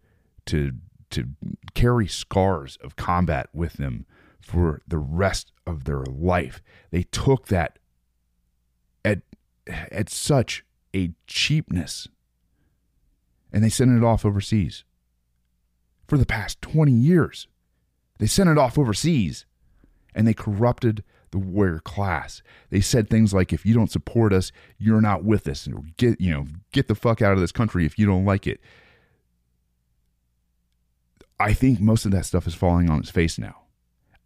to 0.47 0.73
to 1.11 1.31
carry 1.75 2.07
scars 2.07 2.79
of 2.83 2.95
combat 2.95 3.49
with 3.53 3.75
them 3.75 4.07
for 4.41 4.83
the 4.87 4.99
rest 4.99 5.53
of 5.67 5.85
their 5.85 6.05
life. 6.05 6.63
They 6.91 7.03
took 7.03 7.49
that 7.49 7.79
at 9.05 9.23
at 9.67 10.09
such 10.09 10.65
a 10.95 11.13
cheapness 11.27 12.09
and 13.53 13.63
they 13.63 13.69
sent 13.69 13.97
it 13.97 14.05
off 14.05 14.25
overseas. 14.25 14.85
For 16.09 16.19
the 16.19 16.27
past 16.27 16.61
20 16.63 16.93
years, 16.93 17.47
they 18.19 18.27
sent 18.27 18.51
it 18.51 18.59
off 18.59 18.79
overseas 18.79 19.47
and 20.15 20.27
they 20.27 20.35
corrupted 20.35 21.05
the 21.31 21.39
warrior 21.39 21.81
class. 21.81 22.43
They 22.71 22.81
said 22.81 23.09
things 23.09 23.33
like, 23.33 23.53
"If 23.53 23.65
you 23.67 23.75
don't 23.75 23.91
support 23.91 24.33
us, 24.33 24.53
you're 24.79 25.01
not 25.01 25.25
with 25.25 25.49
us, 25.49 25.67
and 25.67 25.97
get 25.97 26.21
you 26.21 26.31
know 26.31 26.47
get 26.73 26.89
the 26.89 26.95
fuck 26.95 27.23
out 27.23 27.33
of 27.33 27.41
this 27.41 27.53
country 27.53 27.87
if 27.87 27.99
you 27.99 28.07
don't 28.07 28.27
like 28.27 28.47
it." 28.47 28.61
I 31.41 31.55
think 31.55 31.81
most 31.81 32.05
of 32.05 32.13
that 32.13 32.27
stuff 32.27 32.47
is 32.47 32.55
falling 32.55 32.89
on 32.89 33.01
its 33.01 33.11
face 33.11 33.39
now. 33.39 33.63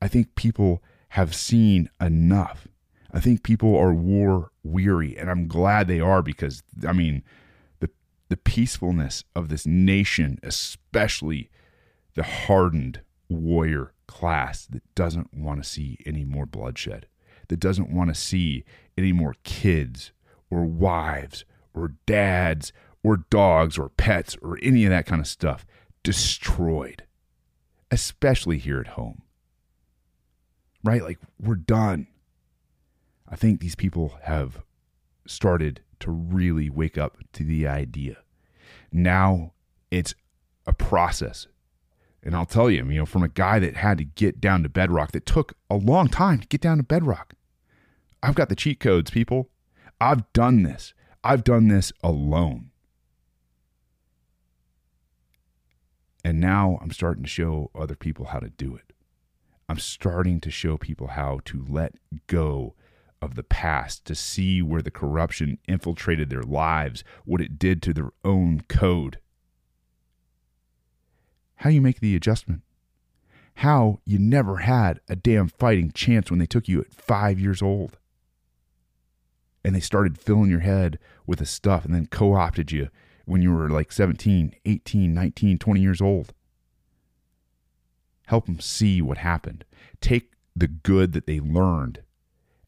I 0.02 0.08
think 0.08 0.34
people 0.34 0.82
have 1.10 1.34
seen 1.34 1.88
enough. 2.00 2.68
I 3.12 3.20
think 3.20 3.42
people 3.42 3.76
are 3.76 3.94
war 3.94 4.50
weary, 4.62 5.16
and 5.16 5.30
I'm 5.30 5.46
glad 5.46 5.86
they 5.86 6.00
are 6.00 6.22
because 6.22 6.62
I 6.86 6.92
mean, 6.92 7.22
the 7.80 7.90
the 8.28 8.36
peacefulness 8.36 9.24
of 9.34 9.48
this 9.48 9.66
nation, 9.66 10.38
especially 10.42 11.50
the 12.14 12.22
hardened 12.22 13.00
warrior 13.28 13.92
class 14.06 14.66
that 14.66 14.82
doesn't 14.94 15.34
want 15.34 15.62
to 15.62 15.68
see 15.68 15.98
any 16.06 16.24
more 16.24 16.46
bloodshed, 16.46 17.06
that 17.48 17.60
doesn't 17.60 17.90
want 17.90 18.08
to 18.08 18.14
see 18.14 18.64
any 18.96 19.12
more 19.12 19.34
kids 19.44 20.12
or 20.50 20.64
wives 20.64 21.44
or 21.74 21.94
dads 22.06 22.72
or 23.02 23.18
dogs 23.30 23.78
or 23.78 23.88
pets 23.90 24.36
or 24.42 24.58
any 24.62 24.84
of 24.84 24.90
that 24.90 25.06
kind 25.06 25.20
of 25.20 25.26
stuff 25.26 25.66
destroyed, 26.02 27.04
especially 27.90 28.58
here 28.58 28.80
at 28.80 28.88
home. 28.88 29.22
Right? 30.82 31.02
Like, 31.02 31.18
we're 31.40 31.56
done. 31.56 32.06
I 33.28 33.36
think 33.36 33.60
these 33.60 33.74
people 33.74 34.14
have 34.22 34.62
started 35.26 35.82
to 36.00 36.10
really 36.10 36.70
wake 36.70 36.96
up 36.96 37.16
to 37.32 37.44
the 37.44 37.66
idea. 37.66 38.18
Now 38.92 39.52
it's 39.90 40.14
a 40.66 40.72
process 40.72 41.46
and 42.26 42.34
I'll 42.34 42.44
tell 42.44 42.68
you, 42.68 42.78
you 42.78 42.98
know, 42.98 43.06
from 43.06 43.22
a 43.22 43.28
guy 43.28 43.60
that 43.60 43.76
had 43.76 43.98
to 43.98 44.04
get 44.04 44.40
down 44.40 44.64
to 44.64 44.68
bedrock, 44.68 45.12
that 45.12 45.26
took 45.26 45.54
a 45.70 45.76
long 45.76 46.08
time 46.08 46.40
to 46.40 46.48
get 46.48 46.60
down 46.60 46.78
to 46.78 46.82
bedrock. 46.82 47.34
I've 48.20 48.34
got 48.34 48.48
the 48.48 48.56
cheat 48.56 48.80
codes, 48.80 49.12
people. 49.12 49.48
I've 50.00 50.32
done 50.32 50.64
this. 50.64 50.92
I've 51.22 51.44
done 51.44 51.68
this 51.68 51.92
alone. 52.02 52.70
And 56.24 56.40
now 56.40 56.80
I'm 56.82 56.90
starting 56.90 57.22
to 57.22 57.30
show 57.30 57.70
other 57.76 57.94
people 57.94 58.26
how 58.26 58.40
to 58.40 58.50
do 58.50 58.74
it. 58.74 58.92
I'm 59.68 59.78
starting 59.78 60.40
to 60.40 60.50
show 60.50 60.76
people 60.76 61.06
how 61.06 61.38
to 61.44 61.64
let 61.68 61.94
go 62.26 62.74
of 63.22 63.34
the 63.34 63.42
past, 63.42 64.04
to 64.04 64.14
see 64.14 64.62
where 64.62 64.82
the 64.82 64.90
corruption 64.90 65.58
infiltrated 65.66 66.30
their 66.30 66.42
lives, 66.42 67.02
what 67.24 67.40
it 67.40 67.58
did 67.58 67.82
to 67.82 67.94
their 67.94 68.10
own 68.24 68.62
code 68.68 69.18
how 71.56 71.70
you 71.70 71.80
make 71.80 72.00
the 72.00 72.14
adjustment, 72.14 72.62
how 73.56 74.00
you 74.04 74.18
never 74.18 74.58
had 74.58 75.00
a 75.08 75.16
damn 75.16 75.48
fighting 75.48 75.90
chance 75.90 76.30
when 76.30 76.38
they 76.38 76.46
took 76.46 76.68
you 76.68 76.80
at 76.80 76.92
five 76.92 77.40
years 77.40 77.62
old. 77.62 77.96
And 79.64 79.74
they 79.74 79.80
started 79.80 80.18
filling 80.18 80.50
your 80.50 80.60
head 80.60 80.98
with 81.26 81.40
the 81.40 81.46
stuff 81.46 81.84
and 81.84 81.94
then 81.94 82.06
co 82.06 82.34
opted 82.34 82.70
you 82.70 82.88
when 83.24 83.42
you 83.42 83.52
were 83.52 83.68
like 83.68 83.90
17, 83.90 84.54
18, 84.64 85.14
19, 85.14 85.58
20 85.58 85.80
years 85.80 86.00
old. 86.00 86.32
Help 88.26 88.46
them 88.46 88.60
see 88.60 89.00
what 89.00 89.18
happened. 89.18 89.64
Take 90.00 90.32
the 90.54 90.68
good 90.68 91.12
that 91.12 91.26
they 91.26 91.40
learned 91.40 92.02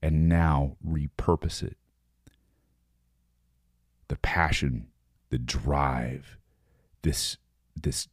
and 0.02 0.28
now 0.28 0.76
repurpose 0.86 1.62
it. 1.62 1.76
The 4.08 4.16
passion, 4.16 4.88
the 5.30 5.38
drive, 5.38 6.38
this 7.02 7.36
this 7.76 8.08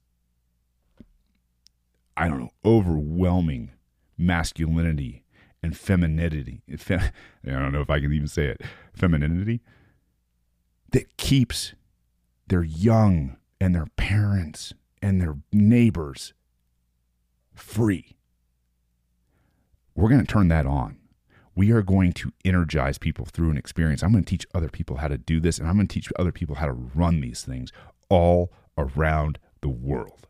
I 2.17 2.27
don't 2.27 2.39
know, 2.39 2.51
overwhelming 2.63 3.71
masculinity 4.17 5.23
and 5.61 5.75
femininity. 5.75 6.61
I 6.89 7.11
don't 7.43 7.71
know 7.71 7.81
if 7.81 7.89
I 7.89 7.99
can 7.99 8.13
even 8.13 8.27
say 8.27 8.45
it. 8.45 8.61
Femininity 8.93 9.61
that 10.91 11.17
keeps 11.17 11.73
their 12.47 12.63
young 12.63 13.37
and 13.59 13.75
their 13.75 13.87
parents 13.97 14.73
and 15.01 15.21
their 15.21 15.37
neighbors 15.51 16.33
free. 17.53 18.15
We're 19.93 20.09
going 20.09 20.25
to 20.25 20.31
turn 20.31 20.47
that 20.49 20.65
on. 20.65 20.97
We 21.55 21.71
are 21.71 21.81
going 21.81 22.11
to 22.13 22.33
energize 22.43 22.97
people 22.97 23.25
through 23.25 23.49
an 23.49 23.57
experience. 23.57 24.03
I'm 24.03 24.11
going 24.11 24.23
to 24.23 24.29
teach 24.29 24.45
other 24.53 24.69
people 24.69 24.97
how 24.97 25.07
to 25.07 25.17
do 25.17 25.39
this, 25.39 25.57
and 25.57 25.67
I'm 25.67 25.75
going 25.75 25.87
to 25.87 25.93
teach 25.93 26.11
other 26.19 26.31
people 26.31 26.55
how 26.55 26.65
to 26.65 26.73
run 26.73 27.21
these 27.21 27.43
things 27.43 27.71
all 28.09 28.51
around 28.77 29.39
the 29.61 29.69
world. 29.69 30.27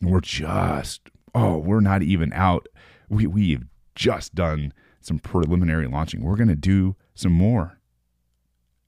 We're 0.00 0.20
just, 0.20 1.10
oh, 1.34 1.58
we're 1.58 1.80
not 1.80 2.02
even 2.02 2.32
out. 2.32 2.66
We, 3.08 3.26
we've 3.26 3.64
just 3.94 4.34
done 4.34 4.72
some 5.00 5.18
preliminary 5.18 5.86
launching. 5.86 6.22
We're 6.22 6.36
going 6.36 6.48
to 6.48 6.56
do 6.56 6.96
some 7.14 7.32
more 7.32 7.78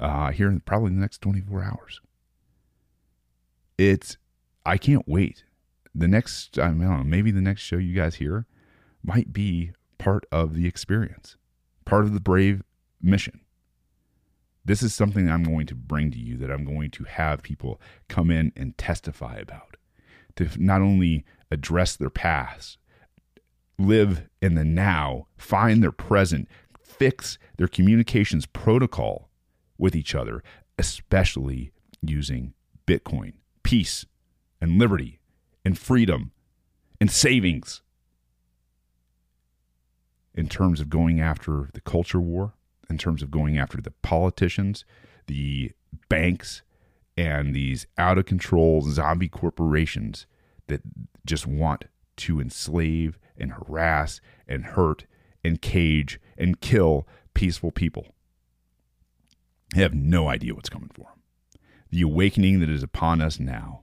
uh, 0.00 0.32
here 0.32 0.48
in 0.48 0.60
probably 0.60 0.90
the 0.90 1.00
next 1.00 1.20
24 1.20 1.62
hours. 1.62 2.00
It's, 3.78 4.16
I 4.64 4.78
can't 4.78 5.06
wait. 5.06 5.44
The 5.94 6.08
next, 6.08 6.58
I 6.58 6.68
don't 6.68 6.78
know, 6.78 7.04
maybe 7.04 7.30
the 7.30 7.40
next 7.40 7.62
show 7.62 7.76
you 7.76 7.94
guys 7.94 8.16
hear 8.16 8.46
might 9.02 9.32
be 9.32 9.72
part 10.06 10.24
of 10.30 10.54
the 10.54 10.68
experience, 10.68 11.36
part 11.84 12.04
of 12.04 12.14
the 12.14 12.20
Brave 12.20 12.62
mission. 13.02 13.40
This 14.64 14.80
is 14.80 14.94
something 14.94 15.28
I'm 15.28 15.42
going 15.42 15.66
to 15.66 15.74
bring 15.74 16.12
to 16.12 16.18
you 16.20 16.36
that 16.36 16.48
I'm 16.48 16.64
going 16.64 16.92
to 16.92 17.02
have 17.02 17.42
people 17.42 17.80
come 18.08 18.30
in 18.30 18.52
and 18.54 18.78
testify 18.78 19.34
about 19.34 19.76
to 20.36 20.48
not 20.58 20.80
only 20.80 21.24
address 21.50 21.96
their 21.96 22.08
past, 22.08 22.78
live 23.80 24.28
in 24.40 24.54
the 24.54 24.62
now, 24.62 25.26
find 25.36 25.82
their 25.82 25.90
present, 25.90 26.48
fix 26.80 27.36
their 27.56 27.66
communications 27.66 28.46
protocol 28.46 29.28
with 29.76 29.96
each 29.96 30.14
other, 30.14 30.40
especially 30.78 31.72
using 32.00 32.54
Bitcoin, 32.86 33.32
peace, 33.64 34.06
and 34.60 34.78
liberty, 34.78 35.18
and 35.64 35.76
freedom, 35.76 36.30
and 37.00 37.10
savings. 37.10 37.82
In 40.36 40.48
terms 40.48 40.80
of 40.80 40.90
going 40.90 41.20
after 41.20 41.70
the 41.72 41.80
culture 41.80 42.20
war, 42.20 42.52
in 42.90 42.98
terms 42.98 43.22
of 43.22 43.30
going 43.30 43.58
after 43.58 43.80
the 43.80 43.90
politicians, 44.02 44.84
the 45.26 45.72
banks, 46.08 46.62
and 47.16 47.54
these 47.54 47.86
out 47.96 48.18
of 48.18 48.26
control 48.26 48.82
zombie 48.82 49.28
corporations 49.28 50.26
that 50.66 50.82
just 51.24 51.46
want 51.46 51.86
to 52.16 52.40
enslave 52.40 53.18
and 53.38 53.52
harass 53.52 54.20
and 54.46 54.64
hurt 54.64 55.06
and 55.42 55.62
cage 55.62 56.20
and 56.36 56.60
kill 56.60 57.06
peaceful 57.34 57.70
people. 57.70 58.14
They 59.74 59.82
have 59.82 59.94
no 59.94 60.28
idea 60.28 60.54
what's 60.54 60.68
coming 60.68 60.90
for 60.94 61.04
them. 61.04 61.60
The 61.90 62.02
awakening 62.02 62.60
that 62.60 62.70
is 62.70 62.82
upon 62.82 63.20
us 63.20 63.40
now 63.40 63.82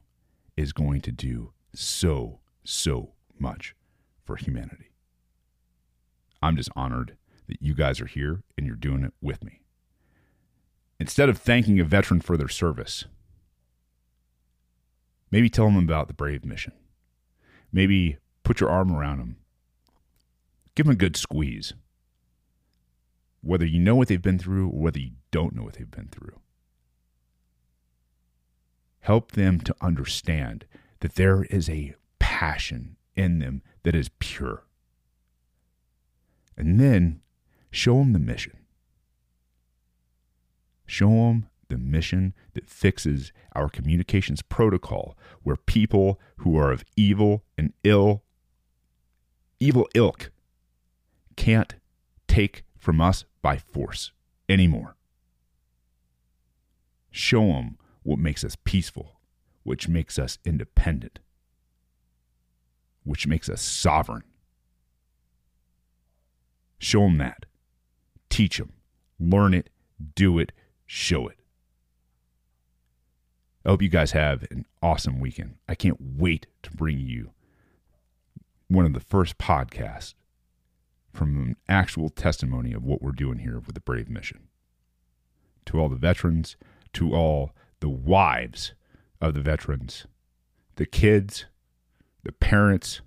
is 0.56 0.74
going 0.74 1.02
to 1.02 1.12
do 1.12 1.54
so, 1.74 2.40
so 2.64 3.14
much 3.40 3.76
for 4.24 4.36
humanity. 4.36 4.93
I'm 6.44 6.58
just 6.58 6.70
honored 6.76 7.16
that 7.48 7.62
you 7.62 7.74
guys 7.74 8.02
are 8.02 8.06
here 8.06 8.44
and 8.58 8.68
you're 8.68 8.76
doing 8.76 9.06
it 9.06 9.14
with 9.22 9.44
me. 9.46 9.62
Instead 11.00 11.30
of 11.30 11.38
thanking 11.38 11.80
a 11.80 11.86
veteran 11.86 12.20
for 12.20 12.36
their 12.36 12.50
service, 12.50 13.06
maybe 15.32 15.50
tell 15.50 15.66
them 15.66 15.78
about 15.78 16.08
the 16.08 16.14
Brave 16.14 16.44
mission. 16.44 16.74
Maybe 17.72 18.18
put 18.44 18.60
your 18.60 18.70
arm 18.70 18.94
around 18.94 19.20
them. 19.20 19.38
Give 20.76 20.86
them 20.86 20.94
a 20.94 20.98
good 20.98 21.16
squeeze. 21.16 21.74
Whether 23.42 23.66
you 23.66 23.80
know 23.80 23.96
what 23.96 24.10
they've 24.10 24.22
been 24.22 24.40
through 24.40 24.68
or 24.68 24.80
whether 24.80 25.00
you 25.00 25.12
don't 25.32 25.56
know 25.56 25.64
what 25.64 25.76
they've 25.76 25.90
been 25.90 26.10
through. 26.10 26.40
Help 29.00 29.32
them 29.32 29.62
to 29.62 29.76
understand 29.82 30.66
that 31.00 31.16
there 31.16 31.44
is 31.44 31.70
a 31.70 31.96
passion 32.20 32.98
in 33.16 33.40
them 33.40 33.62
that 33.84 33.96
is 33.96 34.10
pure. 34.20 34.66
And 36.58 36.80
then 36.80 37.22
show 37.72 37.98
them 37.98 38.14
the 38.14 38.20
mission. 38.20 38.58
Show 40.86 41.10
them 41.10 41.50
the 41.70 41.78
mission 41.78 42.34
that 42.54 42.70
fixes 42.70 43.32
our 43.56 43.70
communications 43.70 44.42
protocol 44.42 45.18
where 45.42 45.56
people 45.56 46.20
who 46.38 46.58
are 46.58 46.72
of 46.72 46.84
evil 46.96 47.44
and 47.58 47.74
ill, 47.84 48.24
evil 49.60 49.88
ilk, 49.96 50.32
can't 51.36 51.76
take 52.28 52.64
from 52.78 53.02
us 53.02 53.26
by 53.42 53.58
force 53.58 54.12
anymore. 54.48 54.96
Show 57.10 57.48
them 57.48 57.78
what 58.04 58.20
makes 58.20 58.44
us 58.44 58.56
peaceful, 58.64 59.20
which 59.64 59.88
makes 59.88 60.20
us 60.20 60.38
independent, 60.46 61.20
which 63.04 63.26
makes 63.26 63.50
us 63.50 63.62
sovereign. 63.62 64.24
Show 66.84 67.04
them 67.04 67.18
that. 67.20 67.46
Teach 68.30 68.58
them. 68.58 68.74
Learn 69.18 69.54
it. 69.54 69.70
Do 70.16 70.38
it. 70.38 70.52
Show 70.86 71.30
it. 71.30 71.38
I 73.66 73.70
hope 73.70 73.82
you 73.82 73.88
guys 73.88 74.12
have 74.12 74.46
an 74.52 74.66
awesome 74.82 75.22
weekend. 75.22 75.56
I 75.70 75.76
can't 75.76 75.98
wait 76.02 76.48
to 76.62 76.72
bring 76.72 77.00
you 77.00 77.32
one 78.68 78.86
of 78.86 78.94
the 78.94 79.00
first 79.00 79.38
podcasts 79.38 80.14
from 81.14 81.38
an 81.38 81.56
actual 81.70 82.10
testimony 82.10 82.74
of 82.74 82.84
what 82.84 83.02
we're 83.02 83.14
doing 83.14 83.40
here 83.40 83.60
with 83.60 83.76
the 83.76 83.82
Brave 83.82 84.10
Mission. 84.10 84.50
To 85.68 85.80
all 85.80 85.88
the 85.88 85.96
veterans, 85.96 86.58
to 86.92 87.14
all 87.16 87.54
the 87.80 87.88
wives 87.88 88.74
of 89.22 89.36
the 89.36 89.42
veterans, 89.42 90.06
the 90.76 90.86
kids, 90.86 91.46
the 92.24 92.34
parents. 92.34 93.00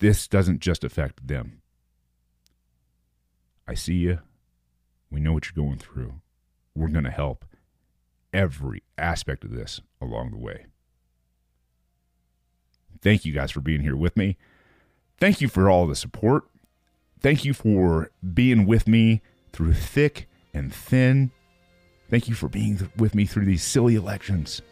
This 0.00 0.28
doesn't 0.28 0.60
just 0.60 0.84
affect 0.84 1.26
them. 1.26 1.62
I 3.66 3.74
see 3.74 3.94
you. 3.94 4.20
We 5.10 5.20
know 5.20 5.32
what 5.32 5.46
you're 5.46 5.64
going 5.64 5.78
through. 5.78 6.14
We're 6.74 6.88
going 6.88 7.04
to 7.04 7.10
help 7.10 7.44
every 8.32 8.82
aspect 8.96 9.44
of 9.44 9.52
this 9.52 9.80
along 10.00 10.30
the 10.30 10.38
way. 10.38 10.66
Thank 13.00 13.24
you 13.24 13.32
guys 13.32 13.50
for 13.50 13.60
being 13.60 13.80
here 13.80 13.96
with 13.96 14.16
me. 14.16 14.36
Thank 15.18 15.40
you 15.40 15.48
for 15.48 15.68
all 15.68 15.86
the 15.86 15.96
support. 15.96 16.44
Thank 17.20 17.44
you 17.44 17.52
for 17.52 18.10
being 18.34 18.66
with 18.66 18.86
me 18.86 19.22
through 19.52 19.74
thick 19.74 20.28
and 20.54 20.72
thin. 20.72 21.30
Thank 22.10 22.28
you 22.28 22.34
for 22.34 22.48
being 22.48 22.90
with 22.96 23.14
me 23.14 23.26
through 23.26 23.44
these 23.44 23.62
silly 23.62 23.96
elections. 23.96 24.62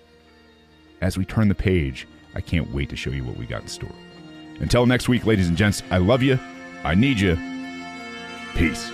As 1.01 1.19
we 1.19 1.25
turn 1.25 1.49
the 1.49 1.55
page, 1.55 2.07
I 2.35 2.41
can't 2.41 2.73
wait 2.73 2.89
to 2.91 2.97
show 2.97 3.11
you 3.11 3.25
what 3.25 3.37
we 3.37 3.47
got 3.47 3.63
in 3.63 3.69
store. 3.69 3.91
Until 4.61 4.87
next 4.87 5.09
week, 5.09 5.27
ladies 5.27 5.49
and 5.49 5.57
gents, 5.57 5.83
I 5.91 5.99
love 5.99 6.23
you. 6.23 6.39
I 6.85 6.95
need 6.95 7.19
you. 7.21 7.37
Peace. 8.55 8.91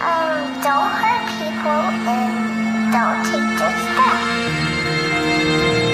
Um, 0.00 0.62
don't 0.62 0.92
hurt 0.92 1.26
people 1.38 1.82
and 2.06 2.92
don't 2.92 3.24
take 3.24 3.58
this 3.58 3.82
back. 3.96 5.85